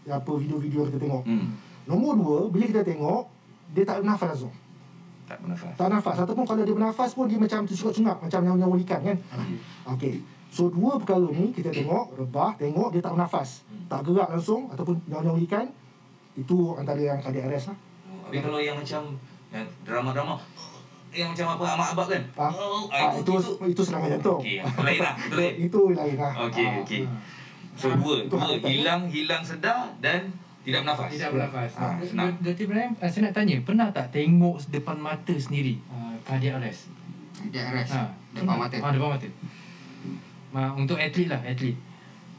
apa 0.08 0.32
video-video 0.38 0.88
kita 0.88 0.96
tengok. 0.98 1.24
Hmm. 1.26 1.60
Nombor 1.84 2.14
dua, 2.16 2.38
bila 2.48 2.64
kita 2.64 2.88
tengok, 2.88 3.28
dia 3.68 3.84
tak 3.84 4.00
bernafas 4.00 4.28
langsung. 4.32 4.54
Tak 5.32 5.40
bernafas. 5.40 5.74
Tak 5.80 5.88
nafas. 5.88 6.18
Ataupun 6.28 6.44
kalau 6.44 6.62
dia 6.68 6.76
bernafas 6.76 7.10
pun 7.16 7.26
dia 7.32 7.40
macam 7.40 7.64
tersunggak-sunggak. 7.64 8.18
Macam 8.20 8.40
nyawa-nyawa 8.44 8.76
ikan 8.84 9.00
kan. 9.00 9.18
Okey. 9.96 10.20
So 10.52 10.68
dua 10.68 11.00
perkara 11.00 11.24
ni 11.32 11.56
kita 11.56 11.72
tengok, 11.72 12.20
rebah, 12.20 12.52
tengok 12.60 12.92
dia 12.92 13.00
tak 13.00 13.16
bernafas. 13.16 13.64
Tak 13.88 14.04
gerak 14.04 14.28
langsung 14.28 14.68
ataupun 14.68 15.00
nyawa-nyawa 15.08 15.40
ikan. 15.48 15.66
Itu 16.36 16.76
antara 16.76 17.00
yang 17.00 17.24
cardiac 17.24 17.48
arrest 17.48 17.72
lah. 17.72 17.78
Habis 18.28 18.40
kalau 18.44 18.60
yang 18.60 18.76
macam 18.76 19.02
yang 19.52 19.68
drama-drama 19.88 20.36
yang 21.12 21.36
macam 21.36 21.48
apa 21.60 21.64
Ahmad 21.76 21.88
Abad 21.92 22.08
kan? 22.08 22.24
Ah, 22.40 22.52
Oh, 22.56 22.88
ah, 22.88 23.12
itu, 23.20 23.32
itu 23.68 23.82
serangan 23.84 24.16
jantung. 24.16 24.40
Okey, 24.40 24.64
itu 24.64 24.80
lain 24.80 25.00
lah. 25.04 25.16
Itu 25.20 25.36
lain. 25.36 25.54
Itu 25.68 25.80
lain 25.92 26.16
lah. 26.16 26.34
Okey, 26.48 26.68
okey. 26.88 27.02
So 27.76 27.88
dua, 28.00 28.28
Itu 28.28 28.36
dua 28.40 28.56
hilang 28.64 29.02
hilang 29.12 29.44
sedar 29.44 29.92
dan 30.00 30.32
tidak 30.62 30.80
bernafas. 30.86 31.10
tidak 31.10 31.30
bernafas. 31.34 31.72
Ah, 31.78 31.98
senang. 32.06 32.38
Dr. 32.38 32.64
Ibrahim, 32.70 32.92
ah, 33.02 33.10
saya 33.10 33.22
nak 33.30 33.34
tanya, 33.34 33.56
pernah 33.66 33.88
tak 33.90 34.08
tengok 34.14 34.56
depan 34.70 34.98
mata 35.02 35.34
sendiri 35.34 35.82
uh, 35.90 36.14
cardiac 36.22 36.62
arrest? 36.62 36.94
Cardiac 37.34 37.66
arrest? 37.74 37.92
Ha, 37.98 38.04
Depan 38.38 38.56
mata? 38.62 38.76
Ah, 38.78 38.92
depan 38.94 39.10
mata. 39.18 39.28
Ma, 40.52 40.76
untuk 40.76 41.00
atlet 41.00 41.32
lah, 41.32 41.42
atlet. 41.42 41.76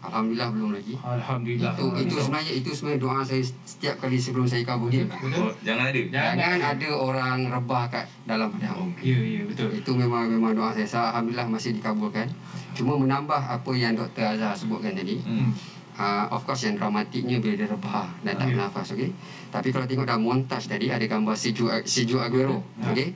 Alhamdulillah 0.02 0.50
belum 0.50 0.70
lagi. 0.74 0.94
Alhamdulillah. 0.98 1.72
Itu 1.78 1.87
itu 1.94 2.14
sebenarnya 2.18 2.52
itu 2.58 2.70
sebenarnya 2.74 3.00
doa 3.06 3.22
saya 3.22 3.42
setiap 3.62 4.02
kali 4.02 4.18
sebelum 4.18 4.50
saya 4.50 4.66
kabur 4.66 4.90
dia. 4.90 5.06
Oh, 5.38 5.54
jangan 5.62 5.94
ada. 5.94 6.00
Jangan 6.11 6.58
ada 6.58 6.88
orang 6.90 7.38
rebah 7.46 7.87
kat 7.87 8.06
dalam 8.26 8.50
padang. 8.50 8.90
Ya, 8.98 9.14
ya, 9.22 9.46
betul. 9.46 9.70
Itu 9.70 9.94
memang 9.94 10.26
memang 10.26 10.58
doa 10.58 10.74
saya. 10.74 11.14
Alhamdulillah 11.14 11.46
masih 11.46 11.78
dikabulkan. 11.78 12.26
Cuma 12.74 12.98
menambah 12.98 13.38
apa 13.38 13.70
yang 13.78 13.94
Dr. 13.94 14.35
Azhar 14.35 14.58
sebutkan 14.58 14.90
tadi. 14.98 15.22
Hmm. 15.22 15.54
Uh, 15.92 16.24
of 16.33 16.40
course 16.48 16.64
yang 16.64 16.81
dramatiknya 16.81 17.37
bila 17.37 17.52
dia 17.52 17.68
rebah 17.68 18.09
dan 18.24 18.33
tak 18.40 18.48
Ya. 18.48 18.57
bernafas, 18.57 18.96
okey. 18.96 19.12
Tapi 19.52 19.68
kalau 19.68 19.85
tengok 19.85 20.09
dalam 20.09 20.24
montaj 20.24 20.64
tadi 20.64 20.88
ada 20.88 21.05
gambar 21.05 21.37
Sergio 21.37 21.68
Sergio 21.85 22.16
Aguero, 22.24 22.64
Ya. 22.81 22.96
okey. 22.96 23.12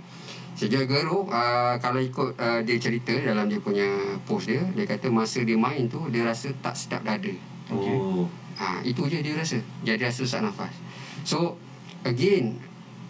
Sergio 0.52 0.84
Aguero 0.84 1.24
uh, 1.24 1.80
kalau 1.80 2.00
ikut 2.04 2.36
uh, 2.36 2.60
dia 2.60 2.76
cerita 2.76 3.16
dalam 3.16 3.48
dia 3.48 3.60
punya 3.64 3.88
post 4.28 4.52
dia, 4.52 4.60
dia 4.76 4.84
kata 4.84 5.08
masa 5.08 5.40
dia 5.40 5.56
main 5.56 5.88
tu 5.88 6.04
dia 6.12 6.28
rasa 6.28 6.52
tak 6.60 6.76
sedap 6.76 7.00
dada. 7.00 7.32
Oh. 7.72 8.28
Ha, 8.60 8.80
itu 8.84 9.04
je 9.08 9.24
dia 9.24 9.32
rasa. 9.36 9.56
Dia 9.80 9.96
rasa 9.96 10.24
sesak 10.24 10.44
nafas. 10.44 10.72
So 11.24 11.56
again, 12.04 12.60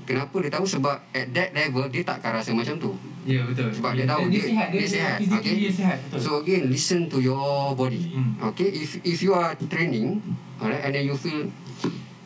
kenapa 0.07 0.37
dia 0.39 0.51
tahu 0.55 0.65
sebab 0.65 0.97
at 1.11 1.27
that 1.35 1.51
level 1.53 1.85
dia 1.91 2.07
tak 2.07 2.23
akan 2.23 2.31
rasa 2.39 2.51
macam 2.55 2.79
tu. 2.79 2.95
Ya, 3.27 3.43
betul. 3.43 3.75
Sebab 3.75 3.91
Ya, 3.93 3.99
dia 3.99 4.07
tahu 4.07 4.23
dia, 4.31 4.43
sihat, 4.47 4.69
dia, 4.71 4.87
sihat. 4.87 5.19
Okay? 5.19 5.55
dia 5.59 5.73
sihat, 5.75 5.99
betul. 6.07 6.19
So 6.23 6.31
again, 6.41 6.71
listen 6.71 7.11
to 7.11 7.19
your 7.19 7.75
body. 7.75 8.15
Hmm. 8.15 8.39
Okay, 8.55 8.71
if 8.71 9.03
if 9.03 9.19
you 9.21 9.35
are 9.35 9.59
training, 9.67 10.23
alright, 10.63 10.81
and 10.87 10.95
then 10.95 11.05
you 11.05 11.19
feel 11.19 11.51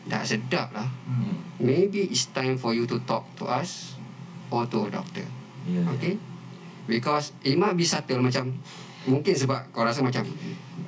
tak 0.05 0.21
sedap 0.23 0.69
lah, 0.71 0.85
Hmm. 1.09 1.41
maybe 1.57 2.05
it's 2.05 2.29
time 2.29 2.53
for 2.55 2.77
you 2.77 2.85
to 2.85 3.01
talk 3.03 3.25
to 3.35 3.49
us 3.49 3.97
or 4.53 4.69
to 4.69 4.85
a 4.85 4.89
doctor. 4.93 5.25
Ya. 5.65 5.81
Okay? 5.97 6.21
Because 6.85 7.33
it 7.41 7.57
might 7.57 7.73
be 7.73 7.85
subtle 7.85 8.21
macam 8.21 8.53
mungkin 9.09 9.33
sebab 9.33 9.73
kau 9.73 9.81
rasa 9.81 10.05
macam 10.05 10.21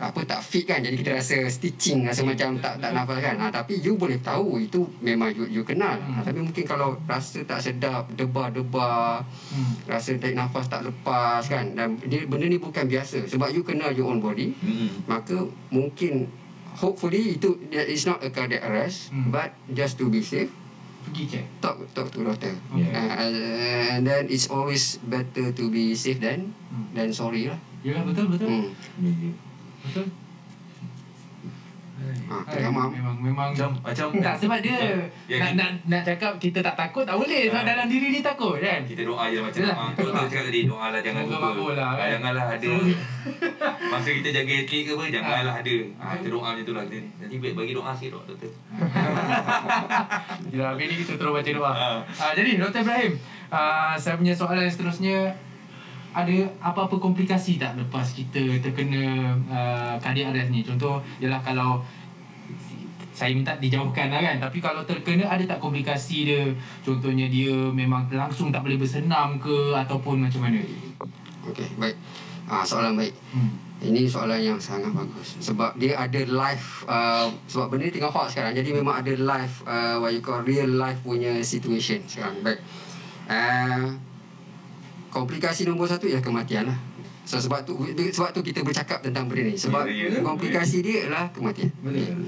apa 0.03 0.19
tak 0.21 0.39
fit 0.39 0.63
kan 0.63 0.79
jadi 0.79 0.91
kita 0.93 1.11
rasa 1.13 1.37
stitching 1.47 2.03
rasa 2.03 2.21
macam 2.21 2.57
tak 2.57 2.75
tak 2.77 2.91
nafas 2.91 3.17
kan 3.17 3.35
ha, 3.37 3.47
tapi 3.47 3.79
you 3.79 3.95
boleh 3.95 4.19
tahu 4.19 4.59
itu 4.59 4.83
memang 4.99 5.31
you, 5.31 5.47
you 5.49 5.63
kenal 5.63 5.95
ha, 5.95 6.19
tapi 6.19 6.39
mungkin 6.39 6.63
kalau 6.63 6.99
rasa 7.03 7.39
tak 7.41 7.59
sedap 7.59 8.11
debar-debar 8.11 9.23
Hmm. 9.45 9.73
rasa 9.85 10.17
tarik 10.17 10.33
nafas 10.33 10.65
tak 10.65 10.81
lepas 10.81 11.45
kan 11.45 11.71
dan 11.71 11.95
dia, 12.01 12.25
benda 12.25 12.43
ni 12.43 12.57
bukan 12.57 12.83
biasa 12.83 13.23
sebab 13.23 13.49
you 13.49 13.61
kenal 13.61 13.89
your 13.89 14.05
own 14.05 14.19
body 14.19 14.51
Hmm. 14.55 14.89
maka 15.05 15.37
mungkin 15.69 16.27
hopefully 16.73 17.37
itu 17.37 17.53
is 17.69 18.03
not 18.03 18.19
a 18.19 18.29
cardiac 18.29 18.61
arrest 18.61 19.07
Hmm. 19.09 19.29
but 19.29 19.53
just 19.69 19.95
to 19.95 20.07
be 20.07 20.19
safe 20.19 20.49
Pergi 21.03 21.23
check. 21.29 21.45
talk 21.59 21.77
talk 21.91 22.07
to 22.09 22.23
doctor 22.23 22.51
Okay. 22.71 22.87
uh, 22.89 23.19
and 23.93 24.03
then 24.03 24.25
it's 24.25 24.47
always 24.47 24.97
better 25.03 25.51
to 25.51 25.67
be 25.67 25.93
safe 25.93 26.17
than 26.17 26.49
Hmm. 26.67 26.89
than 26.91 27.09
sorry 27.09 27.45
lah 27.45 27.59
Ya, 27.83 27.99
betul, 27.99 28.31
betul. 28.31 28.47
hmm. 28.47 29.35
Betul. 29.83 30.07
ha, 32.25 32.35
Hai, 32.41 32.59
memang 32.61 32.89
memang 32.89 33.15
memang 33.17 33.49
Macam 33.51 33.69
macam 33.77 34.07
tak 34.17 34.35
sebab 34.37 34.59
dia 34.59 34.75
Ya, 35.23 35.37
nak, 35.37 35.49
kita- 35.49 35.55
nak 35.55 35.69
nak 35.85 36.01
cakap 36.03 36.33
kita 36.35 36.59
tak 36.59 36.75
takut 36.75 37.03
tak 37.03 37.15
boleh 37.15 37.47
sebab 37.47 37.61
Ah. 37.61 37.65
dalam 37.65 37.85
diri 37.87 38.07
dia 38.09 38.21
takut 38.21 38.57
kan. 38.57 38.81
kita 38.83 39.01
doa 39.03 39.23
je 39.25 39.39
macam 39.39 39.61
ah, 39.65 39.87
kita 39.89 40.01
tu 40.01 40.09
tu 40.09 40.23
cakap 40.25 40.43
tadi 40.45 40.61
doa 40.65 40.85
lah 40.89 40.99
jangan 40.99 41.21
lupa. 41.23 41.47
lah, 41.73 41.89
kan? 41.93 41.99
Ah, 41.99 42.09
Janganlah 42.09 42.45
ada 42.49 42.71
masa 43.91 44.09
kita 44.11 44.29
jaga 44.31 44.53
atlet 44.57 44.81
ke 44.81 44.91
apa 44.91 45.03
janganlah 45.09 45.55
ada. 45.55 45.75
Ah 45.95 46.11
kita 46.13 46.27
doa 46.29 46.47
macam 46.49 46.63
tu 46.63 46.73
lah 46.73 46.83
kita. 46.83 46.97
Nanti 47.17 47.35
baik 47.37 47.53
bagi 47.53 47.73
doa 47.73 47.91
sikit 47.93 48.09
doa 48.13 48.23
doktor. 48.25 48.51
Ya, 50.53 50.69
hari 50.69 50.85
ni 50.85 50.95
kita 50.95 51.13
terus 51.15 51.33
baca 51.33 51.51
doa. 51.51 51.71
Ah, 52.03 52.31
jadi 52.31 52.51
Dr. 52.57 52.81
Ibrahim, 52.81 53.13
ah, 53.49 53.95
saya 53.95 54.15
punya 54.15 54.33
soalan 54.33 54.65
seterusnya 54.65 55.33
ada 56.13 56.35
apa-apa 56.61 57.01
komplikasi 57.01 57.57
tak 57.57 57.73
lepas 57.73 58.13
kita 58.13 58.61
terkena 58.61 59.33
uh, 59.49 59.95
cardiac 59.97 60.29
arrest 60.29 60.53
ni? 60.53 60.61
Contoh 60.61 61.01
ialah 61.17 61.41
kalau 61.41 61.81
saya 63.13 63.33
minta 63.37 63.53
dijauhkan 63.57 64.09
lah 64.09 64.21
kan. 64.21 64.37
Tapi 64.41 64.57
kalau 64.61 64.81
terkena 64.85 65.29
ada 65.29 65.41
tak 65.45 65.61
komplikasi 65.61 66.17
dia? 66.25 66.41
Contohnya 66.81 67.29
dia 67.29 67.53
memang 67.69 68.09
langsung 68.09 68.49
tak 68.49 68.65
boleh 68.65 68.77
bersenam 68.77 69.37
ke? 69.37 69.73
Ataupun 69.73 70.25
macam 70.25 70.49
mana? 70.49 70.61
Okey 71.49 71.77
baik. 71.77 71.97
Ah 72.49 72.65
soalan 72.65 72.97
baik. 72.97 73.13
Hmm. 73.33 73.53
ini 73.83 74.07
soalan 74.07 74.39
yang 74.39 74.59
sangat 74.63 74.95
bagus. 74.95 75.35
Sebab 75.43 75.75
dia 75.75 75.99
ada 75.99 76.21
live 76.23 76.67
uh, 76.87 77.27
sebab 77.51 77.73
benda 77.73 77.89
ni 77.89 77.93
tengah 77.93 78.13
hot 78.13 78.31
sekarang. 78.31 78.55
Jadi 78.55 78.69
memang 78.71 79.03
ada 79.03 79.11
live 79.11 79.55
uh, 79.67 79.99
what 79.99 80.15
you 80.15 80.23
call 80.23 80.39
real 80.45 80.71
life 80.71 80.97
punya 81.03 81.41
situation 81.43 81.99
sekarang. 82.07 82.39
Baik. 82.45 82.63
Uh, 83.27 83.99
komplikasi 85.13 85.63
nombor 85.63 85.85
satu 85.85 86.09
ialah 86.09 86.19
kematian 86.19 86.65
lah 86.65 86.77
so, 87.23 87.37
sebab 87.37 87.61
tu 87.63 87.77
sebab 88.09 88.33
tu 88.33 88.41
kita 88.41 88.59
bercakap 88.59 88.99
tentang 88.99 89.29
benda 89.29 89.45
ni 89.45 89.55
sebab 89.55 89.85
Ya, 89.85 90.09
ya. 90.09 90.19
komplikasi 90.19 90.81
dia 90.81 91.05
adalah 91.05 91.29
kematian 91.29 91.69
Betul. 91.79 92.25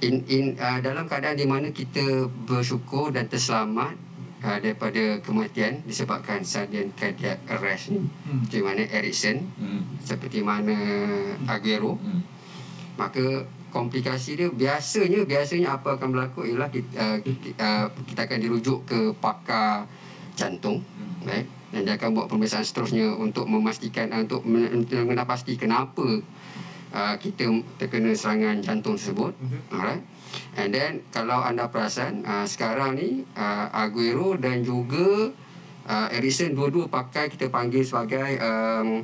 in 0.00 0.14
in 0.26 0.44
uh, 0.56 0.80
dalam 0.80 1.04
keadaan 1.04 1.36
di 1.36 1.44
mana 1.44 1.68
kita 1.70 2.02
bersyukur 2.44 3.08
dan 3.08 3.24
terselamat 3.24 3.94
uh, 4.40 4.58
daripada 4.58 5.20
kematian 5.20 5.80
disebabkan 5.84 6.40
sudden 6.42 6.92
cardiac 6.94 7.38
arrest 7.46 7.92
ni 7.92 8.00
Hmm. 8.24 8.40
seperti 8.42 8.58
mana 8.60 8.82
Erickson 8.90 9.36
Hmm. 9.54 9.82
seperti 10.00 10.40
mana 10.40 10.76
Aguero 11.46 11.96
Hmm. 11.96 12.20
maka 12.96 13.44
komplikasi 13.70 14.36
dia 14.36 14.48
biasanya 14.48 15.24
biasanya 15.24 15.74
apa 15.74 15.98
akan 15.98 16.08
berlaku 16.10 16.46
ialah 16.46 16.70
kita, 16.70 16.94
uh, 16.94 17.18
kita, 17.18 17.50
uh, 17.58 17.86
kita 18.04 18.20
akan 18.22 18.38
dirujuk 18.38 18.78
ke 18.84 18.98
pakar 19.18 19.82
jantung 20.34 20.82
right? 21.22 21.46
Dan 21.74 21.82
dia 21.82 21.94
akan 21.98 22.14
buat 22.14 22.26
pemeriksaan 22.30 22.62
seterusnya 22.62 23.18
untuk 23.18 23.50
memastikan 23.50 24.14
uh, 24.14 24.22
untuk 24.22 24.46
men- 24.46 24.70
untuk 24.70 25.02
mengenal 25.02 25.26
pasti 25.26 25.58
kenapa 25.58 26.22
uh, 26.94 27.14
kita 27.18 27.50
terkena 27.76 28.14
serangan 28.14 28.62
jantung 28.62 28.94
tersebut 28.94 29.34
alright 29.74 30.06
and 30.54 30.70
then 30.70 31.02
kalau 31.10 31.42
anda 31.42 31.66
perasan 31.66 32.22
uh, 32.22 32.46
sekarang 32.46 32.94
ni 32.94 33.26
uh, 33.34 33.66
Aguero 33.74 34.38
dan 34.38 34.62
juga 34.62 35.34
uh, 35.90 36.08
Erickson 36.14 36.54
dua-dua 36.54 36.86
pakai 36.86 37.26
kita 37.34 37.50
panggil 37.50 37.82
sebagai 37.82 38.38
um, 38.38 39.02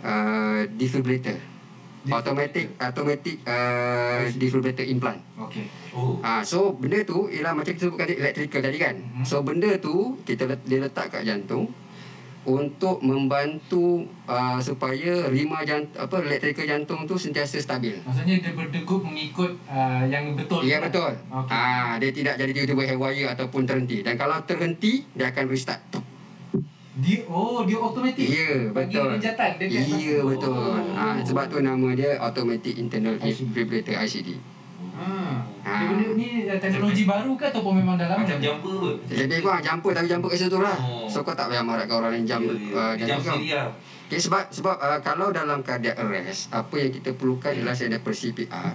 uh, 0.00 0.64
defibrillator 0.72 1.36
automatic 2.06 2.72
automatic 2.80 3.36
uh, 3.44 4.24
defibrillator 4.40 4.86
implant 4.88 5.20
Okey. 5.36 5.68
Oh. 5.96 6.20
Ah, 6.20 6.44
so 6.44 6.76
benda 6.76 7.00
tu 7.04 7.28
ialah 7.32 7.56
macam 7.56 7.72
kita 7.72 7.88
sebutkan 7.88 8.08
tadi 8.08 8.20
electrical 8.20 8.60
tadi 8.60 8.78
kan. 8.80 8.96
Mhm. 9.00 9.24
So 9.24 9.40
benda 9.40 9.70
tu 9.80 10.16
kita 10.28 10.44
let, 10.44 10.60
dia 10.68 10.84
letak 10.84 11.08
kat 11.08 11.24
jantung. 11.24 11.72
Untuk 12.46 13.02
membantu 13.02 14.06
uh, 14.24 14.62
supaya 14.62 15.26
rima 15.26 15.66
jantung 15.66 15.98
apa 15.98 16.16
elektrikal 16.22 16.64
jantung 16.64 17.02
tu 17.04 17.18
sentiasa 17.18 17.58
stabil. 17.58 17.98
Maksudnya 18.00 18.38
dia 18.38 18.54
berdegup 18.54 19.02
mengikut 19.02 19.58
uh, 19.66 20.06
yang 20.06 20.32
betul. 20.32 20.62
Ya 20.62 20.78
kan? 20.78 20.88
betul. 20.88 21.12
Okey. 21.12 21.50
Ah 21.50 21.98
dia 21.98 22.10
tidak 22.10 22.34
jadi 22.38 22.50
tiba-tiba 22.54 22.82
haywire 22.86 23.28
ataupun 23.28 23.66
terhenti. 23.66 24.06
Dan 24.06 24.14
kalau 24.14 24.38
terhenti 24.46 25.02
dia 25.12 25.28
akan 25.28 25.44
restart. 25.46 25.82
Dia 26.96 27.28
oh 27.28 27.66
dia 27.66 27.76
automatik. 27.76 28.24
Ya 28.24 28.70
betul. 28.70 29.06
renjatan 29.12 29.50
dekat 29.58 29.74
Ya 29.74 29.82
satu- 29.84 30.26
betul. 30.30 30.54
Oh. 30.80 30.96
Ah 30.96 31.18
sebab 31.20 31.44
tu 31.50 31.58
nama 31.58 31.88
dia 31.92 32.16
automatic 32.16 32.72
internal 32.72 33.18
defibrillator 33.18 33.98
ICD. 34.00 34.55
Ha. 34.96 35.08
Ha. 35.66 35.72
Dia 35.76 35.86
benda 35.92 36.08
ni 36.16 36.28
uh, 36.48 36.56
teknologi 36.56 37.04
baru 37.04 37.36
ke 37.36 37.44
ataupun 37.52 37.72
memang 37.84 38.00
dah 38.00 38.08
lama? 38.08 38.24
Macam 38.24 38.38
jumper 38.40 38.76
apa? 38.80 38.90
Jadi 39.12 39.34
kau 39.44 39.52
jumper 39.60 39.90
tapi 39.92 40.06
jumper 40.08 40.28
kat 40.32 40.38
situ 40.40 40.58
lah. 40.58 40.76
Oh. 40.80 41.04
So 41.04 41.20
kau 41.20 41.36
tak 41.36 41.52
payah 41.52 41.60
marahkan 41.60 41.96
orang 42.00 42.12
yang 42.16 42.24
jump 42.24 42.42
Ya, 42.48 42.54
ya. 42.56 42.72
uh, 42.72 42.92
Dia 42.96 43.06
jump 43.12 43.20
sendiri 43.22 43.52
lah. 43.52 43.68
Okay, 44.06 44.20
sebab 44.22 44.44
sebab 44.48 44.76
uh, 44.78 45.00
kalau 45.02 45.34
dalam 45.34 45.60
cardiac 45.60 45.98
arrest, 45.98 46.48
apa 46.54 46.74
yang 46.78 46.94
kita 46.94 47.12
perlukan 47.12 47.50
ialah 47.52 47.74
saya 47.74 47.92
ada 47.92 47.98
per 48.00 48.14
CPR 48.14 48.74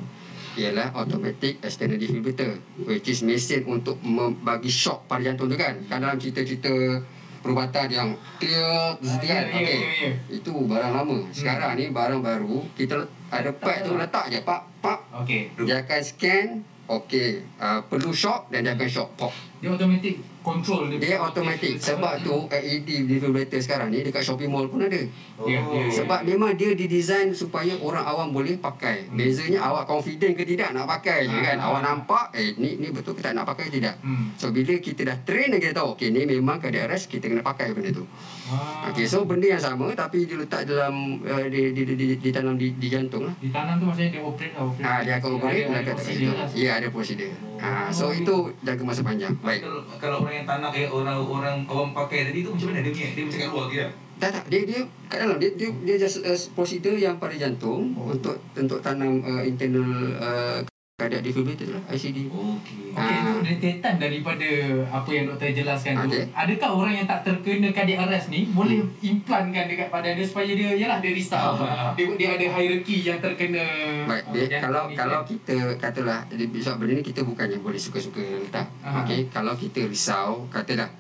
ialah 0.52 0.92
automatic 1.00 1.64
external 1.64 1.96
defibrillator 1.96 2.60
which 2.84 3.08
is 3.08 3.24
mesin 3.24 3.64
untuk 3.64 3.96
membagi 4.04 4.68
shock 4.68 5.08
pada 5.08 5.24
jantung 5.24 5.48
tu 5.48 5.56
kan. 5.56 5.80
Kan 5.88 6.04
dalam 6.04 6.20
cerita-cerita 6.20 7.00
perubatan 7.40 7.88
yang 7.88 8.10
clear 8.38 9.00
ya, 9.00 9.18
kan. 9.24 9.44
ya, 9.48 9.58
Okey. 9.58 9.80
ya, 9.80 9.92
ya. 10.06 10.12
Itu 10.30 10.52
barang 10.68 10.92
lama. 10.92 11.18
Sekarang 11.32 11.80
ni 11.80 11.90
barang 11.90 12.20
baru, 12.20 12.68
kita 12.76 13.00
ada 13.32 13.50
pad 13.56 13.88
tu 13.88 13.96
letak 13.96 14.28
je 14.28 14.40
pak 14.44 14.62
pak 14.84 15.00
Okey. 15.24 15.56
dia 15.64 15.82
akan 15.88 16.02
scan 16.04 16.48
okey 16.92 17.40
uh, 17.58 17.80
perlu 17.88 18.12
shock 18.12 18.52
dan 18.52 18.68
dia 18.68 18.76
akan 18.76 18.90
shock 18.92 19.10
pop. 19.16 19.32
Dia 19.64 19.72
automatic 19.72 20.20
control 20.42 20.90
Dia 20.98 21.22
automatic 21.22 21.78
sebab 21.78 22.22
tu 22.26 22.50
LED 22.50 23.08
defibrillator 23.08 23.62
sekarang 23.62 23.94
ni 23.94 24.02
dekat 24.02 24.26
Shopee 24.26 24.50
Mall 24.50 24.68
pun 24.68 24.86
ada. 24.86 24.98
Ya, 25.42 25.58
ya, 25.58 25.62
ya. 25.62 26.04
Sebab 26.04 26.22
memang 26.26 26.54
dia 26.54 26.74
didesain 26.78 27.34
supaya 27.34 27.74
orang 27.82 28.06
awam 28.06 28.30
boleh 28.30 28.58
pakai. 28.62 29.10
Bezanya 29.10 29.66
awak 29.66 29.90
confident 29.90 30.38
ke 30.38 30.46
tidak 30.46 30.74
nak 30.74 30.86
pakai 30.86 31.26
je 31.26 31.38
kan. 31.42 31.58
Ah. 31.58 31.70
Awak 31.72 31.82
nampak 31.82 32.26
eh 32.38 32.54
ni 32.58 32.78
ni 32.78 32.94
betul 32.94 33.18
ke 33.18 33.22
tak 33.26 33.34
nak 33.34 33.46
pakai 33.50 33.70
ke 33.70 33.82
tidak. 33.82 33.98
Hmm. 34.02 34.34
So 34.38 34.54
bila 34.54 34.78
kita 34.78 35.02
dah 35.06 35.18
train 35.26 35.54
kita 35.58 35.78
tahu 35.78 35.98
okey 35.98 36.14
ni 36.14 36.26
memang 36.26 36.62
arrest 36.62 37.10
kita 37.10 37.30
kena 37.30 37.42
pakai 37.42 37.74
benda 37.74 37.94
tu. 37.94 38.06
Ah. 38.50 38.90
Okey 38.94 39.06
so 39.06 39.26
benda 39.26 39.46
yang 39.50 39.62
sama 39.62 39.94
tapi 39.94 40.26
dia 40.26 40.38
letak 40.38 40.70
dalam 40.70 41.22
uh, 41.22 41.46
di, 41.50 41.74
di, 41.74 41.82
di, 41.86 41.94
di, 41.98 42.06
ditanam 42.18 42.58
di, 42.58 42.74
di 42.78 42.88
jantung 42.90 43.30
lah. 43.30 43.36
Ditanam 43.42 43.78
tu 43.82 43.86
maksudnya 43.90 44.10
dia 44.14 44.22
operate 44.22 44.54
lah 44.58 44.64
operate. 44.66 44.86
Ah 44.86 45.00
dia 45.02 45.14
akan 45.18 45.30
operate 45.38 45.58
Ada- 45.58 45.70
dia 45.70 45.78
ada 45.78 45.82
kat 45.86 45.96
prosedur 45.98 46.34
lah. 46.34 46.48
Ya 46.54 46.72
ada 46.78 46.88
prosedur. 46.90 47.32
Ah 47.62 47.88
so 47.94 48.06
itu 48.14 48.36
jaga 48.66 48.82
masa 48.86 49.02
panjang. 49.06 49.34
Baik. 49.42 49.62
Kalau, 49.66 49.82
kalau 49.98 50.20
orang 50.32 50.40
yang 50.40 50.48
tanam 50.48 50.72
eh 50.72 50.88
orang 50.88 51.18
orang 51.20 51.56
orang 51.68 51.92
pakai 51.92 52.32
tadi 52.32 52.40
tu 52.48 52.56
macam 52.56 52.68
mana 52.72 52.80
dia 52.88 52.92
punya 52.96 53.10
dia 53.12 53.24
macam 53.28 53.40
kat 53.44 53.50
luar 53.52 53.66
dia. 53.68 53.86
Tak 54.22 54.30
tak 54.32 54.44
dia 54.48 54.62
dia 54.64 54.80
kat 55.12 55.18
dalam 55.28 55.38
dia 55.44 55.52
dia 55.60 55.70
dia 55.84 55.96
just 56.00 56.24
uh, 56.24 56.38
prosedur 56.56 56.96
yang 56.96 57.20
pada 57.20 57.36
jantung 57.36 57.92
oh. 58.00 58.16
untuk 58.16 58.40
untuk 58.56 58.80
tanam 58.80 59.20
uh, 59.28 59.44
internal 59.44 59.92
uh, 60.24 60.60
cardiac 61.02 61.22
defibrillator 61.26 61.66
tu 61.66 61.74
lah 61.74 61.84
ICD. 61.90 62.18
Okey. 62.30 62.94
Okey, 62.94 63.16
itu 63.18 63.34
detetan 63.42 63.96
daripada 63.98 64.50
apa 64.94 65.10
yang 65.10 65.26
doktor 65.34 65.50
jelaskan 65.50 65.94
tu. 66.06 66.14
Okey. 66.14 66.26
Adakah 66.30 66.70
orang 66.78 66.94
yang 67.02 67.08
tak 67.10 67.20
terkena 67.26 67.70
cardiac 67.74 68.00
arrest 68.06 68.30
ni 68.30 68.46
boleh 68.54 68.86
implankan 69.02 69.66
dekat 69.66 69.90
badan 69.90 70.14
dia 70.14 70.26
supaya 70.30 70.52
dia 70.54 70.70
yalah 70.78 71.02
dia 71.02 71.12
restart. 71.18 71.58
Ah. 71.62 71.92
dia, 71.98 72.06
dia 72.14 72.30
ada 72.38 72.46
hierarki 72.46 73.02
yang 73.02 73.18
terkena 73.18 73.66
Baik, 74.06 74.24
dia, 74.30 74.44
jantung 74.46 74.62
kalau 74.70 74.84
kalau 74.94 75.20
kita 75.26 75.58
katalah 75.82 76.20
sebab 76.30 76.76
benda 76.78 76.94
ni 77.02 77.04
kita 77.04 77.22
bukannya 77.26 77.58
boleh 77.58 77.82
suka-suka 77.82 78.22
letak. 78.22 78.70
Aha. 78.86 79.02
Okey, 79.02 79.34
kalau 79.34 79.58
kita 79.58 79.90
risau 79.90 80.46
katalah 80.54 80.94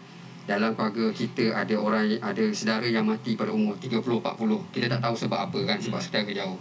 dalam 0.49 0.73
keluarga 0.73 1.13
kita 1.13 1.53
ada 1.53 1.75
orang 1.77 2.17
ada 2.17 2.43
saudara 2.51 2.87
yang 2.89 3.05
mati 3.05 3.37
pada 3.37 3.53
umur 3.53 3.77
30 3.77 4.01
40. 4.01 4.73
Kita 4.73 4.85
tak 4.97 5.01
tahu 5.05 5.15
sebab 5.15 5.39
apa 5.47 5.59
kan 5.69 5.77
sebab 5.77 6.01
saudara 6.01 6.31
jauh. 6.33 6.57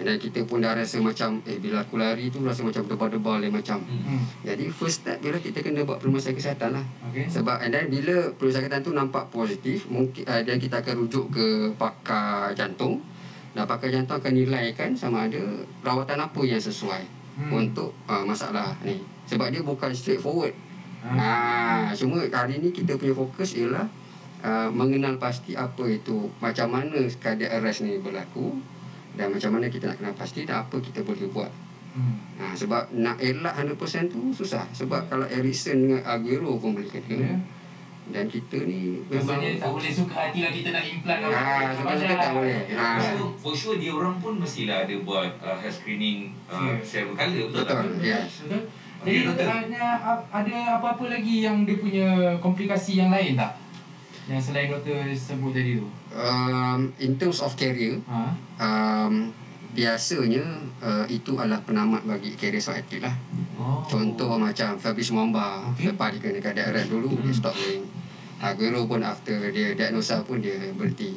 Dan 0.00 0.16
kita 0.16 0.48
pun 0.48 0.64
dah 0.64 0.72
rasa 0.72 0.96
macam 1.04 1.44
eh 1.44 1.60
bila 1.60 1.84
aku 1.84 2.00
lari 2.00 2.32
tu 2.32 2.40
rasa 2.40 2.64
macam 2.64 2.88
debar-debar 2.88 3.44
lain 3.44 3.52
macam. 3.52 3.84
Hmm. 3.84 4.24
Jadi 4.40 4.72
first 4.72 5.04
step 5.04 5.20
bila 5.20 5.36
kita 5.36 5.60
kena 5.60 5.84
buat 5.84 6.00
perluasan 6.00 6.32
kesihatan 6.32 6.80
lah. 6.80 6.84
Okey. 7.12 7.28
Sebab 7.28 7.60
and 7.60 7.76
then 7.76 7.92
bila 7.92 8.32
perluasan 8.34 8.64
kesihatan 8.64 8.82
tu 8.82 8.92
nampak 8.96 9.28
positif, 9.28 9.84
mungkin 9.92 10.24
uh, 10.24 10.40
dan 10.40 10.56
kita 10.56 10.80
akan 10.80 11.04
rujuk 11.04 11.28
ke 11.34 11.46
pakar 11.76 12.56
jantung. 12.56 13.04
Dan 13.52 13.68
pakar 13.68 13.92
jantung 13.92 14.16
akan 14.16 14.32
nilaikan 14.32 14.96
sama 14.96 15.28
ada 15.28 15.44
rawatan 15.84 16.16
apa 16.24 16.40
yang 16.40 16.60
sesuai 16.60 17.22
Hmm. 17.32 17.48
hmm. 17.48 17.60
untuk 17.64 17.90
uh, 18.08 18.24
masalah 18.24 18.76
ni. 18.84 19.00
Sebab 19.24 19.48
dia 19.48 19.64
bukan 19.64 19.88
straightforward. 19.96 20.52
Hmm. 21.02 21.18
Ah, 21.18 21.90
cuma 21.96 22.22
hari 22.22 22.62
ni 22.62 22.70
kita 22.70 22.94
punya 22.94 23.16
fokus 23.16 23.58
ialah 23.58 23.88
uh, 24.44 24.68
mengenal 24.70 25.18
pasti 25.18 25.58
apa 25.58 25.82
itu 25.88 26.30
macam 26.38 26.70
mana 26.70 27.02
cardiac 27.18 27.58
arrest 27.58 27.82
ni 27.82 27.98
berlaku 27.98 28.54
dan 29.12 29.28
macam 29.28 29.50
mana 29.52 29.68
kita 29.68 29.88
nak 29.88 29.96
kenal 30.00 30.14
pasti 30.16 30.44
dan 30.44 30.64
apa 30.64 30.76
kita 30.78 31.04
boleh 31.04 31.28
buat. 31.28 31.52
Hmm. 31.92 32.16
Ha, 32.40 32.56
sebab 32.56 32.88
nak 32.96 33.20
elak 33.20 33.52
100% 33.52 34.08
tu 34.08 34.32
susah. 34.32 34.64
Sebab 34.72 35.12
kalau 35.12 35.28
Ericsson 35.28 35.84
dengan 35.84 36.00
Aguero 36.02 36.56
pun 36.56 36.72
boleh 36.72 36.88
kena. 36.88 37.20
Ya. 37.20 37.36
Dan 38.02 38.26
kita 38.26 38.66
ni 38.66 38.98
memang 39.06 39.38
Maksudnya 39.38 39.62
tak 39.62 39.70
boleh 39.70 39.92
suka 39.94 40.14
hati 40.16 40.38
lah 40.42 40.50
kita 40.50 40.68
nak 40.72 40.84
implant 40.84 41.20
orang. 41.22 41.38
Ah, 41.38 41.70
suka-suka 41.70 42.14
tak 42.18 42.32
boleh. 42.34 42.60
Ha. 42.72 42.86
For 42.98 43.04
sure, 43.04 43.32
for 43.38 43.54
sure 43.54 43.76
dia 43.78 43.92
orang 43.92 44.16
pun 44.18 44.40
mestilah 44.40 44.88
ada 44.88 44.94
buat 45.04 45.28
uh, 45.38 45.54
hair 45.54 45.70
screening 45.70 46.32
uh, 46.50 46.56
Ya. 46.58 46.74
several 46.82 47.14
kali 47.14 47.46
betul, 47.46 47.62
Betul, 47.62 47.68
tak? 47.68 48.02
ya. 48.02 48.20
Betul? 48.26 48.62
Okey, 49.02 49.06
Jadi 49.06 49.18
doktor. 49.28 49.46
ada, 49.50 49.82
ada 50.30 50.56
apa-apa 50.78 51.04
lagi 51.10 51.42
yang 51.42 51.62
dia 51.62 51.76
punya 51.76 52.06
komplikasi 52.38 53.02
yang 53.02 53.10
lain 53.10 53.34
tak? 53.34 53.54
Yang 54.26 54.50
selain 54.50 54.70
doktor 54.70 54.98
sebut 55.12 55.50
tadi 55.52 55.78
tu. 55.78 55.86
Um, 56.12 56.92
in 57.00 57.16
terms 57.16 57.40
of 57.40 57.56
career, 57.56 57.96
Ha? 58.04 58.36
um, 58.60 59.32
biasanya 59.72 60.44
uh, 60.84 61.08
itu 61.08 61.40
adalah 61.40 61.64
penamat 61.64 62.04
bagi 62.04 62.36
career 62.36 62.60
seorang 62.60 62.84
atlet 62.84 63.00
lah. 63.00 63.16
Oh. 63.56 63.80
Contoh 63.88 64.36
macam 64.36 64.76
Fabrice 64.76 65.08
Mwamba, 65.16 65.72
Okey. 65.72 65.96
lepas 65.96 66.12
dia 66.12 66.20
kena 66.20 66.68
arrest 66.68 66.92
dulu, 66.92 67.16
dia 67.24 67.32
stop 67.32 67.56
playing. 67.56 67.88
Aguero 68.42 68.84
pun 68.84 69.00
after 69.00 69.38
dia 69.54 69.72
diagnosa 69.72 70.20
pun 70.26 70.42
dia 70.42 70.58
berhenti. 70.76 71.16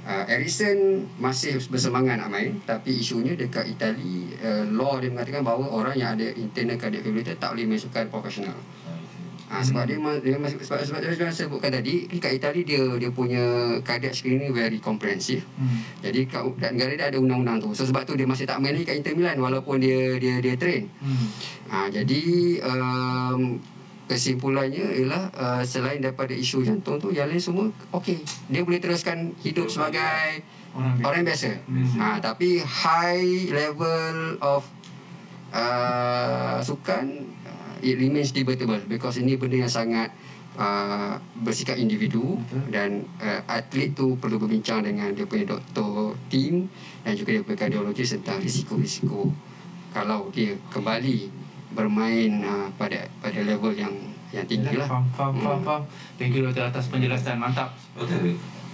Uh, 0.00 0.24
Ericsson 0.30 1.04
masih 1.20 1.60
bersemangat 1.68 2.16
nak 2.16 2.32
main 2.32 2.56
tapi 2.64 3.04
isunya 3.04 3.36
dekat 3.36 3.68
Itali 3.68 4.32
uh, 4.40 4.64
law 4.72 4.96
dia 4.96 5.12
mengatakan 5.12 5.44
bahawa 5.44 5.68
orang 5.68 5.92
yang 5.92 6.16
ada 6.16 6.24
internal 6.40 6.80
cardiac 6.80 7.04
defibrillator 7.04 7.36
tak 7.36 7.52
boleh 7.52 7.68
masukkan 7.68 8.08
profesional. 8.08 8.56
Ha, 9.50 9.66
sebab 9.66 9.82
dia, 9.82 9.98
dia 10.22 10.38
sebab 10.38 10.78
sebab 10.86 10.98
dia 11.02 11.10
saya 11.10 11.50
sebutkan 11.50 11.74
tadi 11.74 12.06
kat 12.22 12.38
Itali 12.38 12.62
dia 12.62 12.86
dia 13.02 13.10
punya 13.10 13.74
cardiac 13.82 14.14
screening 14.14 14.54
very 14.54 14.78
comprehensive. 14.78 15.42
Hmm. 15.58 15.82
Jadi 16.06 16.30
kat, 16.30 16.46
kat 16.62 16.70
negara 16.78 16.94
dia 16.94 17.06
ada 17.10 17.18
undang-undang 17.18 17.58
tu. 17.58 17.74
So 17.74 17.82
sebab 17.82 18.06
tu 18.06 18.14
dia 18.14 18.30
masih 18.30 18.46
tak 18.46 18.62
main 18.62 18.78
lagi 18.78 18.86
kat 18.86 19.02
Inter 19.02 19.18
Milan 19.18 19.42
walaupun 19.42 19.82
dia 19.82 20.22
dia 20.22 20.38
dia 20.38 20.54
train. 20.54 20.86
Hmm. 21.02 21.26
Ha, 21.66 21.76
jadi 21.90 22.22
um, 22.62 23.58
kesimpulannya 24.06 24.86
ialah 25.02 25.34
uh, 25.34 25.62
selain 25.66 25.98
daripada 25.98 26.30
isu 26.30 26.62
jantung 26.62 27.02
tu 27.02 27.10
yang 27.10 27.26
lain 27.26 27.42
semua 27.42 27.66
okey. 27.98 28.22
Dia 28.54 28.62
boleh 28.62 28.78
teruskan 28.78 29.34
hidup 29.42 29.66
sebagai 29.66 30.46
Orang 30.70 30.94
biasa. 30.94 31.06
orang 31.10 31.22
biasa. 31.26 31.50
Biasa. 31.66 31.96
Ha, 31.98 32.06
tapi 32.22 32.48
high 32.62 33.50
level 33.50 34.38
of 34.38 34.62
uh, 35.50 36.62
sukan 36.62 37.26
it 37.80 37.96
remains 37.98 38.30
debatable 38.32 38.80
because 38.86 39.18
ini 39.20 39.36
benda 39.36 39.64
yang 39.66 39.72
sangat 39.72 40.12
uh, 40.56 41.16
bersikap 41.40 41.76
individu 41.80 42.38
Betul. 42.48 42.62
dan 42.72 42.90
uh, 43.20 43.40
atlet 43.48 43.92
tu 43.92 44.16
perlu 44.20 44.40
berbincang 44.40 44.84
dengan 44.84 45.12
dia 45.12 45.24
punya 45.24 45.56
doktor 45.56 46.16
team 46.28 46.68
dan 47.02 47.12
juga 47.16 47.36
dia 47.36 47.42
punya 47.42 47.58
kardiologis 47.58 48.16
tentang 48.16 48.38
risiko-risiko 48.40 49.32
kalau 49.90 50.30
dia 50.30 50.54
kembali 50.70 51.30
bermain 51.74 52.30
uh, 52.42 52.68
pada 52.74 53.06
pada 53.22 53.40
level 53.42 53.74
yang 53.74 53.94
yang 54.30 54.46
tinggi 54.46 54.78
lah. 54.78 54.86
Faham, 54.86 55.06
faham, 55.10 55.34
faham, 55.42 55.60
faham. 55.66 55.82
Thank 56.14 56.38
you 56.38 56.46
doktor 56.46 56.70
atas 56.70 56.86
penjelasan. 56.86 57.42
Mantap. 57.42 57.74
Doktor, 57.98 58.22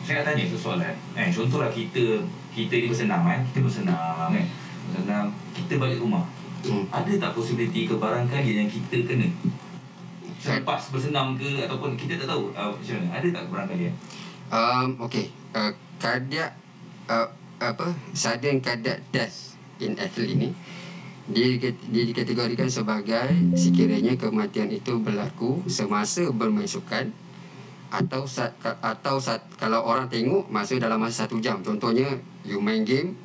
saya 0.04 0.20
nak 0.20 0.24
tanya 0.32 0.44
satu 0.52 0.61
soalan. 0.61 0.94
Eh, 1.16 1.32
contohlah 1.32 1.72
kita 1.72 2.20
kita 2.52 2.72
ni 2.76 2.86
bersenam 2.92 3.24
kan, 3.24 3.40
kita 3.52 3.59
bersenam 3.64 3.96
kan. 4.30 4.44
Bersenam, 4.92 5.24
kita 5.57 5.80
balik 5.80 5.98
rumah. 6.00 6.24
Hmm. 6.70 6.86
Ada 6.90 7.12
tak 7.18 7.32
posibiliti 7.38 7.86
kebarangkali 7.86 8.52
yang 8.58 8.70
kita 8.70 9.06
kena? 9.06 9.28
Selepas 10.42 10.92
bersenam 10.92 11.34
ke 11.34 11.64
ataupun 11.66 11.98
kita 11.98 12.20
tak 12.22 12.28
tahu 12.30 12.52
uh, 12.54 12.70
macam 12.74 12.96
mana? 13.02 13.08
Ada 13.18 13.26
tak 13.32 13.42
kebarangkalian? 13.50 13.94
Um, 14.52 14.88
okay. 15.02 15.32
Uh, 15.56 15.72
cardiac 15.98 16.54
uh, 17.08 17.28
apa 17.58 17.88
sudden 18.12 18.60
cardiac 18.60 19.00
death 19.10 19.56
in 19.80 19.96
athlete 19.96 20.36
ini 20.36 20.48
dia, 21.26 21.58
dia 21.90 22.04
dikategorikan 22.06 22.70
sebagai 22.70 23.34
sekiranya 23.58 24.14
kematian 24.14 24.70
itu 24.70 25.02
berlaku 25.02 25.58
semasa 25.66 26.30
bermain 26.30 26.70
sukan 26.70 27.10
atau 27.90 28.26
saat, 28.26 28.54
atau 28.62 29.18
saat 29.18 29.42
kalau 29.58 29.82
orang 29.82 30.06
tengok 30.06 30.46
masa 30.50 30.78
dalam 30.78 31.02
masa 31.02 31.26
satu 31.26 31.38
jam 31.42 31.62
contohnya 31.66 32.06
you 32.46 32.62
main 32.62 32.86
game 32.86 33.18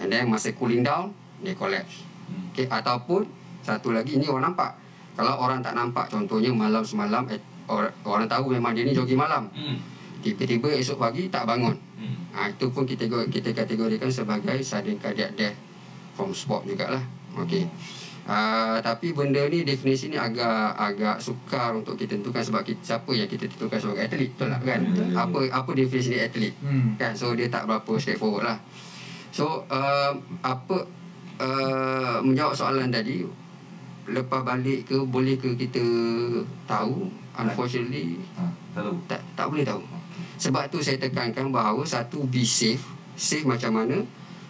and 0.00 0.12
then 0.12 0.28
masa 0.28 0.52
cooling 0.52 0.84
down 0.84 1.12
dia 1.40 1.52
collapse. 1.56 2.05
Okay, 2.52 2.66
ataupun 2.68 3.26
satu 3.62 3.90
lagi 3.90 4.16
ini 4.18 4.26
orang 4.30 4.52
nampak 4.52 4.74
kalau 5.16 5.34
orang 5.40 5.64
tak 5.64 5.72
nampak 5.74 6.06
contohnya 6.12 6.52
malam 6.52 6.84
semalam 6.84 7.24
eh, 7.32 7.40
orang, 7.66 7.92
orang 8.04 8.28
tahu 8.28 8.52
memang 8.52 8.76
dia 8.76 8.84
ni 8.86 8.92
jogging 8.94 9.18
malam 9.18 9.48
Hmm. 9.52 9.78
Tiba-tiba 10.26 10.74
esok 10.74 10.98
pagi 10.98 11.30
tak 11.30 11.46
bangun. 11.46 11.76
Hmm. 12.02 12.16
Ha, 12.34 12.50
itu 12.50 12.66
pun 12.74 12.82
kita 12.82 13.06
kita 13.30 13.54
kategorikan 13.54 14.10
sebagai 14.10 14.58
sudden 14.58 14.98
cardiac 14.98 15.38
death 15.38 15.54
from 16.18 16.34
sport 16.34 16.66
jugalah. 16.66 16.98
Okey. 17.38 17.70
Uh, 18.26 18.82
tapi 18.82 19.14
benda 19.14 19.46
ni 19.46 19.62
definisi 19.62 20.10
ni 20.10 20.18
agak 20.18 20.74
agak 20.74 21.22
sukar 21.22 21.78
untuk 21.78 21.94
kita 21.94 22.18
tentukan 22.18 22.42
sebab 22.42 22.66
kita, 22.66 22.82
siapa 22.82 23.06
yang 23.14 23.30
kita 23.30 23.46
tentukan 23.46 23.78
sebagai 23.78 24.02
atlet 24.02 24.30
betul 24.34 24.50
tak 24.50 24.62
kan 24.66 24.80
apa 25.14 25.38
apa 25.54 25.70
definisi 25.78 26.18
dia 26.18 26.26
atlet 26.26 26.50
Hmm. 26.58 26.98
kan 26.98 27.14
so 27.14 27.38
dia 27.38 27.46
tak 27.46 27.70
berapa 27.70 27.86
straightforward 28.02 28.50
lah 28.50 28.58
so 29.30 29.62
uh, 29.70 30.10
apa 30.42 30.90
uh, 31.40 32.18
menjawab 32.22 32.54
soalan 32.56 32.88
tadi 32.88 33.26
lepas 34.06 34.40
balik 34.46 34.86
ke 34.86 34.96
boleh 35.02 35.34
ke 35.36 35.54
kita 35.58 35.84
tahu? 36.68 37.10
Unfortunately 37.36 38.16
tak 38.72 38.80
tahu. 38.80 38.96
tak, 39.10 39.20
tak 39.36 39.46
boleh 39.50 39.64
tahu. 39.66 39.82
Sebab 40.36 40.68
tu 40.68 40.78
saya 40.84 41.00
tekankan 41.00 41.52
bahawa 41.52 41.84
satu 41.84 42.24
be 42.28 42.44
safe. 42.44 42.84
Safe 43.16 43.48
macam 43.48 43.80
mana 43.80 44.04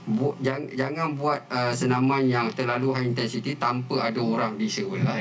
Bu, 0.07 0.30
jangan, 0.38 0.70
jangan 0.70 1.18
buat 1.18 1.42
uh, 1.50 1.74
senaman 1.74 2.30
yang 2.30 2.46
terlalu 2.54 2.94
high 2.94 3.11
intensity 3.11 3.59
tanpa 3.59 4.07
ada 4.07 4.22
orang 4.22 4.54
di 4.54 4.70
sebelah. 4.70 5.18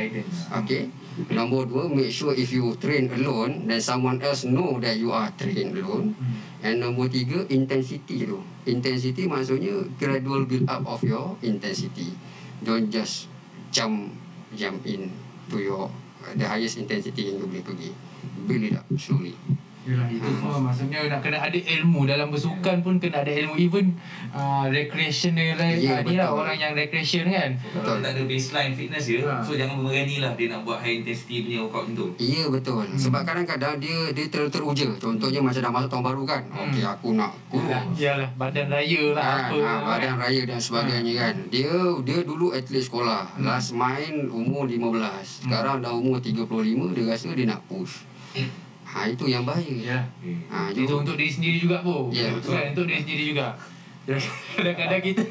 Okay. 0.61 0.93
Nombor 1.33 1.65
dua, 1.65 1.89
make 1.89 2.13
sure 2.13 2.37
if 2.37 2.53
you 2.53 2.69
train 2.77 3.09
alone, 3.09 3.65
then 3.65 3.81
someone 3.81 4.21
else 4.21 4.45
know 4.45 4.77
that 4.77 4.93
you 5.01 5.09
are 5.09 5.33
trained 5.41 5.73
alone. 5.73 6.13
And 6.61 6.85
nombor 6.85 7.09
tiga, 7.09 7.49
intensity 7.49 8.29
tu. 8.29 8.37
Intensity 8.69 9.25
maksudnya 9.25 9.89
gradual 9.97 10.45
build 10.45 10.69
up 10.69 10.85
of 10.85 11.01
your 11.01 11.33
intensity. 11.41 12.13
Don't 12.61 12.93
just 12.93 13.25
jump 13.73 14.13
jump 14.53 14.85
in 14.85 15.09
to 15.49 15.57
your 15.57 15.89
the 16.37 16.45
highest 16.45 16.77
intensity 16.77 17.33
yang 17.33 17.41
you 17.41 17.49
boleh 17.49 17.65
pergi. 17.65 17.89
Build 18.45 18.63
it 18.69 18.77
up 18.77 18.85
slowly. 18.97 19.33
Yalah, 19.85 20.09
itu 20.09 20.25
semua 20.25 20.57
maksudnya 20.57 20.99
nak 21.05 21.21
kena 21.21 21.37
ada 21.37 21.59
ilmu 21.61 22.09
dalam 22.09 22.33
bersukan 22.33 22.81
pun 22.81 22.97
kena 22.97 23.21
ada 23.21 23.29
ilmu 23.29 23.53
even 23.55 23.93
uh, 24.33 24.65
recreational 24.65 25.53
Ya, 25.55 26.01
uh, 26.01 26.01
ni 26.01 26.17
lah 26.17 26.33
betul. 26.33 26.41
orang 26.41 26.57
yang 26.57 26.73
recreation 26.73 27.29
kan 27.29 27.53
Kalau 27.69 28.01
tak 28.01 28.17
ada 28.17 28.21
baseline 28.25 28.73
fitness 28.73 29.05
dia, 29.05 29.21
so 29.45 29.53
jangan 29.53 29.77
berani 29.85 30.17
lah 30.17 30.33
dia 30.33 30.49
nak 30.49 30.65
buat 30.65 30.81
high 30.81 31.05
intensity 31.05 31.45
punya 31.45 31.61
workout 31.61 31.85
tu. 31.93 32.07
Ya 32.17 32.49
betul. 32.49 32.81
Hmm. 32.81 32.97
Sebab 32.97 33.21
kadang-kadang 33.21 33.77
dia 33.77 34.09
dia 34.09 34.25
ter 34.25 34.41
teruja. 34.49 34.89
Contohnya 34.97 35.39
macam 35.39 35.61
dah 35.61 35.71
masuk 35.71 35.89
tahun 35.93 36.03
baru 36.03 36.23
kan. 36.25 36.41
Hmm. 36.49 36.73
Okey 36.73 36.83
aku 36.83 37.07
nak 37.13 37.31
kurus. 37.53 37.69
Yalah, 37.95 38.29
badan 38.35 38.67
raya 38.73 39.03
lah 39.13 39.23
Ha, 39.25 39.33
apa 39.49 39.57
ha, 39.61 39.73
badan 39.85 40.15
raya 40.17 40.41
dan 40.49 40.57
sebagainya 40.57 41.13
kan. 41.13 41.35
Dia 41.53 41.73
dia 42.01 42.19
dulu 42.25 42.57
atlet 42.57 42.81
sekolah. 42.81 43.37
Last 43.37 43.77
main 43.77 44.33
umur 44.33 44.65
15. 44.65 45.45
Sekarang 45.45 45.85
dah 45.85 45.93
umur 45.93 46.17
35 46.17 46.41
dia 46.97 47.03
rasa 47.05 47.29
dia 47.31 47.45
nak 47.45 47.61
push. 47.69 48.01
Ha 48.95 49.11
itu 49.11 49.27
yang 49.27 49.43
bahaya. 49.43 49.75
Ya. 49.75 49.99
Ha 50.47 50.71
Itu 50.71 51.03
untuk 51.03 51.19
diri 51.19 51.27
sendiri 51.27 51.59
juga 51.59 51.83
pun. 51.83 52.07
Ya, 52.15 52.31
betul. 52.31 52.55
Kan, 52.55 52.71
untuk 52.71 52.87
diri 52.87 53.03
sendiri 53.03 53.23
juga. 53.35 53.51
Kadang-kadang 54.55 55.01
kita 55.01 55.25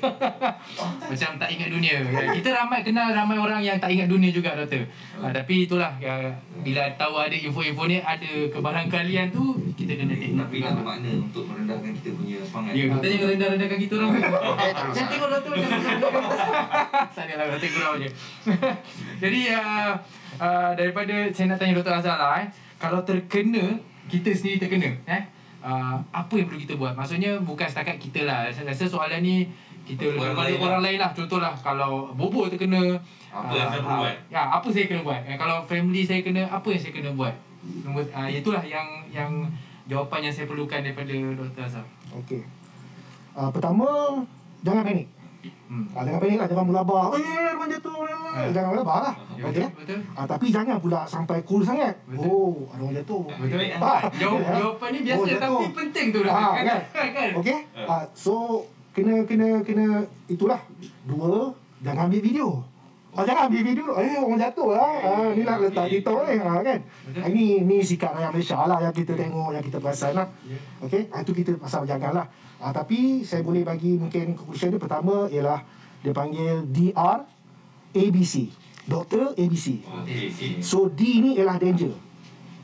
macam 1.14 1.30
tak 1.38 1.48
ingat 1.54 1.70
dunia. 1.70 2.02
Ya, 2.10 2.26
kita 2.34 2.50
ramai 2.50 2.82
kenal 2.82 3.14
ramai 3.14 3.38
orang 3.38 3.62
yang 3.62 3.78
tak 3.78 3.94
ingat 3.94 4.10
dunia 4.10 4.34
juga 4.34 4.58
doktor. 4.58 4.82
Ha, 5.22 5.30
tapi 5.30 5.70
itulah 5.70 5.94
ya, 6.02 6.34
bila 6.58 6.82
tahu 6.98 7.14
ada 7.22 7.38
info-info 7.38 7.86
ni 7.86 8.02
ada 8.02 8.50
kebarangkalian 8.50 9.30
tu 9.30 9.54
kita 9.78 9.94
kena 9.94 10.18
tengok. 10.18 10.50
Tapi 10.50 10.56
nak 10.58 10.72
bermakna 10.74 11.10
untuk 11.22 11.46
merendahkan 11.46 11.90
kita 12.02 12.10
punya 12.18 12.38
semangat. 12.42 12.72
Ya, 12.74 12.84
kita 12.90 13.06
jangan 13.14 13.28
rendah-rendahkan 13.30 13.78
kita 13.78 13.94
orang. 13.94 14.10
Eh, 14.64 14.72
Jangan 14.90 15.08
tengok 15.10 15.28
doktor 15.30 15.52
jangan 15.54 15.78
tengok. 15.86 16.12
Saya 17.14 17.34
lah 17.38 17.46
doktor 17.54 17.70
gurau 17.70 17.92
je. 18.02 18.08
Jadi 19.22 19.40
uh, 19.54 19.92
uh, 20.42 20.70
daripada 20.74 21.14
saya 21.30 21.46
nak 21.54 21.58
tanya 21.62 21.78
Dr. 21.78 21.94
Azhar 21.94 22.18
lah 22.18 22.42
eh. 22.42 22.48
Kalau 22.84 23.00
terkena 23.02 23.64
kita 24.12 24.30
sendiri 24.36 24.56
terkena 24.60 24.92
eh. 25.08 25.22
Uh, 25.64 25.96
apa 26.12 26.36
yang 26.36 26.44
perlu 26.44 26.60
kita 26.60 26.76
buat? 26.76 26.92
Maksudnya 26.92 27.40
bukan 27.40 27.64
setakat 27.64 27.96
kita 27.96 28.28
lah. 28.28 28.52
Saya 28.52 28.68
rasa 28.68 28.84
soalan 28.84 29.24
ni 29.24 29.48
kita 29.88 30.12
Orang 30.12 30.36
orang, 30.36 30.44
lain 30.44 30.60
orang 30.60 30.80
lah. 30.80 30.84
lain 30.84 30.98
lah. 31.00 31.10
Contohlah 31.16 31.52
kalau 31.56 32.12
bobo 32.12 32.44
terkena 32.52 33.00
Apa 33.32 33.52
yang 33.56 33.68
saya 33.72 33.80
perlu 33.80 33.96
buat? 34.04 34.16
Ya, 34.28 34.42
apa 34.52 34.66
saya 34.68 34.84
kena 34.84 35.00
buat? 35.00 35.20
Eh, 35.24 35.36
kalau 35.40 35.56
family 35.64 36.04
saya 36.04 36.20
kena 36.20 36.44
apa 36.52 36.66
yang 36.68 36.80
saya 36.84 36.92
kena 36.92 37.10
buat? 37.16 37.34
Nombor 37.80 38.04
uh, 38.12 38.28
itulah 38.28 38.60
yang 38.60 39.08
yang 39.08 39.48
jawapan 39.88 40.28
yang 40.28 40.34
saya 40.36 40.44
perlukan 40.44 40.84
daripada 40.84 41.12
Dr. 41.12 41.64
Azhar. 41.64 41.86
Okey. 42.12 42.44
Uh, 43.32 43.48
pertama, 43.48 43.88
jangan 44.60 44.84
panik. 44.84 45.08
Hmm. 45.64 45.84
Ah, 45.90 46.02
jangan 46.02 46.20
panik 46.20 46.36
lah, 46.36 46.46
jangan 46.46 46.66
melabah. 46.66 47.04
Eh, 47.12 47.22
rumah 47.50 47.66
jatuh. 47.66 47.94
Eh. 48.04 48.48
Jangan 48.50 48.68
melabah 48.70 48.98
lah. 49.00 49.14
Ya, 49.32 49.44
Okey. 49.44 49.60
betul, 49.60 49.70
betul. 49.76 49.98
Ah, 50.12 50.26
tapi 50.26 50.46
jangan 50.48 50.76
pula 50.78 51.00
sampai 51.04 51.38
cool 51.42 51.62
sangat. 51.62 51.94
Betul. 52.04 52.26
Oh, 52.26 52.54
ada 52.68 52.80
orang 52.80 52.94
jatuh. 52.96 53.22
Betul. 53.26 53.58
Ah, 53.74 54.00
Jawab, 54.12 54.40
jawapan 54.42 54.88
ni 54.90 54.98
biasa 55.02 55.16
Oh, 55.16 55.26
jatuh. 55.26 55.40
tapi 55.40 55.66
penting 55.74 56.06
tu 56.10 56.20
lah. 56.22 56.32
Ah, 56.32 56.52
kan? 56.54 56.64
kan? 56.90 57.08
kan? 57.16 57.28
Okey. 57.36 57.58
Ah, 57.76 58.02
so 58.12 58.34
kena 58.90 59.14
kena 59.24 59.48
kena 59.60 59.86
itulah. 60.26 60.60
Dua, 61.04 61.52
jangan 61.80 62.06
ambil 62.06 62.20
video. 62.20 62.48
Oh, 63.14 63.22
jangan 63.22 63.46
ambil 63.46 63.62
video. 63.62 63.94
Eh, 63.94 64.18
orang 64.18 64.42
jatuh 64.42 64.74
lah. 64.74 64.90
Ah, 65.06 65.30
ni 65.30 65.46
nak 65.46 65.62
letak 65.62 65.86
TikTok 65.86 66.26
ni. 66.26 66.34
Ah, 66.42 66.58
kan? 66.66 66.78
Ah, 67.22 67.26
ini 67.30 67.62
ni 67.62 67.78
sikap 67.78 68.10
rakyat 68.18 68.34
Malaysia 68.34 68.58
lah 68.66 68.78
yang 68.82 68.90
kita 68.90 69.14
tengok, 69.14 69.54
yang 69.54 69.62
kita 69.62 69.78
perasan 69.78 70.12
lah. 70.18 70.26
Okey, 70.82 71.06
ah, 71.14 71.22
itu 71.22 71.30
kita 71.30 71.54
pasal 71.54 71.86
jangan 71.86 72.10
lah. 72.10 72.26
Ah, 72.58 72.74
tapi 72.74 73.22
saya 73.22 73.46
boleh 73.46 73.62
bagi 73.62 73.94
mungkin 73.94 74.34
conclusion 74.34 74.74
dia 74.74 74.82
pertama 74.82 75.30
ialah 75.30 75.62
dia 76.02 76.10
panggil 76.10 76.66
DR 76.74 77.22
ABC. 77.94 78.50
Doktor 78.90 79.38
ABC. 79.38 79.80
So 80.58 80.90
D 80.90 81.22
ni 81.22 81.38
ialah 81.38 81.56
danger. 81.62 81.94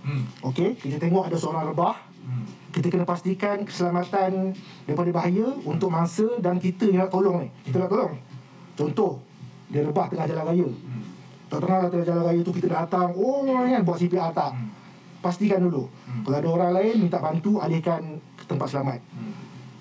Hmm. 0.03 0.27
Okey, 0.51 0.75
kita 0.75 0.99
tengok 0.99 1.31
ada 1.31 1.39
seorang 1.39 1.71
rebah. 1.71 2.11
Kita 2.71 2.87
kena 2.87 3.03
pastikan 3.03 3.67
keselamatan 3.67 4.55
daripada 4.87 5.11
bahaya 5.11 5.51
untuk 5.67 5.91
mangsa 5.91 6.27
dan 6.39 6.63
kita 6.63 6.87
yang 6.87 7.07
nak 7.07 7.11
tolong 7.11 7.47
ni. 7.47 7.49
Kita 7.67 7.83
nak 7.83 7.91
tolong. 7.91 8.15
Contoh, 8.79 9.19
dia 9.71 9.81
rebah 9.87 10.07
tengah 10.11 10.27
jalan 10.27 10.45
raya. 10.51 10.68
Tengah-tengah 11.51 11.89
tengah 11.91 12.07
jalan 12.07 12.25
raya 12.27 12.41
tu 12.43 12.53
kita 12.55 12.68
datang, 12.71 13.09
oh 13.14 13.47
kan 13.47 13.83
buat 13.87 13.99
CPR 13.99 14.31
tak. 14.35 14.53
Pastikan 15.23 15.62
dulu. 15.62 15.87
Kalau 16.27 16.37
ada 16.37 16.49
orang 16.49 16.71
lain 16.75 16.95
minta 17.07 17.23
bantu 17.23 17.62
alihkan 17.62 18.18
ke 18.35 18.45
tempat 18.45 18.66
selamat. 18.66 19.01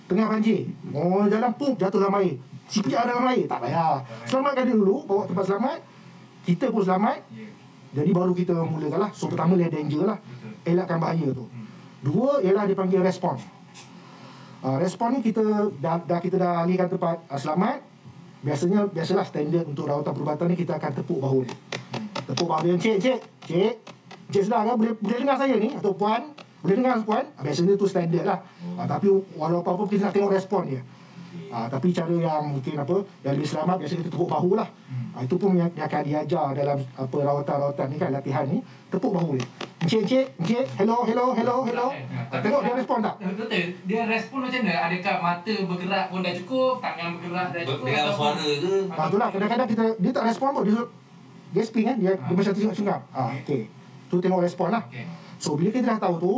Tengah 0.10 0.26
banjir, 0.26 0.66
oh 0.94 1.26
jalan 1.30 1.52
pun 1.58 1.74
jatuh 1.78 2.00
dalam 2.02 2.18
air. 2.22 2.38
CPR 2.70 3.06
dalam 3.10 3.26
air, 3.34 3.50
tak 3.50 3.60
payah. 3.66 4.02
Selamatkan 4.30 4.64
dia 4.70 4.76
dulu, 4.78 5.06
bawa 5.10 5.26
tempat 5.26 5.46
selamat. 5.50 5.80
Kita 6.46 6.70
pun 6.70 6.82
selamat. 6.86 7.20
Jadi 7.90 8.10
baru 8.14 8.34
kita 8.38 8.54
mulakan 8.54 9.10
lah. 9.10 9.12
So 9.18 9.26
pertama 9.30 9.58
dia 9.58 9.70
danger 9.70 10.06
lah. 10.06 10.18
Elakkan 10.62 11.02
bahaya 11.02 11.34
tu. 11.34 11.50
Dua 12.06 12.40
ialah 12.46 12.70
dipanggil 12.70 13.02
respon. 13.02 13.42
Uh, 14.60 14.78
respon 14.78 15.18
ni 15.18 15.20
kita 15.24 15.72
dah, 15.80 16.04
dah 16.04 16.20
kita 16.20 16.36
dah 16.36 16.68
alihkan 16.68 16.92
tempat 16.92 17.26
uh, 17.32 17.40
selamat. 17.40 17.89
Biasanya 18.40 18.88
biasalah 18.88 19.26
standard 19.28 19.68
untuk 19.68 19.84
rawatan 19.84 20.16
perubatan 20.16 20.46
ni 20.48 20.56
kita 20.56 20.80
akan 20.80 20.92
tepuk 20.96 21.20
bahu 21.20 21.44
dia. 21.44 21.56
Tepuk 22.24 22.48
bahu 22.48 22.62
dia, 22.64 22.74
cik, 22.80 22.98
cik, 23.04 23.20
cik. 23.44 23.74
Cik 24.30 24.44
sedar 24.46 24.62
kan? 24.64 24.76
Boleh, 24.78 24.94
boleh 24.96 25.18
dengar 25.26 25.36
saya 25.42 25.56
ni? 25.58 25.70
Atau 25.76 25.92
puan? 25.98 26.22
Boleh 26.64 26.76
dengar 26.80 27.02
puan? 27.04 27.26
Ah, 27.36 27.44
Biasanya 27.44 27.76
tu 27.76 27.88
standard 27.90 28.24
lah. 28.24 28.40
Uh, 28.78 28.88
tapi 28.88 29.08
walau 29.36 29.60
apa-apa 29.60 29.84
kita 29.92 30.08
nak 30.08 30.14
tengok 30.16 30.32
respon 30.32 30.62
dia. 30.70 30.82
Uh, 31.50 31.66
tapi 31.66 31.90
cara 31.92 32.14
yang 32.14 32.44
mungkin 32.58 32.78
apa 32.78 32.96
yang 33.26 33.34
lebih 33.38 33.50
selamat 33.50 33.76
biasanya 33.82 34.00
kita 34.06 34.12
tepuk 34.16 34.30
bahu 34.30 34.50
lah. 34.56 34.70
Uh, 35.18 35.22
itu 35.26 35.36
pun 35.36 35.58
yang, 35.58 35.72
yang 35.76 35.88
akan 35.90 36.02
diajar 36.06 36.48
dalam 36.56 36.78
apa 36.96 37.18
rawatan-rawatan 37.18 37.86
ni 37.92 37.98
kan 38.00 38.10
latihan 38.14 38.46
ni 38.48 38.58
tepuk 38.88 39.12
bahu 39.12 39.36
dia. 39.36 39.48
Encik, 39.90 40.06
encik, 40.06 40.28
encik, 40.38 40.68
hello, 40.78 41.02
hello, 41.02 41.34
hello, 41.34 41.56
hello. 41.66 41.88
Tengok 42.30 42.62
dia 42.62 42.74
respon 42.78 42.98
tak? 43.02 43.16
Betul, 43.26 43.74
dia 43.90 44.02
respon 44.06 44.38
macam 44.46 44.62
mana? 44.62 44.76
Adakah 44.86 45.16
mata 45.18 45.54
bergerak 45.66 46.06
pun 46.14 46.20
dah 46.22 46.34
cukup, 46.38 46.74
tangan 46.78 47.18
bergerak 47.18 47.48
dah 47.50 47.62
cukup? 47.66 47.86
Dengan 47.90 48.14
suara 48.14 48.38
ke? 48.38 48.74
Ha, 48.86 49.02
itulah 49.10 49.28
kadang-kadang 49.34 49.66
kita 49.74 49.86
dia 49.98 50.12
tak 50.14 50.26
respon 50.30 50.48
pun 50.54 50.62
dia 50.70 50.78
gasping 51.58 51.86
kan 51.90 51.96
dia, 51.98 52.14
dia 52.22 52.34
macam 52.38 52.54
tengok 52.54 52.76
sungap. 52.78 53.02
Ah 53.10 53.34
okey. 53.42 53.62
Tu 54.14 54.16
tengok 54.22 54.42
respon 54.46 54.68
lah. 54.70 54.84
So 55.42 55.58
bila 55.58 55.74
kita 55.74 55.98
dah 55.98 55.98
tahu 55.98 56.16
tu 56.22 56.34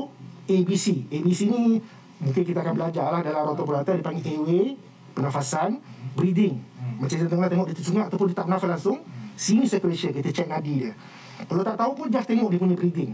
ABC. 0.47 1.11
ABC 1.11 1.51
ni 1.51 1.83
mungkin 2.23 2.43
kita 2.47 2.63
akan 2.63 2.73
belajar 2.79 3.11
lah 3.11 3.19
dalam 3.19 3.51
rawatan 3.51 3.65
peralatan 3.67 3.93
dipanggil 3.99 4.23
airway, 4.31 4.79
pernafasan, 5.11 5.83
breathing. 6.15 6.55
Macam 7.03 7.19
kita 7.19 7.27
tengok 7.27 7.51
tengok 7.51 7.67
dia 7.67 7.75
tersungap 7.75 8.07
ataupun 8.07 8.31
dia 8.31 8.37
tak 8.39 8.47
bernafas 8.47 8.79
langsung, 8.79 9.03
sini 9.35 9.67
circulation 9.67 10.15
kita 10.15 10.31
check 10.31 10.47
nadi 10.47 10.87
dia. 10.87 10.95
Kalau 11.43 11.67
tak 11.67 11.75
tahu 11.75 11.91
pun 11.99 12.07
just 12.07 12.31
tengok 12.31 12.47
dia 12.47 12.55
punya 12.55 12.79
breathing. 12.79 13.11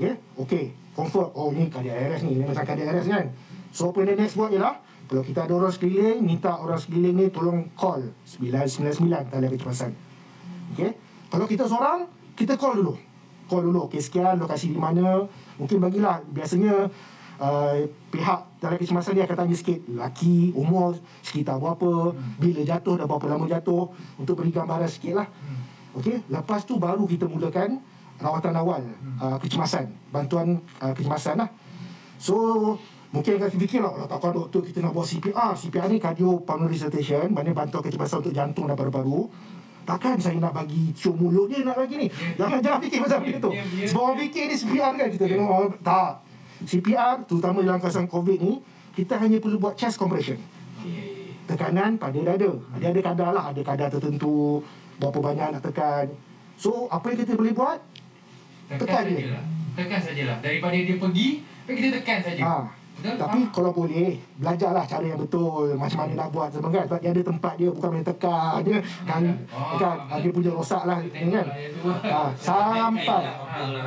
Ya, 0.00 0.12
yeah? 0.12 0.16
okey. 0.40 0.72
Comfort. 0.92 1.32
Oh 1.32 1.48
ni 1.52 1.72
cardiac 1.72 1.96
arrest 1.96 2.24
ni, 2.28 2.40
macam 2.44 2.64
cardiac 2.64 2.92
arrest 2.92 3.08
kan. 3.08 3.26
So 3.72 3.92
apa 3.92 4.04
yang 4.04 4.20
next 4.20 4.36
buat 4.36 4.52
ialah 4.52 4.76
kalau 5.12 5.22
kita 5.28 5.44
ada 5.44 5.52
orang 5.60 5.68
sekeliling, 5.68 6.24
minta 6.24 6.56
orang 6.56 6.80
sekeliling 6.80 7.16
ni 7.20 7.26
tolong 7.28 7.68
call 7.76 8.00
999 8.24 9.28
talian 9.28 9.50
kecemasan. 9.52 9.92
Okey. 10.72 10.96
Kalau 11.28 11.44
kita 11.44 11.64
seorang, 11.68 12.08
kita 12.32 12.56
call 12.56 12.80
dulu. 12.80 12.96
Call 13.44 13.68
dulu. 13.68 13.92
Okey, 13.92 14.00
sekian 14.00 14.40
lokasi 14.40 14.72
di 14.72 14.80
mana. 14.80 15.28
Mungkin 15.60 15.84
bagilah 15.84 16.24
biasanya 16.32 16.88
uh, 17.36 17.76
pihak 18.08 18.40
talian 18.56 18.80
kecemasan 18.80 19.12
dia 19.12 19.28
akan 19.28 19.36
tanya 19.44 19.56
sikit 19.56 19.84
laki, 19.92 20.56
umur, 20.56 20.96
sekitar 21.20 21.60
berapa, 21.60 22.16
bila 22.40 22.64
jatuh, 22.64 22.96
dah 22.96 23.04
berapa 23.04 23.36
lama 23.36 23.44
jatuh 23.44 23.92
untuk 24.16 24.40
beri 24.40 24.48
gambaran 24.48 24.88
sikit 24.88 25.12
lah. 25.20 25.28
Okey, 25.92 26.24
lepas 26.32 26.64
tu 26.64 26.80
baru 26.80 27.04
kita 27.04 27.28
mulakan 27.28 27.84
rawatan 28.22 28.54
awal 28.54 28.82
uh, 29.18 29.36
kecemasan, 29.42 29.90
bantuan 30.14 30.62
uh, 30.78 30.94
kecemasan 30.94 31.42
lah. 31.42 31.50
So 32.22 32.78
Mungkin 33.12 33.36
akan 33.36 33.60
fikir 33.60 33.84
lah, 33.84 33.92
kalau 33.92 34.08
takkan 34.08 34.32
doktor 34.32 34.60
kita 34.64 34.80
nak 34.80 34.96
buat 34.96 35.04
CPR. 35.04 35.52
CPR 35.52 35.92
ni 35.92 36.00
cardiopulmonary 36.00 36.80
resuscitation, 36.80 37.28
maknanya 37.28 37.60
bantuan 37.60 37.84
kecemasan 37.84 38.24
untuk 38.24 38.32
jantung 38.32 38.64
dan 38.64 38.72
paru-paru. 38.72 39.28
Takkan 39.84 40.16
saya 40.16 40.40
nak 40.40 40.56
bagi 40.56 40.96
cium 40.96 41.20
mulut 41.20 41.52
dia 41.52 41.60
nak 41.60 41.76
bagi 41.76 42.00
ni. 42.00 42.08
Jangan 42.40 42.64
jangan 42.64 42.80
fikir 42.80 42.98
macam 43.04 43.20
itu. 43.28 43.50
Sebab 43.92 44.00
orang 44.00 44.18
fikir 44.24 44.42
ni 44.48 44.54
CPR 44.56 44.92
kan 44.96 45.08
kita 45.12 45.24
tengok 45.28 45.50
orang 45.52 45.72
tak. 45.84 46.12
CPR 46.64 47.14
terutama 47.28 47.58
dalam 47.60 47.80
kawasan 47.84 48.08
COVID 48.08 48.38
ni, 48.40 48.64
kita 48.96 49.20
hanya 49.20 49.36
perlu 49.44 49.60
buat 49.60 49.76
chest 49.76 50.00
compression. 50.00 50.40
Tekanan 51.44 52.00
pada 52.00 52.16
dada. 52.16 52.50
Dia 52.80 52.96
ada 52.96 53.00
kadar 53.12 53.30
lah, 53.36 53.44
ada 53.52 53.60
kadar 53.60 53.92
tertentu, 53.92 54.64
berapa 54.96 55.20
banyak 55.20 55.60
nak 55.60 55.62
tekan. 55.68 56.08
So, 56.56 56.88
apa 56.88 57.12
yang 57.12 57.28
kita 57.28 57.36
boleh 57.36 57.52
buat? 57.52 57.76
Tekan 58.70 59.02
dia. 59.08 59.40
Tekan 59.72 60.00
sajalah. 60.00 60.36
Daripada 60.44 60.76
dia 60.76 60.96
pergi, 61.00 61.28
kita 61.66 61.88
tekan 62.00 62.18
saja. 62.20 62.42
Ha. 62.44 62.54
Tapi 63.02 63.50
kalau 63.50 63.72
boleh 63.74 64.14
Belajarlah 64.38 64.84
cara 64.86 65.02
yang 65.02 65.18
betul 65.18 65.74
Macam 65.74 66.06
mana 66.06 66.12
nak 66.22 66.28
buat 66.30 66.54
semua 66.54 66.70
kan 66.70 66.84
Sebab 66.86 67.00
dia 67.02 67.10
ada 67.10 67.22
tempat 67.24 67.52
dia 67.58 67.68
Bukan 67.72 67.88
main 67.88 68.04
tekan 68.06 68.58
Dia 68.62 68.78
kan, 69.08 69.22
kan 69.80 69.96
Dia 70.22 70.30
punya 70.30 70.50
rosak 70.54 70.82
lah 70.86 70.98
kan? 71.02 71.46
ha, 72.06 72.20
Sampai. 72.52 73.22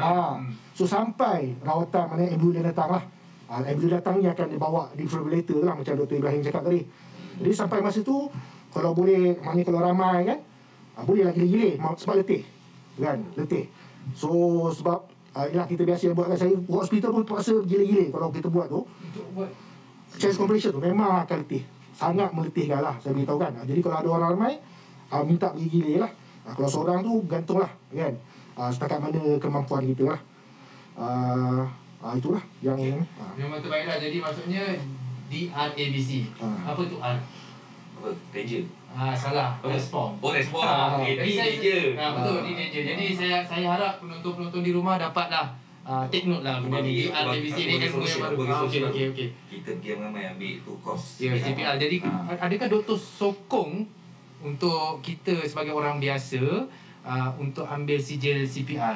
ha, 0.04 0.42
So 0.76 0.84
sampai 0.84 1.56
Rawatan 1.64 2.06
mana 2.12 2.24
ambulans 2.28 2.66
datang 2.66 2.90
lah. 2.98 3.04
Ha, 3.48 3.64
Ambulans 3.64 3.94
datang 3.94 4.20
ni 4.20 4.28
akan 4.28 4.48
dibawa 4.52 4.84
Defibrillator 4.98 5.60
lah 5.64 5.74
Macam 5.80 5.94
Dr. 5.96 6.16
Ibrahim 6.20 6.42
cakap 6.44 6.62
tadi. 6.68 6.82
Jadi 7.40 7.52
sampai 7.56 7.80
masa 7.80 8.00
tu 8.04 8.28
Kalau 8.74 8.92
boleh 8.92 9.38
Mana 9.40 9.62
kalau 9.64 9.80
ramai 9.80 10.28
kan 10.28 10.40
ha, 10.98 11.06
Boleh 11.08 11.24
lah 11.30 11.32
gila-gila. 11.32 11.94
Sebab 11.96 12.16
letih 12.20 12.42
Kan? 13.00 13.22
Letih 13.40 13.70
So 14.14 14.30
sebab 14.70 15.16
Uh, 15.36 15.52
yalah 15.52 15.68
kita 15.68 15.84
biasa 15.84 16.16
buat 16.16 16.32
kan 16.32 16.40
saya 16.40 16.56
hospital 16.64 17.12
pun 17.12 17.28
terpaksa 17.28 17.60
gila-gila 17.68 18.08
kalau 18.08 18.28
kita 18.32 18.48
buat 18.48 18.72
tu. 18.72 18.88
Chest 20.16 20.40
compression 20.40 20.72
tu 20.72 20.80
memang 20.80 21.28
akan 21.28 21.44
letih. 21.44 21.68
Sangat 21.92 22.32
meletihkan 22.32 22.80
lah 22.80 22.96
saya 23.04 23.12
beritahu 23.12 23.44
kan. 23.44 23.52
Uh, 23.60 23.68
jadi 23.68 23.84
kalau 23.84 23.98
ada 24.00 24.10
orang 24.16 24.32
ramai 24.32 24.54
uh, 25.12 25.24
minta 25.28 25.52
pergi 25.52 25.68
gila 25.68 26.08
lah. 26.08 26.12
Uh, 26.48 26.54
kalau 26.56 26.70
seorang 26.72 27.04
tu 27.04 27.20
gantung 27.28 27.60
lah 27.60 27.68
kan. 27.92 28.16
Uh, 28.56 28.72
setakat 28.72 29.04
mana 29.04 29.20
kemampuan 29.36 29.84
kita 29.84 30.16
lah. 30.16 30.20
Uh, 30.96 31.68
uh, 32.00 32.16
itulah 32.16 32.44
yang 32.64 32.80
uh. 32.80 33.36
Memang 33.36 33.60
terbaiklah 33.60 34.00
jadi 34.00 34.24
maksudnya 34.24 34.64
DRABC 35.28 36.32
Ah. 36.40 36.72
Apa 36.72 36.82
tu 36.88 36.96
R? 36.96 37.18
Apa? 38.00 38.10
Ah 38.96 39.12
salah. 39.12 39.60
Respon. 39.60 40.16
Oh, 40.24 40.32
respon. 40.32 40.64
Ah, 40.64 40.96
Okey, 40.96 41.20
jadi 41.20 41.28
D 41.28 41.36
saya, 41.36 41.52
danger. 41.52 41.84
Ah, 42.00 42.10
betul, 42.16 42.38
Ah. 42.40 42.42
D 42.42 42.50
danger. 42.56 42.82
Jadi 42.88 43.06
saya 43.12 43.38
saya 43.44 43.66
harap 43.76 43.94
penonton-penonton 44.00 44.62
di 44.64 44.72
rumah 44.72 44.96
dapatlah 44.96 45.52
ah, 45.84 46.08
take 46.08 46.32
note 46.32 46.48
lah 46.48 46.64
benda 46.64 46.80
ni. 46.80 47.12
DRABC 47.12 47.58
ni 47.60 47.76
kan 47.76 47.92
yang 47.92 48.24
baru. 48.24 48.36
Ah, 48.48 48.64
Okey 48.64 48.80
okey 48.88 49.04
okey. 49.12 49.28
Kita 49.52 49.72
diam 49.84 50.00
ramai 50.00 50.32
ambil 50.32 50.64
tu 50.64 50.74
kos. 50.80 51.20
Ya, 51.20 51.36
CPR. 51.36 51.76
Jadi 51.76 52.00
adakah 52.40 52.68
doktor 52.72 52.96
sokong 52.96 53.84
untuk 54.40 55.04
kita 55.04 55.44
sebagai 55.44 55.76
orang 55.76 56.00
biasa 56.00 56.40
uh, 57.04 57.30
untuk 57.36 57.68
ambil 57.68 58.00
sijil 58.00 58.48
CPR? 58.48 58.96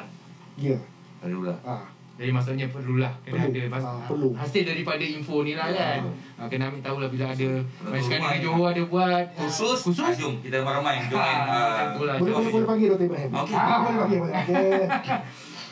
Ya. 0.56 0.80
Perlulah. 1.20 1.60
Ah. 1.60 1.84
Jadi 2.20 2.30
maksudnya 2.30 2.68
perlulah 2.68 3.08
kena 3.24 3.40
Perlu. 3.40 3.56
ada 3.56 3.62
pas, 3.70 3.80
Ah, 3.82 3.96
perlu. 4.04 4.28
hasil 4.36 4.62
daripada 4.62 5.00
info 5.00 5.40
ni 5.40 5.56
lah 5.56 5.66
Ya. 5.66 5.96
kan. 5.96 6.00
Ah, 6.36 6.46
kena 6.46 6.68
ambil 6.68 6.84
tahu 6.84 6.96
lah 7.00 7.08
bila 7.08 7.24
ada 7.26 7.48
macam 7.80 7.96
sekarang 7.98 8.28
di. 8.30 8.44
Johor 8.44 8.66
ada 8.68 8.82
buat 8.84 9.24
ah, 9.24 9.40
Khusus, 9.40 9.78
khusus 9.82 10.04
ah, 10.04 10.12
jom 10.12 10.34
kita 10.38 10.60
ramai-ramai 10.60 11.08
join. 11.08 11.16
Ah, 11.16 11.48
ah, 11.48 11.84
betul 11.90 12.04
lah. 12.04 12.16
boleh 12.18 12.32
boleh 12.34 12.50
boleh 12.52 12.66
panggil 12.68 12.86
Dr. 12.90 13.06
Ibrahim 13.06 13.30
Okey. 13.34 13.56
ah, 13.56 13.78
boleh 13.80 13.98
panggil 13.98 14.18
boleh 14.20 14.34
okay. 14.36 15.18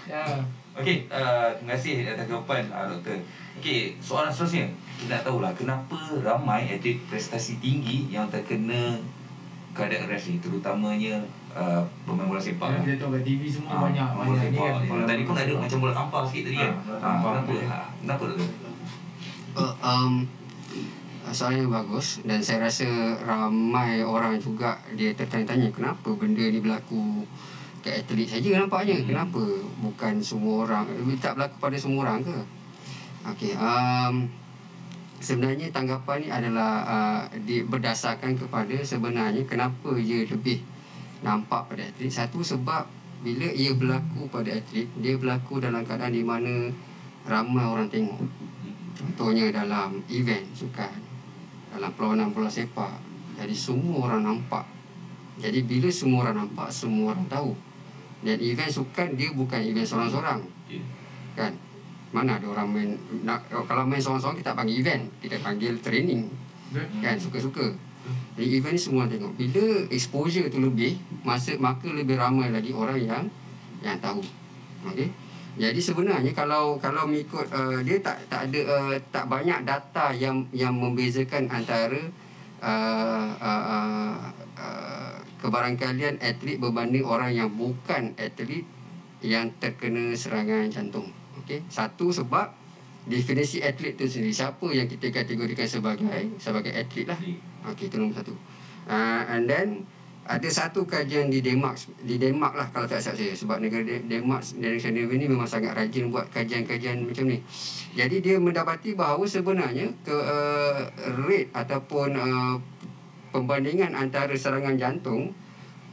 Ya. 0.09 0.25
Okey, 0.73 0.97
uh, 1.11 1.51
terima 1.53 1.75
kasih 1.75 1.95
atas 2.09 2.25
jawapan 2.25 2.63
uh, 2.71 2.87
doktor. 2.89 3.19
Okey, 3.59 3.99
soalan 3.99 4.31
seterusnya. 4.31 4.71
Kita 4.97 5.11
nak 5.13 5.23
tahulah 5.23 5.53
kenapa 5.53 5.99
ramai 6.17 6.71
atlet 6.71 6.97
prestasi 7.05 7.59
tinggi 7.59 8.09
yang 8.09 8.25
terkena 8.27 8.97
cardiac 9.71 10.07
arrest 10.07 10.31
ni 10.31 10.39
terutamanya 10.39 11.19
uh, 11.59 11.83
pemain 12.07 12.27
bola 12.27 12.41
sepak. 12.41 12.69
Ya, 12.71 12.79
kita 12.81 12.95
tengok 13.03 13.13
kat 13.19 13.23
TV 13.27 13.43
semua 13.45 13.71
Ah, 13.75 13.81
banyak 13.85 14.07
bola 14.09 14.25
banyak 14.31 14.49
ni 14.49 14.57
sepak. 14.57 14.71
kan. 14.87 15.07
Tadi 15.11 15.23
pun 15.27 15.35
ada 15.35 15.53
macam 15.59 15.79
bola 15.83 15.93
tampar 15.93 16.23
sikit 16.25 16.43
tadi 16.47 16.57
kan. 16.57 16.73
Ah, 16.73 16.79
Ah, 16.89 16.99
tampar. 17.03 17.33
kenapa? 17.43 17.53
Ha, 17.67 17.79
kenapa 17.99 18.23
doktor? 18.31 18.49
Uh, 19.59 19.75
um, 19.83 20.13
soalan 21.29 21.61
yang 21.61 21.73
bagus 21.75 22.23
dan 22.25 22.41
saya 22.41 22.65
rasa 22.65 22.87
ramai 23.21 24.01
orang 24.01 24.39
juga 24.39 24.79
dia 24.95 25.13
tertanya-tanya 25.13 25.69
kenapa 25.69 26.09
benda 26.15 26.41
ni 26.41 26.63
berlaku 26.63 27.27
kat 27.85 28.01
atlet 28.01 28.25
saja 28.25 28.49
nampaknya 28.57 28.97
kenapa 29.05 29.43
bukan 29.79 30.25
semua 30.25 30.65
orang 30.65 30.89
eh, 30.89 31.19
tak 31.21 31.37
berlaku 31.37 31.57
pada 31.61 31.77
semua 31.77 32.01
orang 32.09 32.25
ke 32.25 32.33
okey 33.29 33.53
um, 33.61 34.25
sebenarnya 35.21 35.69
tanggapan 35.69 36.17
ni 36.23 36.29
adalah 36.33 36.73
uh, 36.87 37.23
di, 37.45 37.61
berdasarkan 37.61 38.39
kepada 38.39 38.79
sebenarnya 38.81 39.45
kenapa 39.45 39.99
ia 40.01 40.25
lebih 40.25 40.63
nampak 41.23 41.67
pada 41.71 41.83
atlet. 41.83 42.11
Satu 42.11 42.43
sebab 42.43 42.87
bila 43.19 43.51
ia 43.51 43.75
berlaku 43.75 44.31
pada 44.31 44.55
atlet 44.55 44.87
dia 45.03 45.19
berlaku 45.19 45.59
dalam 45.59 45.83
keadaan 45.83 46.15
di 46.15 46.23
mana 46.23 46.71
ramai 47.27 47.65
orang 47.67 47.91
tengok. 47.91 48.23
Contohnya 48.99 49.51
dalam 49.55 50.03
event 50.11 50.47
sukan 50.55 51.09
dalam 51.75 51.91
perlawanan 51.95 52.33
bola 52.33 52.51
sepak. 52.51 52.99
Jadi 53.39 53.55
semua 53.55 54.11
orang 54.11 54.27
nampak. 54.27 54.67
Jadi 55.39 55.63
bila 55.63 55.87
semua 55.93 56.27
orang 56.27 56.47
nampak 56.47 56.69
semua 56.75 57.15
orang 57.15 57.27
tahu. 57.31 57.55
Dan 58.19 58.43
event 58.43 58.67
sukan 58.67 59.15
dia 59.15 59.31
bukan 59.31 59.63
event 59.63 59.87
seorang-seorang. 59.87 60.43
Kan? 61.39 61.55
Mana 62.11 62.41
ada 62.41 62.51
orang 62.51 62.67
main 62.73 62.91
nak, 63.23 63.47
kalau 63.47 63.87
main 63.87 64.03
seorang-seorang 64.03 64.43
kita 64.43 64.59
panggil 64.59 64.83
event. 64.83 65.03
Kita 65.23 65.39
panggil 65.39 65.79
training. 65.79 66.27
Kan? 66.99 67.15
Suka-suka 67.23 67.79
event 68.39 68.75
ni 68.75 68.81
semua 68.81 69.05
tengok 69.11 69.35
bila 69.35 69.89
exposure 69.91 70.47
tu 70.49 70.59
lebih 70.63 70.99
masa 71.27 71.55
maka 71.59 71.91
lebih 71.91 72.17
ramai 72.17 72.53
lagi 72.53 72.71
orang 72.75 72.99
yang 72.99 73.25
yang 73.83 73.99
tahu 73.99 74.23
okey 74.93 75.11
jadi 75.59 75.81
sebenarnya 75.83 76.31
kalau 76.39 76.79
kalau 76.79 77.11
mengikut 77.11 77.51
uh, 77.51 77.83
dia 77.83 77.99
tak 77.99 78.23
tak 78.31 78.47
ada 78.47 78.61
uh, 78.71 78.95
tak 79.11 79.27
banyak 79.27 79.67
data 79.67 80.15
yang 80.15 80.47
yang 80.55 80.71
membezakan 80.79 81.51
antara 81.51 81.99
uh, 82.63 83.29
uh, 83.43 83.65
uh, 83.67 84.15
uh, 84.55 85.17
kebarangkalian 85.43 86.23
atlet 86.23 86.63
berbanding 86.63 87.03
orang 87.03 87.35
yang 87.35 87.51
bukan 87.51 88.15
atlet 88.15 88.63
yang 89.19 89.51
terkena 89.59 90.15
serangan 90.15 90.71
jantung. 90.71 91.11
Okey. 91.43 91.67
Satu 91.67 92.15
sebab 92.15 92.55
definisi 93.09 93.65
atlet 93.65 93.97
tu 93.97 94.05
sendiri 94.05 94.31
siapa 94.31 94.69
yang 94.71 94.87
kita 94.87 95.09
kategorikan 95.11 95.65
sebagai 95.65 96.39
sebagai 96.39 96.73
atlet 96.77 97.09
lah. 97.09 97.19
Okey 97.73 97.89
itu 97.89 97.97
nombor 97.97 98.21
satu. 98.21 98.37
Uh, 98.89 99.25
and 99.33 99.49
then 99.49 99.89
ada 100.29 100.45
satu 100.53 100.85
kajian 100.85 101.33
di 101.33 101.41
Denmark 101.41 101.81
di 102.05 102.21
Denmark 102.21 102.53
lah 102.53 102.69
kalau 102.69 102.85
tak 102.85 103.01
silap 103.01 103.17
saya 103.17 103.33
sebab 103.33 103.65
negara 103.65 103.81
De- 103.81 104.05
Denmark 104.05 104.45
negara 104.61 104.77
Skandinavia 104.77 105.17
ni 105.17 105.27
memang 105.27 105.49
sangat 105.49 105.73
rajin 105.73 106.13
buat 106.13 106.29
kajian-kajian 106.29 107.01
macam 107.01 107.33
ni. 107.33 107.41
Jadi 107.97 108.21
dia 108.21 108.37
mendapati 108.37 108.93
bahawa 108.93 109.25
sebenarnya 109.25 109.89
ke 110.05 110.13
uh, 110.13 110.93
rate 111.25 111.49
ataupun 111.57 112.13
uh, 112.13 112.55
pembandingan 113.33 113.97
antara 113.97 114.37
serangan 114.37 114.77
jantung 114.77 115.33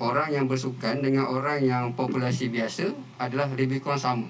orang 0.04 0.28
yang 0.28 0.46
bersukan 0.52 1.00
dengan 1.00 1.32
orang 1.32 1.64
yang 1.64 1.84
populasi 1.96 2.52
biasa 2.52 2.92
adalah 3.16 3.48
lebih 3.56 3.80
kurang 3.80 4.00
sama. 4.00 4.28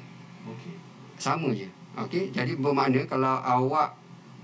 Sama 1.18 1.50
je. 1.50 1.66
Okey, 1.96 2.36
jadi 2.36 2.60
bermakna 2.60 3.08
kalau 3.08 3.40
awak 3.40 3.96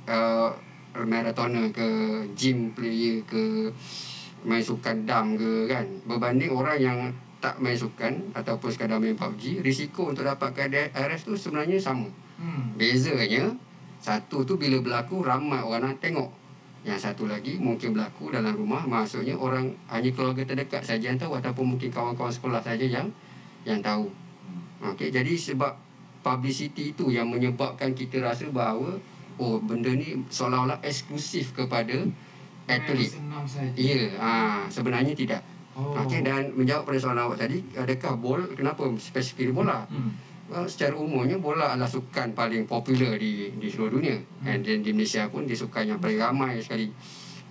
uh, 0.08 0.56
marathoner 1.04 1.68
ke 1.76 1.88
gym 2.36 2.72
player 2.72 3.20
ke 3.28 3.68
main 4.48 4.64
sukan 4.64 5.06
dam 5.06 5.38
ke 5.38 5.68
kan 5.70 5.86
berbanding 6.08 6.50
orang 6.50 6.78
yang 6.82 7.00
tak 7.42 7.58
main 7.58 7.78
sukan 7.78 8.32
ataupun 8.38 8.70
sekadar 8.70 9.02
main 9.02 9.18
PUBG 9.18 9.66
risiko 9.66 10.10
untuk 10.14 10.26
dapatkan 10.26 10.94
RS 10.94 11.26
tu 11.26 11.34
sebenarnya 11.34 11.82
sama. 11.82 12.10
Hmm. 12.42 12.74
bezanya 12.74 13.54
satu 14.02 14.42
tu 14.42 14.58
bila 14.58 14.82
berlaku 14.82 15.22
ramai 15.22 15.62
orang 15.62 15.94
nak 15.94 16.02
tengok. 16.02 16.30
Yang 16.82 17.06
satu 17.06 17.30
lagi 17.30 17.62
mungkin 17.62 17.94
berlaku 17.94 18.34
dalam 18.34 18.58
rumah 18.58 18.82
maksudnya 18.90 19.38
orang 19.38 19.70
hanya 19.94 20.10
keluarga 20.10 20.42
terdekat 20.42 20.82
saja 20.82 21.14
yang 21.14 21.20
tahu 21.22 21.38
ataupun 21.38 21.78
mungkin 21.78 21.94
kawan-kawan 21.94 22.34
sekolah 22.34 22.62
saja 22.62 22.82
yang 22.82 23.06
yang 23.62 23.78
tahu. 23.82 24.10
Okey 24.82 25.14
jadi 25.14 25.34
sebab 25.38 25.78
publicity 26.22 26.94
itu 26.94 27.10
yang 27.10 27.30
menyebabkan 27.30 27.94
kita 27.98 28.22
rasa 28.22 28.48
bahawa 28.50 28.98
oh 29.42 29.58
benda 29.62 29.90
ni 29.94 30.22
seolah-olah 30.30 30.80
eksklusif 30.86 31.54
kepada 31.58 32.06
atlet. 32.70 33.12
Ya, 33.74 34.02
ha, 34.22 34.32
sebenarnya 34.70 35.18
tidak. 35.18 35.42
Oh. 35.72 35.96
Okey 36.04 36.22
dan 36.22 36.52
menjawab 36.52 36.84
pada 36.84 37.00
soalan 37.00 37.22
awak 37.32 37.38
tadi, 37.48 37.64
adakah 37.74 38.20
bol 38.20 38.42
kenapa 38.54 38.86
spesifik 39.00 39.56
bola? 39.56 39.88
Hmm. 39.88 40.14
Well, 40.52 40.68
secara 40.68 41.00
umumnya 41.00 41.40
bola 41.40 41.72
adalah 41.72 41.88
sukan 41.88 42.36
paling 42.36 42.68
popular 42.68 43.16
di 43.16 43.56
di 43.56 43.68
seluruh 43.72 43.98
dunia. 43.98 44.20
Hmm. 44.20 44.52
And 44.52 44.60
then 44.68 44.84
di 44.84 44.92
Malaysia 44.92 45.32
pun 45.32 45.48
dia 45.48 45.56
sukan 45.56 45.96
yang 45.96 46.00
paling 46.04 46.20
ramai 46.20 46.60
sekali 46.60 46.92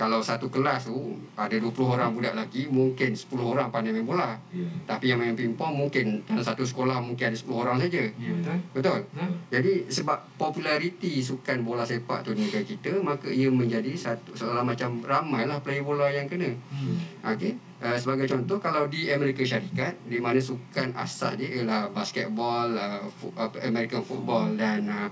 kalau 0.01 0.17
satu 0.19 0.49
kelas 0.49 0.89
tu 0.89 0.97
ada 1.37 1.53
20 1.53 1.69
orang 1.85 2.09
budak 2.11 2.33
lelaki 2.33 2.65
mungkin 2.67 3.13
10 3.13 3.29
orang 3.37 3.69
pandai 3.69 3.93
main 3.93 4.01
bola 4.03 4.33
Ya. 4.49 4.65
tapi 4.89 5.13
yang 5.13 5.21
main 5.21 5.35
pingpong 5.35 5.77
mungkin 5.77 6.25
dalam 6.25 6.41
satu 6.41 6.65
sekolah 6.65 6.97
mungkin 6.99 7.29
ada 7.29 7.37
10 7.37 7.53
orang 7.53 7.77
saja 7.79 8.09
Ya, 8.11 8.33
betul. 8.33 8.57
betul 8.73 8.99
Betul. 9.07 9.31
jadi 9.51 9.73
sebab 9.87 10.19
populariti 10.35 11.21
sukan 11.21 11.61
bola 11.61 11.85
sepak 11.85 12.23
tu 12.23 12.33
di 12.33 12.43
negara 12.43 12.65
kita 12.65 12.97
maka 12.99 13.29
ia 13.29 13.47
menjadi 13.47 13.93
satu 13.93 14.33
seolah 14.33 14.61
macam 14.63 15.01
ramailah 15.01 15.61
player 15.61 15.83
bola 15.83 16.09
yang 16.09 16.25
kena 16.25 16.49
Hmm. 16.71 16.97
Okey. 17.27 17.53
Uh, 17.79 17.93
sebagai 17.95 18.25
contoh 18.27 18.57
kalau 18.59 18.85
di 18.87 19.09
Amerika 19.09 19.41
Syarikat 19.43 19.97
di 20.03 20.17
mana 20.17 20.37
sukan 20.39 20.93
asal 20.95 21.33
dia 21.35 21.49
ialah 21.55 21.89
basketball, 21.89 22.69
uh, 22.71 23.05
fu- 23.11 23.33
American 23.59 24.01
football 24.01 24.53
dan 24.55 24.85
uh, 24.85 25.09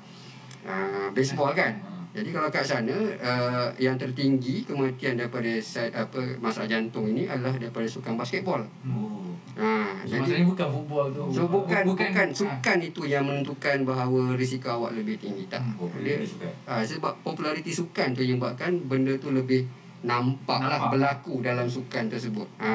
uh, 0.65 1.09
baseball 1.11 1.53
kan. 1.53 1.77
Jadi 2.19 2.31
kalau 2.35 2.49
kat 2.51 2.67
sana 2.67 2.97
uh, 3.23 3.71
yang 3.79 3.95
tertinggi 3.95 4.67
kematian 4.67 5.15
daripada 5.15 5.47
sa- 5.63 5.87
apa 5.95 6.19
masalah 6.43 6.67
jantung 6.67 7.07
ini 7.07 7.31
adalah 7.31 7.55
daripada 7.55 7.87
sukan 7.87 8.19
basketball. 8.19 8.67
Oh. 8.83 9.31
Ha, 9.59 9.91
So, 10.07 10.15
jadi 10.15 10.23
maksudnya 10.23 10.47
bukan 10.47 10.69
football 10.71 11.07
tu. 11.11 11.23
So 11.35 11.43
bukan 11.51 11.83
bukan, 11.83 12.11
bukan 12.15 12.27
ah. 12.31 12.35
sukan 12.35 12.79
itu 12.79 13.03
yang 13.11 13.27
menentukan 13.27 13.83
bahawa 13.83 14.39
risiko 14.39 14.71
awak 14.71 14.95
lebih 14.95 15.19
tinggi 15.19 15.51
tak. 15.51 15.59
Hmm. 15.63 15.91
Dia, 15.99 16.23
ha, 16.67 16.87
sebab 16.87 17.19
populariti 17.27 17.75
sukan 17.75 18.15
tu 18.15 18.23
yang 18.23 18.39
buatkan 18.39 18.87
benda 18.87 19.19
tu 19.19 19.35
lebih 19.35 19.67
nampak 19.99 20.61
lah 20.61 20.79
Nampak. 20.79 20.91
berlaku 20.93 21.35
dalam 21.41 21.67
sukan 21.67 22.07
tersebut. 22.07 22.47
Ha, 22.57 22.71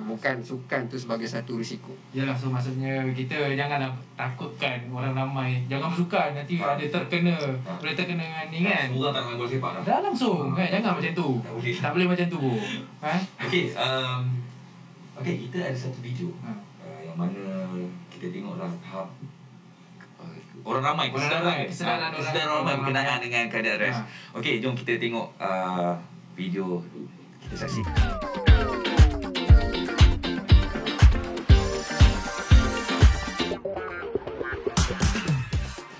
bukan 0.00 0.38
sukan 0.38 0.86
tu 0.86 0.94
sebagai 0.94 1.26
satu 1.26 1.54
risiko. 1.54 1.90
Yalah, 2.10 2.32
so 2.32 2.46
maksudnya 2.48 3.02
kita 3.10 3.34
janganlah 3.52 3.90
takutkan 4.14 4.86
orang 4.88 5.10
ramai. 5.10 5.58
Jangan 5.66 5.90
bersukan, 5.90 6.28
nanti 6.32 6.54
ada 6.56 6.78
terkena. 6.78 7.34
Boleh 7.74 7.92
terkena 7.92 8.22
dengan 8.22 8.46
ni 8.48 8.58
kan. 8.62 8.86
Orang 8.90 9.10
tak 9.10 9.20
nak 9.20 9.26
main 9.26 9.36
bola 9.36 9.48
sepak 9.48 9.70
dah. 9.74 9.82
Dah 9.84 9.98
langsung 10.00 10.38
kan, 10.52 10.68
jangan 10.68 10.92
macam 10.94 11.12
tu. 11.12 11.28
Tak 11.36 11.52
boleh. 11.52 11.74
Tak 11.74 11.90
boleh 11.92 12.06
macam 12.06 12.26
tu. 12.28 12.40
Ha? 13.00 13.12
Okey, 13.42 13.64
um, 13.74 14.20
okey 15.16 15.34
kita 15.44 15.58
ada 15.64 15.74
satu 15.76 15.98
video 15.98 16.30
Ha. 16.40 16.54
uh, 16.54 17.00
yang 17.00 17.14
mana 17.14 17.74
kita 18.08 18.30
tengoklah 18.30 18.70
tahap 18.80 19.06
uh, 20.18 20.38
orang 20.64 20.82
ramai 20.84 21.06
Orang 21.08 21.18
kesedaran 21.20 21.56
kesedaran 21.64 21.98
Ah, 21.98 22.06
orang- 22.06 22.14
kesedaran 22.16 22.46
ramai 22.48 22.58
orang 22.60 22.78
berkenaan 22.80 23.06
ramai. 23.08 23.24
dengan 23.24 23.44
keadaan 23.48 23.78
rest. 23.80 24.00
Ha. 24.00 24.06
Okey, 24.34 24.54
jom 24.58 24.74
kita 24.74 24.92
tengok 24.96 25.26
uh, 25.38 25.94
video 26.38 26.86
kita 27.42 27.66
saksikan. 27.66 27.94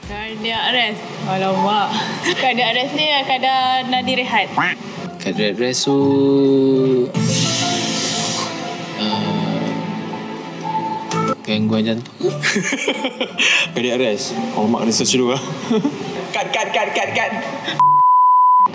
Cardiac 0.06 0.62
arrest. 0.70 1.02
Alamak. 1.26 1.90
Cardiac 2.38 2.70
arrest 2.70 2.94
ni 2.94 3.10
kadar 3.26 3.82
nadi 3.90 4.14
rehat. 4.22 4.46
Cardiac 5.18 5.58
arrest 5.58 5.90
tu 5.90 5.98
uh, 9.02 9.66
gangguan 11.42 11.82
jantung. 11.82 12.14
Cardiac 13.74 13.98
arrest. 13.98 14.38
Oh, 14.54 14.70
mak 14.70 14.86
kena 14.86 14.94
search 14.94 15.18
dulu 15.18 15.34
lah. 15.34 15.42
cut, 16.30 16.46
cut, 16.54 16.70
cut, 16.70 16.88
cut, 16.94 17.10
cut. 17.10 17.32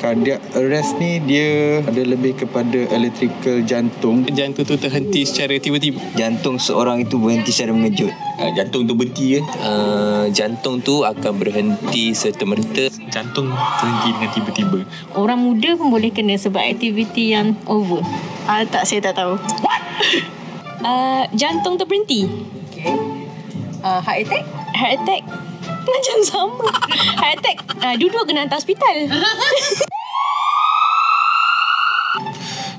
Cardiac 0.04 0.43
arrest 0.60 0.99
ni 0.99 1.16
dia 1.24 1.80
ada 1.80 2.04
lebih 2.04 2.36
kepada 2.36 2.76
electrical 2.91 3.64
jantung. 3.64 4.28
Jantung 4.36 4.68
tu 4.68 4.76
terhenti 4.76 5.24
secara 5.24 5.56
tiba-tiba. 5.56 5.95
Jantung 6.20 6.60
seorang 6.60 7.08
itu 7.08 7.16
berhenti 7.16 7.56
secara 7.56 7.72
mengejut. 7.72 8.12
Uh, 8.36 8.51
jantung 8.51 8.84
tu 8.84 8.99
berhenti 8.99 9.39
kan? 9.39 9.45
Uh, 9.64 10.26
jantung 10.36 10.84
tu 10.84 11.08
akan 11.08 11.39
berhenti 11.39 12.12
serta 12.12 12.43
merta. 12.43 12.91
Jantung 13.16 13.47
terhenti 13.80 14.10
dengan 14.12 14.30
tiba-tiba. 14.36 14.80
Orang 15.16 15.39
muda 15.39 15.72
pun 15.80 15.88
boleh 15.88 16.12
kena 16.12 16.36
sebab 16.36 16.60
aktiviti 16.60 17.32
yang 17.32 17.56
over. 17.64 18.04
Ah, 18.43 18.68
tak, 18.68 18.84
saya 18.84 18.99
tak 18.99 19.16
tahu. 19.16 19.39
What? 19.64 19.82
Uh, 20.84 21.24
jantung 21.32 21.80
terberhenti. 21.80 22.28
Okay. 22.76 22.91
Uh, 23.80 24.04
heart 24.04 24.28
attack? 24.28 24.43
Heart 24.76 24.99
attack 24.99 25.24
macam 25.86 26.18
sama. 26.24 26.68
Heart 27.20 27.40
attack 27.44 27.58
uh, 27.84 27.96
dua-dua 28.00 28.24
kena 28.26 28.48
hantar 28.48 28.58
hospital. 28.60 28.96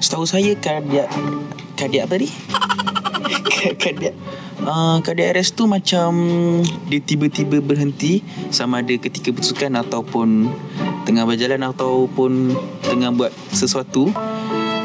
Setahu 0.05 0.29
saya 0.29 0.53
cardiac 0.61 1.09
cardiac 1.77 2.09
apa 2.09 2.15
tadi? 2.21 2.29
cardiac 3.83 4.15
Uh, 4.65 5.03
cardiac 5.05 5.37
arrest 5.37 5.61
tu 5.61 5.69
macam 5.69 6.15
dia 6.89 6.97
tiba-tiba 7.03 7.61
berhenti 7.61 8.25
sama 8.49 8.81
ada 8.81 8.97
ketika 8.97 9.29
bersukan 9.29 9.77
ataupun 9.77 10.49
tengah 11.05 11.29
berjalan 11.29 11.69
ataupun 11.69 12.55
tengah 12.81 13.13
buat 13.13 13.29
sesuatu 13.53 14.09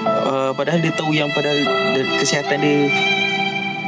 uh, 0.03 0.51
padahal 0.57 0.83
dia 0.83 0.91
tahu 0.91 1.15
yang 1.15 1.31
padahal 1.31 1.63
kesihatan 2.19 2.59
dia 2.59 2.91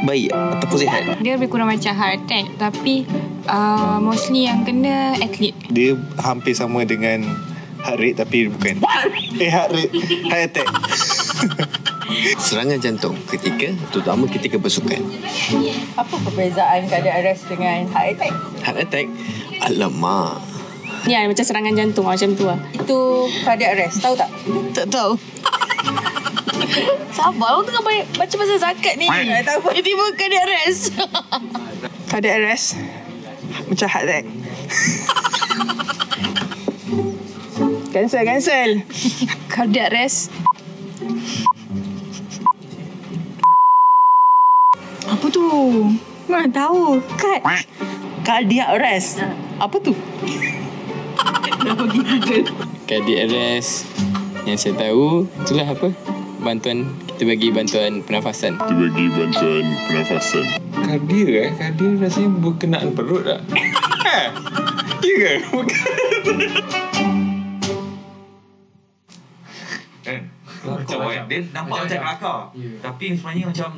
baik 0.02 0.34
ataupun 0.34 0.76
sihat 0.82 1.02
Dia 1.22 1.38
lebih 1.38 1.48
kurang 1.50 1.70
macam 1.70 1.92
heart 1.94 2.26
attack 2.26 2.46
tapi 2.58 3.06
uh, 3.46 3.98
mostly 4.02 4.50
yang 4.50 4.66
kena 4.66 5.16
atlet. 5.18 5.54
Dia 5.70 5.94
hampir 6.20 6.54
sama 6.54 6.82
dengan 6.82 7.24
heart 7.82 7.98
rate 7.98 8.16
tapi 8.18 8.50
bukan. 8.50 8.82
Eh 9.38 9.50
heart 9.50 9.70
rate, 9.74 9.92
heart 10.28 10.42
attack. 10.52 10.68
Serangan 12.44 12.78
jantung 12.78 13.16
ketika 13.30 13.72
terutama 13.88 14.28
ketika 14.28 14.60
bersukan. 14.60 15.00
Apa 15.96 16.14
perbezaan 16.28 16.86
cardiac 16.86 17.24
arrest 17.24 17.48
dengan 17.48 17.88
heart 17.90 18.18
attack? 18.18 18.32
Heart 18.62 18.78
attack, 18.84 19.06
alamak. 19.64 20.38
Ya 21.02 21.26
macam 21.26 21.42
serangan 21.42 21.74
jantung 21.74 22.06
macam 22.06 22.30
tu 22.38 22.46
lah. 22.46 22.58
Itu 22.70 23.26
cardiac 23.42 23.74
arrest, 23.74 23.98
tahu 24.04 24.14
tak? 24.14 24.28
Tak 24.76 24.86
tahu. 24.92 25.18
Sabar, 27.16 27.48
aku 27.58 27.62
tengah 27.68 27.84
baik, 27.84 28.04
baca 28.16 28.34
pasal 28.34 28.58
zakat 28.58 28.94
ni. 28.96 29.06
Tak 29.08 29.44
tahu. 29.44 29.72
Tiba-tiba 29.76 30.04
cardiac 30.16 30.42
arrest. 30.48 30.82
Cardiac 32.12 32.44
arrest 32.44 32.76
Macam 33.72 33.88
heart 33.88 34.04
attack 34.04 34.24
Cancel, 37.92 38.24
cancel 38.24 38.70
cardiac 39.48 39.92
arrest. 39.92 40.32
Apa 45.04 45.26
tu? 45.28 45.44
Mana 46.24 46.48
tahu. 46.48 47.00
Kat. 47.20 47.44
Cardiac 48.24 48.76
arrest 48.76 49.20
Apa 49.56 49.76
tu? 49.80 49.92
Dah 51.62 51.74
pergi 51.76 52.00
Google. 52.00 52.44
cardiac 52.84 53.28
arrest 53.28 53.88
yang 54.42 54.58
saya 54.58 54.74
tahu 54.74 55.22
itulah 55.38 55.68
apa 55.70 55.88
bantuan 56.42 56.78
kita 57.06 57.22
bagi 57.24 57.48
bantuan 57.48 57.92
pernafasan 58.00 58.58
Kita 58.58 58.74
bagi 58.74 59.06
bantuan 59.08 59.64
pernafasan. 59.86 60.44
Kardia 60.74 61.26
eh? 61.40 61.50
Kardia 61.54 61.88
rasanya 61.96 62.30
berkenaan 62.36 62.88
perut 62.92 63.22
tak? 63.24 63.40
Ya 65.00 65.14
ke? 65.14 65.32
Bukan. 65.48 65.78
Kan? 70.02 70.20
Macam 70.62 70.98
dia 71.26 71.38
nampak 71.50 71.76
macam- 71.80 72.02
kelakar. 72.02 72.38
Ya. 72.54 72.70
Tapi 72.80 73.04
sebenarnya 73.12 73.44
macam 73.48 73.68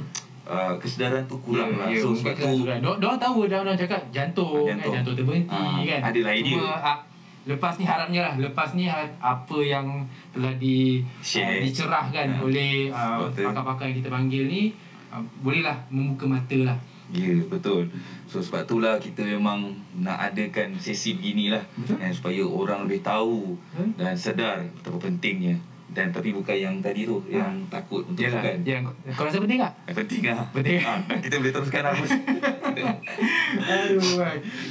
uh, 0.44 0.72
kesedaran 0.76 1.22
tu 1.24 1.36
kurang 1.40 1.70
lah. 1.74 1.88
Ya, 1.88 2.00
So 2.00 2.12
sebab 2.12 2.32
tu 2.34 2.48
Dia 2.64 2.80
orang 2.80 3.18
tahu 3.18 3.38
dah 3.46 3.58
orang 3.60 3.76
cakap 3.76 4.00
jantung, 4.10 4.64
Ah, 4.64 4.68
jantung. 4.68 4.68
jantung. 4.68 4.84
kan 4.84 4.94
jantung 4.94 5.14
terberhenti 5.14 5.52
Ah, 5.54 5.80
kan. 5.82 6.00
adalah 6.02 6.32
idea. 6.34 6.54
Cuma 6.54 6.72
ah, 6.74 6.96
lepas 7.44 7.76
ni 7.76 7.84
harapnya 7.84 8.20
lah 8.22 8.34
lepas 8.38 8.72
ni 8.72 8.88
apa 8.88 9.58
yang 9.58 10.00
telah 10.32 10.52
di 10.56 11.04
Share. 11.20 11.44
uh, 11.50 11.60
dicerahkan 11.60 12.26
Ah. 12.30 12.40
oleh 12.40 12.88
uh, 12.88 13.28
Betul. 13.28 13.44
pakar-pakar 13.46 13.84
yang 13.86 13.98
kita 14.00 14.08
panggil 14.08 14.42
ni 14.44 14.62
uh, 15.08 15.20
bolehlah 15.40 15.76
membuka 15.88 16.24
mata 16.26 16.56
lah. 16.58 16.78
Ya 17.06 17.36
betul 17.44 17.92
So 18.24 18.40
sebab 18.40 18.64
itulah 18.64 18.96
kita 18.96 19.20
memang 19.20 19.76
nak 19.94 20.32
adakan 20.32 20.72
sesi 20.74 21.14
beginilah 21.14 21.60
kan, 21.84 22.08
Supaya 22.10 22.40
orang 22.42 22.88
lebih 22.88 23.04
tahu 23.04 23.52
Hmm. 23.70 23.92
dan 23.94 24.16
sedar 24.16 24.64
betapa 24.72 24.96
pentingnya 25.02 25.60
Dan 25.92 26.10
tapi 26.10 26.32
bukan 26.32 26.56
yang 26.56 26.74
tadi 26.80 27.04
tu 27.04 27.20
Yang 27.28 27.68
takut 27.68 28.02
untuk 28.08 28.24
Yalah, 28.24 28.40
sukan 28.40 28.56
yang 28.64 28.82
kau 29.14 29.28
rasa 29.28 29.38
penting 29.38 29.60
tak? 29.60 29.72
Eh, 29.84 29.94
Penting 29.94 30.20
lah 30.26 30.46
Penting. 30.56 30.80
ha, 30.80 30.92
Kita 31.20 31.34
boleh 31.38 31.52
teruskan 31.52 31.82
lah 31.84 31.92
Mus 31.92 32.10
Aduh. 33.70 34.02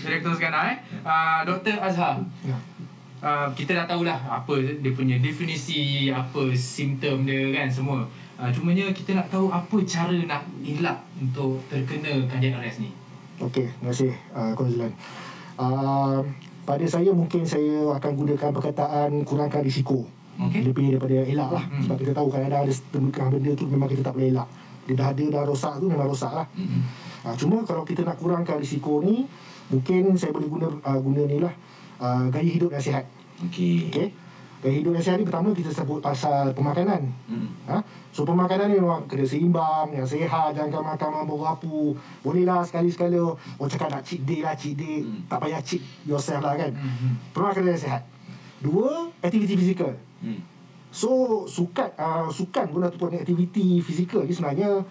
Jadi 0.03 0.17
teruskan 0.19 0.51
lah 0.51 0.63
eh. 0.73 0.77
Uh, 1.03 1.39
Dr. 1.47 1.75
Azhar. 1.79 2.19
Uh, 3.23 3.47
kita 3.55 3.71
dah 3.71 3.87
tahulah 3.87 4.19
apa 4.19 4.59
dia 4.59 4.91
punya 4.91 5.15
definisi, 5.15 6.11
apa 6.11 6.51
simptom 6.51 7.23
dia 7.23 7.55
kan 7.55 7.71
semua. 7.71 8.03
Uh, 8.35 8.51
cumanya 8.51 8.91
kita 8.91 9.15
nak 9.15 9.31
tahu 9.31 9.47
apa 9.47 9.77
cara 9.87 10.11
nak 10.27 10.43
elak 10.59 10.99
untuk 11.15 11.63
terkena 11.71 12.27
cardiac 12.27 12.59
arrest 12.59 12.83
ni. 12.83 12.91
Okey, 13.39 13.71
terima 13.71 13.95
kasih 13.95 14.11
uh, 14.35 14.51
Konsulan. 14.51 14.91
Uh, 15.55 16.19
pada 16.67 16.83
saya 16.83 17.15
mungkin 17.15 17.47
saya 17.47 17.95
akan 17.95 18.11
gunakan 18.19 18.49
perkataan 18.51 19.23
kurangkan 19.23 19.63
risiko. 19.63 20.03
Okey. 20.39 20.61
Lebih 20.65 20.85
daripada 20.97 21.15
elak 21.29 21.49
lah. 21.53 21.63
Hmm. 21.69 21.81
Sebab 21.85 21.95
kita 22.01 22.11
tahu 22.17 22.27
kadang-kadang 22.33 22.61
ada 22.65 22.73
setengah 22.73 23.27
benda 23.29 23.51
tu 23.53 23.65
memang 23.69 23.87
kita 23.89 24.01
tak 24.01 24.13
boleh 24.17 24.29
elak. 24.33 24.49
Dia 24.83 24.93
dah 24.99 25.07
ada, 25.15 25.25
dah 25.29 25.43
rosak 25.47 25.73
tu 25.79 25.85
memang 25.87 26.07
rosak 26.09 26.33
lah. 26.33 26.47
Hmm. 26.57 26.81
Uh, 27.23 27.35
cuma 27.39 27.55
kalau 27.63 27.83
kita 27.87 28.03
nak 28.03 28.17
kurangkan 28.19 28.59
risiko 28.59 28.99
ni, 28.99 29.29
mungkin 29.71 30.17
saya 30.19 30.35
boleh 30.35 30.49
guna 30.49 30.67
uh, 30.83 30.99
guna 30.99 31.21
ni 31.23 31.37
lah. 31.39 31.53
Uh, 32.01 32.27
gaya 32.33 32.49
hidup 32.49 32.73
yang 32.73 32.83
sihat. 32.83 33.05
Okey 33.47 33.93
Okay. 33.93 34.07
Gaya 34.63 34.75
hidup 34.79 34.91
yang 34.95 35.03
sihat 35.03 35.17
ni 35.19 35.25
pertama 35.27 35.51
kita 35.51 35.71
sebut 35.71 35.99
pasal 35.99 36.55
pemakanan. 36.55 37.11
Hmm. 37.27 37.47
Ha? 37.67 37.83
So 38.15 38.23
pemakanan 38.23 38.71
ni 38.71 38.79
memang 38.79 39.07
kena 39.11 39.27
seimbang, 39.27 39.91
yang 39.91 40.07
sihat, 40.07 40.55
jangan 40.55 40.95
makan 40.95 41.09
mabuk 41.23 41.43
rapu. 41.43 41.95
Boleh 42.23 42.47
lah 42.47 42.63
sekali-sekala 42.63 43.35
orang 43.59 43.71
cakap 43.71 43.89
nak 43.91 44.03
cheat 44.07 44.23
day 44.23 44.39
lah, 44.39 44.55
cheat 44.55 44.79
day. 44.79 45.03
Hmm. 45.03 45.27
Tak 45.27 45.37
payah 45.43 45.61
cheat 45.63 45.83
yourself 46.07 46.43
lah 46.43 46.55
kan. 46.55 46.71
Pemakanan 47.35 47.75
yang 47.75 47.83
sihat. 47.83 48.03
Dua, 48.63 49.11
aktiviti 49.19 49.59
fizikal. 49.59 49.99
Hmm. 50.23 50.39
So 50.93 51.43
sukan 51.49 51.89
uh, 51.99 52.29
sukan 52.29 52.69
pun 52.69 52.85
ataupun 52.85 53.17
aktiviti 53.17 53.81
fizikal 53.81 54.23
ni 54.23 54.31
sebenarnya 54.31 54.85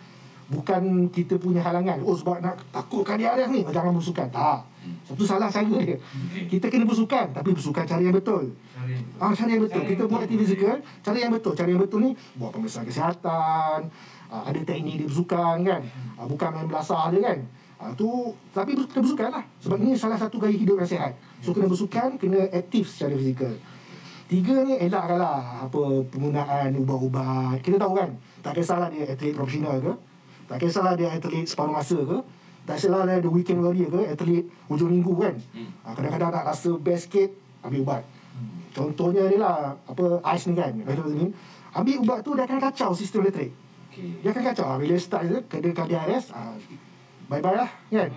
bukan 0.51 1.09
kita 1.09 1.41
punya 1.41 1.65
halangan. 1.65 2.03
Oh 2.05 2.13
sebab 2.13 2.45
nak 2.45 2.61
takutkan 2.75 3.17
dia 3.17 3.33
ada 3.33 3.49
ni 3.49 3.65
jangan 3.65 3.97
bersukan. 3.97 4.29
Tak. 4.29 4.61
Satu 5.07 5.23
salah 5.23 5.47
cara 5.47 5.79
dia. 5.79 5.97
Kita 6.51 6.67
kena 6.67 6.85
bersukan 6.85 7.31
tapi 7.31 7.55
bersukan 7.55 7.87
cara 7.87 8.03
yang 8.03 8.13
betul. 8.13 8.51
Ah 9.23 9.31
cara 9.31 9.49
yang 9.55 9.63
betul. 9.63 9.83
Kita 9.87 10.03
buat 10.11 10.27
aktiviti 10.27 10.53
fizikal 10.53 10.83
cara 11.01 11.17
yang 11.17 11.33
betul. 11.33 11.53
Cara 11.55 11.69
yang 11.71 11.81
betul 11.81 11.99
ni 12.03 12.11
buat 12.35 12.51
pemeriksaan 12.51 12.85
kesihatan, 12.85 13.79
uh, 14.27 14.43
ada 14.43 14.59
teknik 14.67 15.01
dia 15.01 15.07
bersukan 15.07 15.57
kan. 15.63 15.81
Uh, 16.19 16.27
bukan 16.27 16.49
main 16.51 16.67
belasah 16.67 17.15
dia 17.15 17.21
kan. 17.31 17.39
Uh, 17.79 17.93
tu 17.95 18.11
tapi 18.51 18.75
kena 18.75 19.01
bersukan 19.07 19.29
lah. 19.31 19.45
Sebab 19.63 19.79
ini 19.79 19.95
salah 19.95 20.19
satu 20.19 20.43
gaya 20.43 20.53
hidup 20.53 20.83
yang 20.83 20.91
sihat. 20.91 21.15
So 21.47 21.55
kena 21.55 21.71
bersukan, 21.71 22.19
kena 22.19 22.51
aktif 22.51 22.91
secara 22.91 23.15
fizikal. 23.15 23.55
Tiga 24.33 24.65
ni 24.65 24.81
elakkanlah 24.81 25.69
apa 25.69 25.83
penggunaan 26.09 26.73
ubat-ubat. 26.81 27.61
Kita 27.61 27.77
tahu 27.77 28.01
kan, 28.01 28.17
tak 28.41 28.57
kisahlah 28.57 28.89
dia 28.89 29.05
atlet 29.05 29.37
profesional 29.37 29.77
ke, 29.77 29.93
tak 30.49 30.57
kisahlah 30.57 30.97
dia 30.97 31.13
atlet 31.13 31.45
separuh 31.45 31.77
masa 31.77 32.01
ke, 32.01 32.17
tak 32.65 32.81
kisahlah 32.81 33.05
dia 33.21 33.29
weekend 33.29 33.61
warrior 33.61 33.93
ke, 33.93 34.09
atlet 34.09 34.49
hujung 34.73 34.89
minggu 34.89 35.13
kan. 35.21 35.37
Ha, 35.85 35.93
kadang-kadang 35.93 36.33
nak 36.33 36.49
rasa 36.49 36.73
best 36.81 37.13
sikit, 37.13 37.29
ambil 37.61 37.85
ubat. 37.85 38.03
Contohnya 38.73 39.29
ni 39.29 39.37
lah, 39.37 39.77
apa 39.85 40.05
ice 40.33 40.49
ni 40.49 40.57
kan, 40.57 40.73
ni. 40.81 41.29
Ambil 41.77 41.97
ubat 42.01 42.25
tu 42.25 42.33
dia 42.33 42.49
akan 42.49 42.57
kacau 42.57 42.97
sistem 42.97 43.29
elektrik. 43.29 43.53
Dia 44.25 44.33
akan 44.33 44.43
kacau. 44.49 44.65
Ha, 44.65 44.81
Bila 44.81 44.97
start 44.97 45.29
je, 45.29 45.39
kena 45.45 45.77
cardiac 45.77 46.09
ha, 46.33 46.57
bye-bye 47.29 47.53
lah 47.53 47.71
kan. 47.93 48.09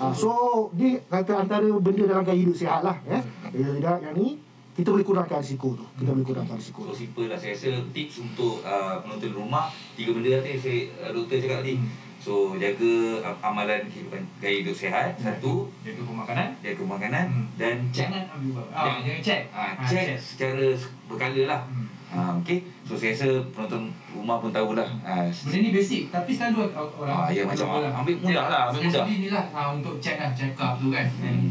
Ha, 0.00 0.16
so, 0.16 0.32
dia 0.72 0.96
kata 1.12 1.44
antara 1.44 1.68
benda 1.76 2.08
dalam 2.08 2.24
gaya 2.24 2.40
hidup 2.40 2.56
sihat 2.56 2.80
lah. 2.80 2.96
Eh. 3.04 3.20
Bila 3.52 3.76
tidak, 3.76 4.00
yang 4.00 4.16
ni, 4.16 4.45
kita 4.76 4.88
boleh 4.88 5.02
kurangkan 5.02 5.40
risiko 5.40 5.72
tu. 5.72 5.84
Kita 5.96 6.12
boleh 6.12 6.22
kurangkan 6.22 6.54
risiko 6.54 6.84
So 6.84 6.92
simple 6.92 7.26
lah 7.26 7.34
saya 7.34 7.52
rasa 7.52 7.72
tips 7.90 8.14
untuk 8.20 8.60
uh, 8.60 9.00
penonton 9.00 9.32
rumah 9.34 9.66
tiga 9.96 10.12
benda 10.12 10.36
tadi 10.36 10.54
saya 10.54 10.78
uh, 11.00 11.10
doktor 11.10 11.36
cakap 11.38 11.64
tadi. 11.64 11.74
So 12.16 12.32
jaga 12.56 12.92
uh, 13.22 13.36
amalan 13.40 13.86
kehidupan 13.86 14.20
gaya 14.36 14.60
hidup 14.60 14.74
sihat 14.74 15.16
satu 15.16 15.72
jaga 15.80 16.02
pemakanan 16.02 16.48
jaga 16.60 16.76
pemakanan 16.78 17.24
dan 17.54 17.76
check 17.88 18.08
Jangan 18.08 18.24
ambil 18.30 18.48
ubat. 18.52 18.66
Ah, 18.70 18.98
jangan 19.00 19.22
check. 19.22 19.42
Ah, 19.48 19.72
Ah, 19.72 19.86
check 19.86 20.04
check. 20.06 20.18
secara 20.18 20.66
berkala 21.06 21.42
lah. 21.46 21.60
Ah, 22.06 22.32
okay. 22.34 22.62
So 22.82 22.94
saya 22.94 23.12
rasa 23.12 23.28
penonton 23.50 23.82
rumah 24.10 24.38
pun 24.38 24.50
tahulah. 24.50 24.86
Ah, 25.02 25.24
Benda 25.26 25.58
ni 25.58 25.70
basic 25.70 26.08
tapi 26.08 26.30
selalu 26.30 26.68
orang 26.68 27.08
Ah, 27.08 27.28
ya, 27.28 27.42
macam 27.42 27.66
orang- 27.72 27.96
ambil 27.96 28.14
mudah 28.20 28.46
lah, 28.46 28.60
ambil 28.68 28.82
mudah. 28.84 29.04
Ni 29.06 29.28
lah 29.28 29.44
ah, 29.50 29.66
untuk 29.72 29.96
check 29.98 30.16
lah, 30.16 30.30
check 30.32 30.52
up 30.54 30.76
tu 30.76 30.88
kan. 30.88 31.06
Hmm. 31.16 31.50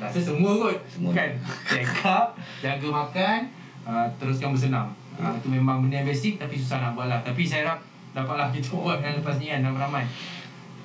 Rasa 0.00 0.18
semua 0.18 0.52
kot. 0.56 0.78
Semua. 0.88 1.12
Kan? 1.12 1.30
Check 1.68 2.00
up, 2.08 2.32
jaga 2.64 2.88
makan, 2.88 3.38
uh, 3.84 4.08
teruskan 4.16 4.56
bersenam. 4.56 4.88
Uh, 5.20 5.36
itu 5.36 5.52
memang 5.52 5.84
benda 5.84 6.00
yang 6.00 6.08
basic 6.08 6.40
tapi 6.40 6.56
susah 6.56 6.80
nak 6.80 6.96
buat 6.96 7.12
lah. 7.12 7.20
Tapi 7.20 7.44
saya 7.44 7.68
harap 7.68 7.78
dapatlah 8.16 8.48
kita 8.56 8.72
buat 8.72 9.04
yang 9.04 9.20
lepas 9.20 9.36
ni 9.36 9.52
kan 9.52 9.60
ramai-ramai. 9.60 10.04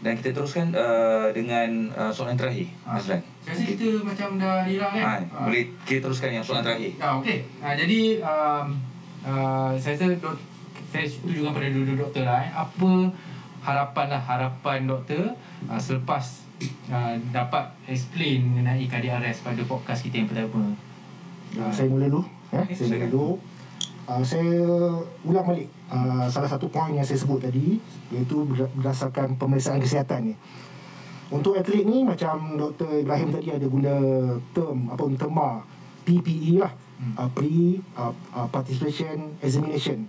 Dan 0.03 0.13
kita 0.21 0.37
teruskan 0.37 0.69
uh, 0.75 1.33
dengan 1.33 1.89
uh, 1.97 2.11
soalan 2.13 2.37
terakhir, 2.37 2.69
Azlan. 2.85 3.23
Saya 3.41 3.57
rasa 3.57 3.63
kita 3.73 3.87
macam 4.05 4.37
dah 4.37 4.61
hilang 4.61 4.93
kan. 4.93 5.23
Ha, 5.25 5.49
boleh 5.49 5.65
kita 5.81 6.05
teruskan 6.05 6.29
yang 6.29 6.45
soalan 6.45 6.61
terakhir. 6.61 6.93
Ah, 7.01 7.17
okey. 7.17 7.41
Ah, 7.57 7.73
jadi 7.73 8.21
um, 8.21 8.65
uh, 9.25 9.73
saya 9.79 9.97
rasa 9.97 10.13
dok, 10.21 10.37
saya 10.93 11.09
setuju 11.09 11.41
dengan 11.41 11.57
pada 11.57 11.67
dua 11.73 11.95
doktor 11.97 12.23
lah. 12.27 12.37
Eh. 12.43 12.51
Apa 12.53 12.89
harapan 13.65 14.05
lah 14.13 14.21
harapan 14.21 14.85
doktor 14.85 15.33
uh, 15.65 15.81
selepas 15.81 16.44
uh, 16.91 17.13
dapat 17.31 17.65
explain 17.89 18.45
mengenai 18.45 18.87
arrest 18.87 19.43
pada 19.43 19.61
podcast 19.67 20.01
kita 20.05 20.23
yang 20.23 20.29
pertama. 20.29 20.73
Uh, 21.55 21.71
saya 21.71 21.87
mula 21.87 22.07
dulu. 22.07 22.23
Eh, 22.51 22.63
Okey, 22.63 22.75
saya 22.75 22.87
mula 22.95 23.07
dulu. 23.11 23.31
Uh, 24.05 24.21
saya 24.21 24.53
ulang 25.25 25.45
balik 25.49 25.67
uh, 25.89 26.29
salah 26.29 26.45
satu 26.45 26.69
poin 26.69 26.93
yang 26.93 27.01
saya 27.01 27.17
sebut 27.17 27.41
tadi 27.41 27.81
iaitu 28.13 28.45
ber- 28.45 28.69
berdasarkan 28.77 29.33
pemeriksaan 29.35 29.81
kesihatan 29.81 30.31
ni. 30.31 30.35
Untuk 31.33 31.57
atlet 31.57 31.81
ni 31.81 32.05
macam 32.05 32.53
Dr. 32.53 33.01
Ibrahim 33.01 33.33
tadi 33.33 33.49
ada 33.49 33.65
guna 33.65 33.93
term 34.53 34.93
apa 34.93 35.03
terma 35.17 35.65
PPE 36.05 36.61
lah. 36.61 36.73
Uh, 36.95 37.27
pre 37.35 37.81
uh, 37.99 38.13
uh, 38.31 38.47
participation 38.47 39.35
examination. 39.43 40.07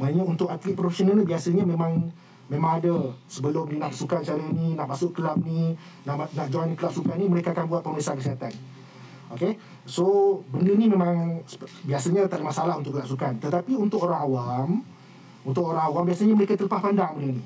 Maknanya 0.00 0.24
untuk 0.26 0.50
atlet 0.50 0.74
profesional 0.74 1.14
ni 1.14 1.24
biasanya 1.28 1.62
memang 1.62 2.10
memang 2.46 2.78
ada. 2.82 2.96
Sebelum 3.26 3.66
dia 3.70 3.78
nak 3.82 3.92
sukan 3.94 4.22
cara 4.22 4.44
ni, 4.54 4.78
nak 4.78 4.86
masuk 4.90 5.16
kelab 5.16 5.38
ni, 5.42 5.74
nak 6.06 6.30
nak 6.32 6.46
join 6.50 6.74
kelab 6.78 6.92
sukan 6.94 7.14
ni 7.18 7.26
mereka 7.26 7.50
akan 7.54 7.66
buat 7.66 7.82
pemeriksaan 7.82 8.18
kesihatan. 8.18 8.54
Okay? 9.34 9.58
So 9.86 10.38
benda 10.54 10.70
ni 10.78 10.86
memang 10.86 11.42
Biasanya 11.82 12.30
tak 12.30 12.42
ada 12.42 12.46
masalah 12.46 12.74
untuk 12.78 12.94
kelab 12.94 13.10
sukan 13.10 13.42
Tetapi 13.42 13.74
untuk 13.74 14.06
orang 14.06 14.22
awam 14.22 14.68
Untuk 15.42 15.66
orang 15.66 15.90
awam 15.90 16.06
Biasanya 16.06 16.38
mereka 16.38 16.54
terlepas 16.54 16.78
pandang 16.78 17.18
benda 17.18 17.42
ni. 17.42 17.44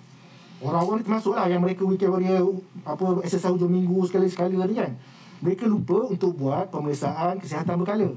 Orang 0.61 0.80
awam 0.84 0.94
ni 1.01 1.05
termasuk 1.09 1.32
lah 1.32 1.48
Yang 1.48 1.62
mereka 1.64 1.82
weekend 1.88 2.12
warrior 2.12 2.61
Apa 2.84 3.24
exercise 3.24 3.53
hujung 3.53 3.72
minggu 3.72 3.96
Sekali-sekala 4.09 4.68
ni 4.68 4.76
kan. 4.76 4.92
Mereka 5.40 5.64
lupa 5.64 6.05
untuk 6.12 6.36
buat 6.36 6.68
Pemeriksaan 6.68 7.40
kesihatan 7.40 7.80
berkala. 7.80 8.12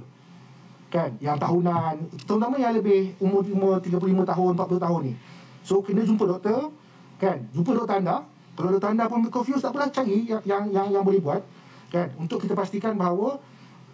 Kan? 0.92 1.16
Yang 1.24 1.38
tahunan 1.40 1.96
Terutama 2.28 2.56
yang 2.60 2.76
lebih 2.76 3.16
Umur, 3.24 3.48
umur 3.48 3.80
35 3.80 4.28
tahun 4.28 4.52
40 4.60 4.86
tahun 4.88 5.02
ni 5.08 5.16
So 5.64 5.82
kena 5.82 6.04
jumpa 6.04 6.28
doktor. 6.28 6.70
Kan? 7.18 7.48
Jumpa 7.56 7.72
doktor 7.74 7.98
anda. 8.00 8.28
Kalau 8.54 8.70
doktor 8.70 8.94
anda 8.94 9.10
pun 9.10 9.26
confused 9.34 9.66
Tak 9.66 9.74
apalah 9.74 9.90
cari 9.90 10.30
yang, 10.30 10.44
yang, 10.46 10.64
yang, 10.70 10.88
yang 10.94 11.04
boleh 11.04 11.24
buat. 11.24 11.42
Kan? 11.90 12.14
Untuk 12.20 12.44
kita 12.44 12.54
pastikan 12.54 12.94
bahawa 13.00 13.42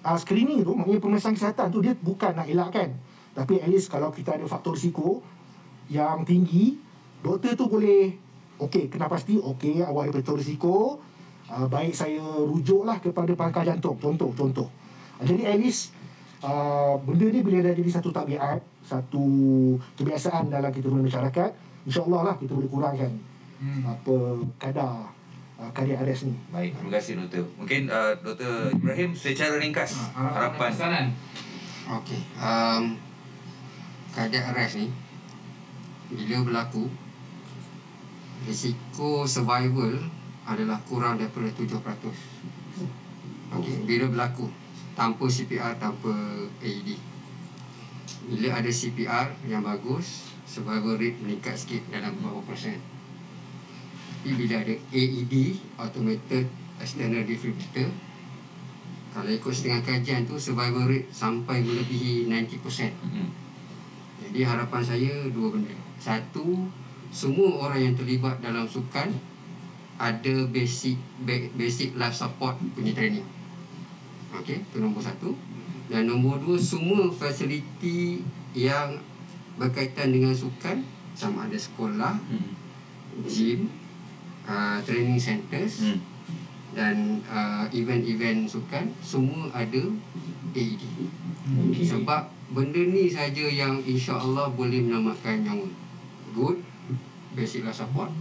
uh, 0.04 0.18
screening 0.20 0.64
tu 0.64 0.76
maknanya 0.76 1.00
pemeriksaan 1.00 1.36
kesihatan 1.36 1.68
tu 1.72 1.80
dia 1.84 1.94
bukan 2.00 2.32
nak 2.32 2.48
elakkan 2.48 2.96
tapi 3.36 3.62
at 3.62 3.70
least 3.72 3.88
kalau 3.88 4.12
kita 4.12 4.36
ada 4.36 4.46
faktor 4.50 4.76
risiko 4.76 5.24
yang 5.88 6.28
tinggi 6.28 6.76
doktor 7.24 7.56
tu 7.56 7.72
boleh 7.72 8.12
okey 8.60 8.92
kena 8.92 9.08
pasti 9.08 9.40
okey 9.40 9.80
awak 9.86 10.10
ada 10.10 10.20
faktor 10.20 10.38
risiko. 10.40 11.00
Uh, 11.50 11.66
baik 11.66 11.98
saya 11.98 12.22
rujuklah 12.46 13.02
kepada 13.02 13.34
pakar 13.34 13.66
jantung. 13.66 13.98
Contoh 13.98 14.30
contoh. 14.38 14.70
Uh, 15.18 15.26
jadi 15.26 15.56
at 15.56 15.58
least 15.58 15.96
uh, 16.46 16.94
benda 17.02 17.26
ni 17.26 17.42
bila 17.42 17.66
dah 17.66 17.74
jadi 17.74 17.90
satu 17.90 18.14
tabiat 18.14 18.62
satu 18.90 19.24
kebiasaan 19.94 20.50
dalam 20.50 20.74
kita 20.74 20.90
punya 20.90 21.06
masyarakat 21.06 21.52
insyaallah 21.86 22.22
lah 22.26 22.36
kita 22.42 22.58
boleh 22.58 22.70
kurangkan 22.70 23.14
Hmm. 23.60 23.84
apa 23.84 24.16
kadar 24.56 25.12
uh, 25.60 25.68
cardiac 25.76 26.00
arrest 26.08 26.32
ni 26.32 26.36
Baik, 26.48 26.80
terima 26.80 26.96
kasih 26.96 27.20
doktor. 27.20 27.44
Mungkin 27.60 27.92
uh, 27.92 28.16
doktor 28.24 28.72
Ibrahim 28.72 29.12
secara 29.12 29.60
ringkas 29.60 30.00
harapan. 30.16 31.12
Okey. 32.00 32.24
Um, 32.40 32.96
cardiac 34.16 34.56
arrest 34.56 34.80
ni 34.80 34.88
bila 36.08 36.48
berlaku 36.48 36.88
risiko 38.48 39.28
survival 39.28 40.08
adalah 40.48 40.80
kurang 40.88 41.20
daripada 41.20 41.52
7%. 41.52 41.68
Okey, 43.60 43.76
bila 43.84 44.08
berlaku 44.08 44.48
tanpa 44.96 45.28
CPR, 45.28 45.76
tanpa 45.76 46.16
AED. 46.64 46.96
Bila 48.30 48.62
ada 48.62 48.70
CPR 48.70 49.34
yang 49.50 49.66
bagus, 49.66 50.38
survival 50.46 51.02
rate 51.02 51.18
meningkat 51.18 51.58
sikit 51.58 51.82
dalam 51.90 52.14
beberapa 52.22 52.54
persen. 52.54 52.78
Tapi 54.22 54.38
bila 54.38 54.62
ada 54.62 54.76
AED, 54.94 55.34
automated 55.82 56.46
external 56.78 57.26
defibrillator, 57.26 57.90
kalau 59.10 59.32
ikut 59.34 59.50
setengah 59.50 59.82
kajian 59.82 60.30
tu 60.30 60.38
survival 60.38 60.86
rate 60.86 61.10
sampai 61.10 61.66
melebihi 61.66 62.30
90%. 62.30 62.94
Jadi 64.22 64.40
harapan 64.46 64.82
saya 64.86 65.14
dua 65.34 65.50
benda. 65.50 65.74
Satu, 65.98 66.70
semua 67.10 67.50
orang 67.66 67.90
yang 67.90 67.96
terlibat 67.98 68.38
dalam 68.46 68.70
sukan 68.70 69.10
ada 69.98 70.36
basic 70.54 70.96
ba- 71.26 71.50
basic 71.58 71.98
life 71.98 72.14
support 72.14 72.54
punya 72.78 72.94
training. 72.94 73.26
Okey, 74.38 74.62
itu 74.62 74.78
nombor 74.78 75.02
satu. 75.02 75.34
Dan 75.90 76.06
nombor 76.06 76.38
dua, 76.46 76.58
semua 76.62 77.10
fasiliti 77.10 78.22
yang 78.54 79.02
berkaitan 79.58 80.14
dengan 80.14 80.32
sukan 80.32 80.86
sama 81.18 81.50
ada 81.50 81.58
sekolah, 81.58 82.16
gym, 83.26 83.68
uh, 84.48 84.80
training 84.86 85.20
centers 85.20 85.84
Hmm. 85.84 86.00
dan 86.78 86.96
uh, 87.28 87.66
event-event 87.74 88.46
sukan 88.46 88.94
semua 89.02 89.50
ada 89.52 89.82
AED. 90.54 90.84
Okay. 91.74 91.86
Sebab 91.86 92.30
benda 92.54 92.78
ni 92.80 93.10
saja 93.10 93.46
yang 93.50 93.82
insya-Allah 93.82 94.54
boleh 94.54 94.86
menyelamatkan 94.86 95.42
nyawa. 95.42 95.66
Good 96.38 96.62
basic 97.34 97.66
life 97.66 97.82
support 97.82 98.14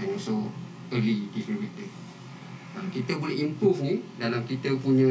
and 0.00 0.08
also 0.12 0.48
early 0.88 1.28
defibrillator. 1.32 1.88
Kalau 2.76 2.88
kita 2.92 3.12
boleh 3.16 3.36
improve 3.40 3.78
ni 3.84 3.94
dalam 4.20 4.44
kita 4.44 4.72
punya 4.80 5.08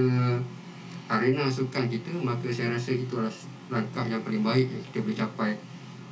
arena 1.09 1.45
sukan 1.49 1.85
kita 1.85 2.11
maka 2.21 2.49
saya 2.49 2.73
rasa 2.73 2.93
itulah 2.93 3.29
langkah 3.69 4.05
yang 4.05 4.21
paling 4.21 4.41
baik 4.41 4.67
yang 4.69 4.83
kita 4.89 4.97
boleh 5.05 5.17
capai 5.17 5.51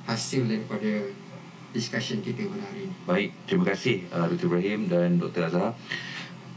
hasil 0.06 0.46
daripada 0.46 0.92
discussion 1.74 2.22
kita 2.22 2.46
pada 2.46 2.64
hari 2.70 2.86
ini. 2.86 2.96
Baik, 3.10 3.30
terima 3.50 3.66
kasih 3.74 4.06
uh, 4.14 4.30
Dr. 4.30 4.46
Ibrahim 4.46 4.80
dan 4.88 5.18
Dr. 5.18 5.50
Azhar 5.50 5.74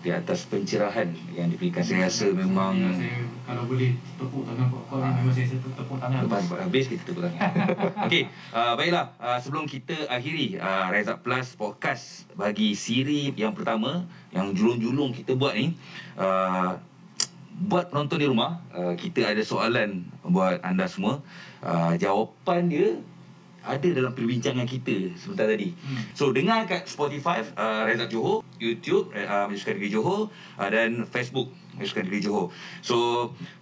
di 0.04 0.14
atas 0.14 0.46
pencerahan 0.46 1.10
yang 1.34 1.50
diberikan. 1.50 1.82
Saya 1.82 2.06
rasa 2.06 2.30
memang 2.30 2.78
Saya 2.94 3.26
kalau 3.42 3.66
boleh 3.66 3.96
tepuk 4.18 4.42
tangan 4.46 4.68
popcorn 4.70 5.02
ni 5.02 5.18
memang 5.18 5.34
saya 5.34 5.46
tepuk 5.56 5.98
tangan. 5.98 6.20
Lepas 6.28 6.42
habis 6.62 6.84
kita 6.86 7.02
tepuk 7.10 7.22
tangan. 7.26 7.50
Okey, 8.06 8.22
uh, 8.54 8.74
baiklah 8.78 9.06
uh, 9.18 9.38
sebelum 9.40 9.64
kita 9.66 9.96
akhiri 10.06 10.60
uh, 10.62 10.92
Rise 10.92 11.10
Up 11.10 11.24
Plus 11.24 11.58
podcast 11.58 12.28
bagi 12.38 12.76
siri 12.76 13.34
yang 13.34 13.56
pertama 13.56 14.06
yang 14.30 14.52
julung-julung 14.54 15.10
kita 15.10 15.34
buat 15.34 15.58
ni 15.58 15.74
uh, 16.20 16.78
buat 17.56 17.88
penonton 17.88 18.20
di 18.20 18.28
rumah 18.28 18.60
uh, 18.76 18.92
kita 18.92 19.32
ada 19.32 19.40
soalan 19.40 20.04
buat 20.20 20.60
anda 20.60 20.84
semua. 20.84 21.24
Uh, 21.64 21.96
jawapan 21.96 22.68
dia 22.68 22.88
ada 23.66 23.88
dalam 23.90 24.14
perbincangan 24.14 24.62
kita 24.62 25.10
sebentar 25.18 25.50
tadi. 25.50 25.74
Hmm. 25.74 26.02
So 26.14 26.30
dengar 26.30 26.70
kat 26.70 26.86
Spotify 26.86 27.42
uh, 27.58 27.82
Reza 27.82 28.06
Johor, 28.06 28.46
YouTube 28.62 29.10
uh, 29.10 29.50
Menyusukan 29.50 29.74
Negeri 29.74 29.90
Johor 29.90 30.30
uh, 30.54 30.68
dan 30.70 31.02
Facebook 31.10 31.50
Menyusukan 31.74 32.06
Negeri 32.06 32.22
Johor. 32.22 32.46
So 32.86 32.96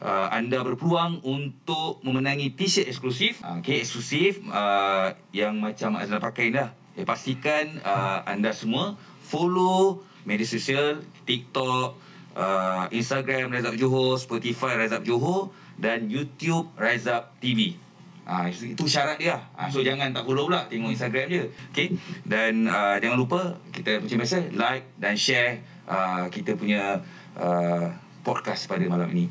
uh, 0.05 0.29
anda 0.29 0.61
berpeluang 0.61 1.25
untuk 1.25 2.05
memenangi 2.05 2.53
t-shirt 2.53 2.85
eksklusif. 2.85 3.41
Uh, 3.41 3.65
okay, 3.65 3.81
eksklusif 3.81 4.45
uh, 4.53 5.17
yang 5.33 5.57
macam 5.57 5.97
Azlan 5.97 6.21
pakai 6.21 6.53
lah. 6.53 6.77
Ya, 6.95 7.09
pastikan 7.09 7.81
uh, 7.83 8.23
anda 8.29 8.53
semua 8.53 9.01
follow 9.25 10.05
media 10.29 10.45
sosial 10.45 11.01
TikTok, 11.25 11.97
uh, 12.35 12.85
Instagram 12.91 13.51
Rise 13.51 13.67
Up 13.71 13.77
Johor, 13.79 14.19
Spotify 14.19 14.79
Rise 14.79 14.95
Up 14.95 15.03
Johor 15.07 15.55
dan 15.79 16.11
YouTube 16.11 16.71
Rise 16.79 17.09
Up 17.11 17.35
TV. 17.39 17.79
Ah 18.25 18.49
itu, 18.49 18.73
itu 18.73 18.85
syarat 18.89 19.21
dia. 19.21 19.37
Ah 19.53 19.69
so 19.69 19.85
jangan 19.85 20.09
tak 20.17 20.25
follow 20.25 20.49
pula 20.49 20.65
tengok 20.67 20.91
Instagram 20.91 21.27
je. 21.29 21.45
Okey. 21.73 21.89
Dan 22.25 22.65
uh, 22.65 22.97
jangan 22.97 23.19
lupa 23.21 23.61
kita 23.69 24.01
macam 24.01 24.17
biasa 24.25 24.39
like 24.57 24.85
dan 24.97 25.15
share 25.15 25.61
uh, 25.85 26.25
kita 26.33 26.57
punya 26.57 27.05
uh, 27.37 27.93
podcast 28.25 28.65
pada 28.65 28.85
malam 28.89 29.13
ini. 29.13 29.29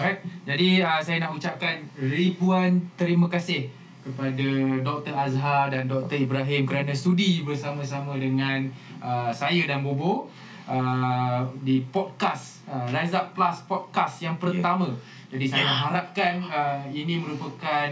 Alright. 0.00 0.24
Jadi 0.48 0.80
uh, 0.80 1.00
saya 1.04 1.20
nak 1.20 1.36
ucapkan 1.36 1.84
ribuan 2.00 2.88
terima 2.96 3.28
kasih 3.28 3.68
kepada 4.00 4.48
Dr. 4.80 5.12
Azhar 5.12 5.68
dan 5.68 5.84
Dr. 5.84 6.24
Ibrahim 6.24 6.64
kerana 6.64 6.96
sudi 6.96 7.44
bersama-sama 7.44 8.16
dengan 8.16 8.72
uh, 9.04 9.28
saya 9.28 9.60
dan 9.68 9.84
Bobo 9.84 10.32
uh, 10.70 11.42
di 11.66 11.82
podcast 11.90 12.62
uh, 12.70 12.86
Rise 12.94 13.18
Up 13.18 13.34
Plus 13.34 13.66
podcast 13.66 14.22
yang 14.22 14.38
pertama. 14.38 14.86
Yeah. 14.86 15.18
Jadi 15.30 15.44
saya 15.46 15.66
yeah. 15.66 15.78
harapkan 15.90 16.34
uh, 16.46 16.82
ini 16.90 17.18
merupakan 17.18 17.90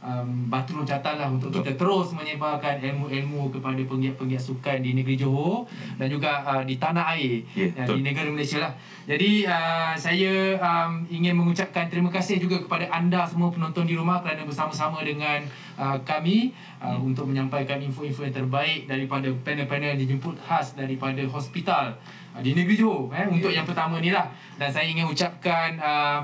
um, 0.00 0.48
batu 0.48 0.76
loncatan 0.76 1.14
lah 1.20 1.28
untuk 1.28 1.52
Betul. 1.52 1.62
kita 1.62 1.72
terus 1.76 2.08
menyebarkan 2.16 2.80
ilmu-ilmu 2.80 3.52
kepada 3.52 3.80
penggiat-penggiat 3.84 4.42
sukan 4.42 4.78
di 4.80 4.96
negeri 4.96 5.16
Johor 5.20 5.68
dan 6.00 6.08
juga 6.08 6.40
uh, 6.44 6.62
di 6.64 6.80
tanah 6.80 7.04
air 7.16 7.44
yeah, 7.52 7.84
uh, 7.84 7.86
di 7.86 8.00
negara 8.00 8.28
Malaysia 8.32 8.60
lah. 8.60 8.72
Jadi 9.04 9.44
uh, 9.44 9.92
saya 9.96 10.56
um, 10.60 11.04
ingin 11.08 11.36
mengucapkan 11.36 11.88
terima 11.88 12.08
kasih 12.08 12.40
juga 12.40 12.60
kepada 12.60 12.88
anda 12.92 13.24
semua 13.28 13.52
penonton 13.52 13.84
di 13.84 13.94
rumah 13.96 14.24
kerana 14.24 14.44
bersama-sama 14.44 15.04
dengan 15.04 15.44
uh, 15.76 15.96
kami 16.04 16.52
uh, 16.80 16.96
hmm. 16.96 17.08
untuk 17.12 17.28
menyampaikan 17.28 17.80
info-info 17.80 18.24
yang 18.24 18.36
terbaik 18.36 18.88
daripada 18.88 19.28
panel-panel 19.44 19.96
dijemput 20.00 20.36
khas 20.44 20.76
daripada 20.76 21.20
hospital 21.28 21.96
uh, 22.36 22.40
di 22.40 22.56
negeri 22.56 22.76
Johor 22.80 23.12
eh, 23.12 23.24
yeah. 23.24 23.28
untuk 23.28 23.52
yang 23.52 23.66
pertama 23.68 24.00
ni 24.00 24.12
lah. 24.12 24.28
Dan 24.56 24.68
saya 24.72 24.88
ingin 24.88 25.08
ucapkan 25.08 25.76
uh, 25.80 26.20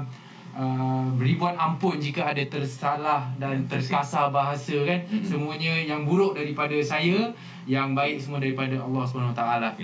Uh, 0.57 1.13
ribuan 1.21 1.53
ampun 1.53 2.01
jika 2.01 2.33
ada 2.33 2.41
tersalah 2.49 3.29
dan 3.37 3.69
terkasar 3.69 4.33
bahasa 4.33 4.73
kan? 4.89 5.05
Mm-hmm. 5.05 5.21
semuanya 5.29 5.77
yang 5.85 6.09
buruk 6.09 6.33
daripada 6.33 6.73
saya 6.81 7.29
yang 7.69 7.93
baik 7.93 8.17
semua 8.17 8.41
daripada 8.41 8.81
Allah 8.81 9.05
Subhanahu 9.05 9.37
taala. 9.37 9.77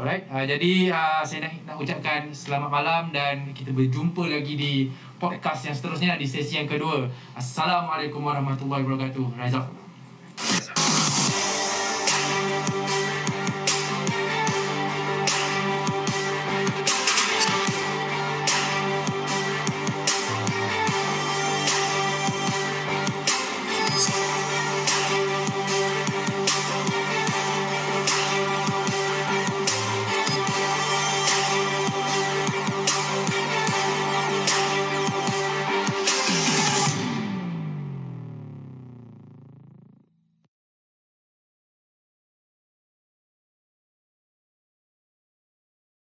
Alright 0.00 0.24
uh, 0.32 0.40
jadi 0.40 0.88
uh, 0.88 1.20
saya 1.20 1.44
nak, 1.44 1.52
nak 1.68 1.76
ucapkan 1.76 2.32
selamat 2.32 2.70
malam 2.72 3.02
dan 3.12 3.52
kita 3.52 3.76
berjumpa 3.76 4.24
lagi 4.24 4.56
di 4.56 4.72
podcast 5.20 5.68
yang 5.68 5.76
seterusnya 5.76 6.16
di 6.16 6.24
sesi 6.24 6.56
yang 6.56 6.64
kedua. 6.64 7.04
Assalamualaikum 7.36 8.24
warahmatullahi 8.24 8.88
wabarakatuh. 8.88 9.36
Raizal 9.36 9.68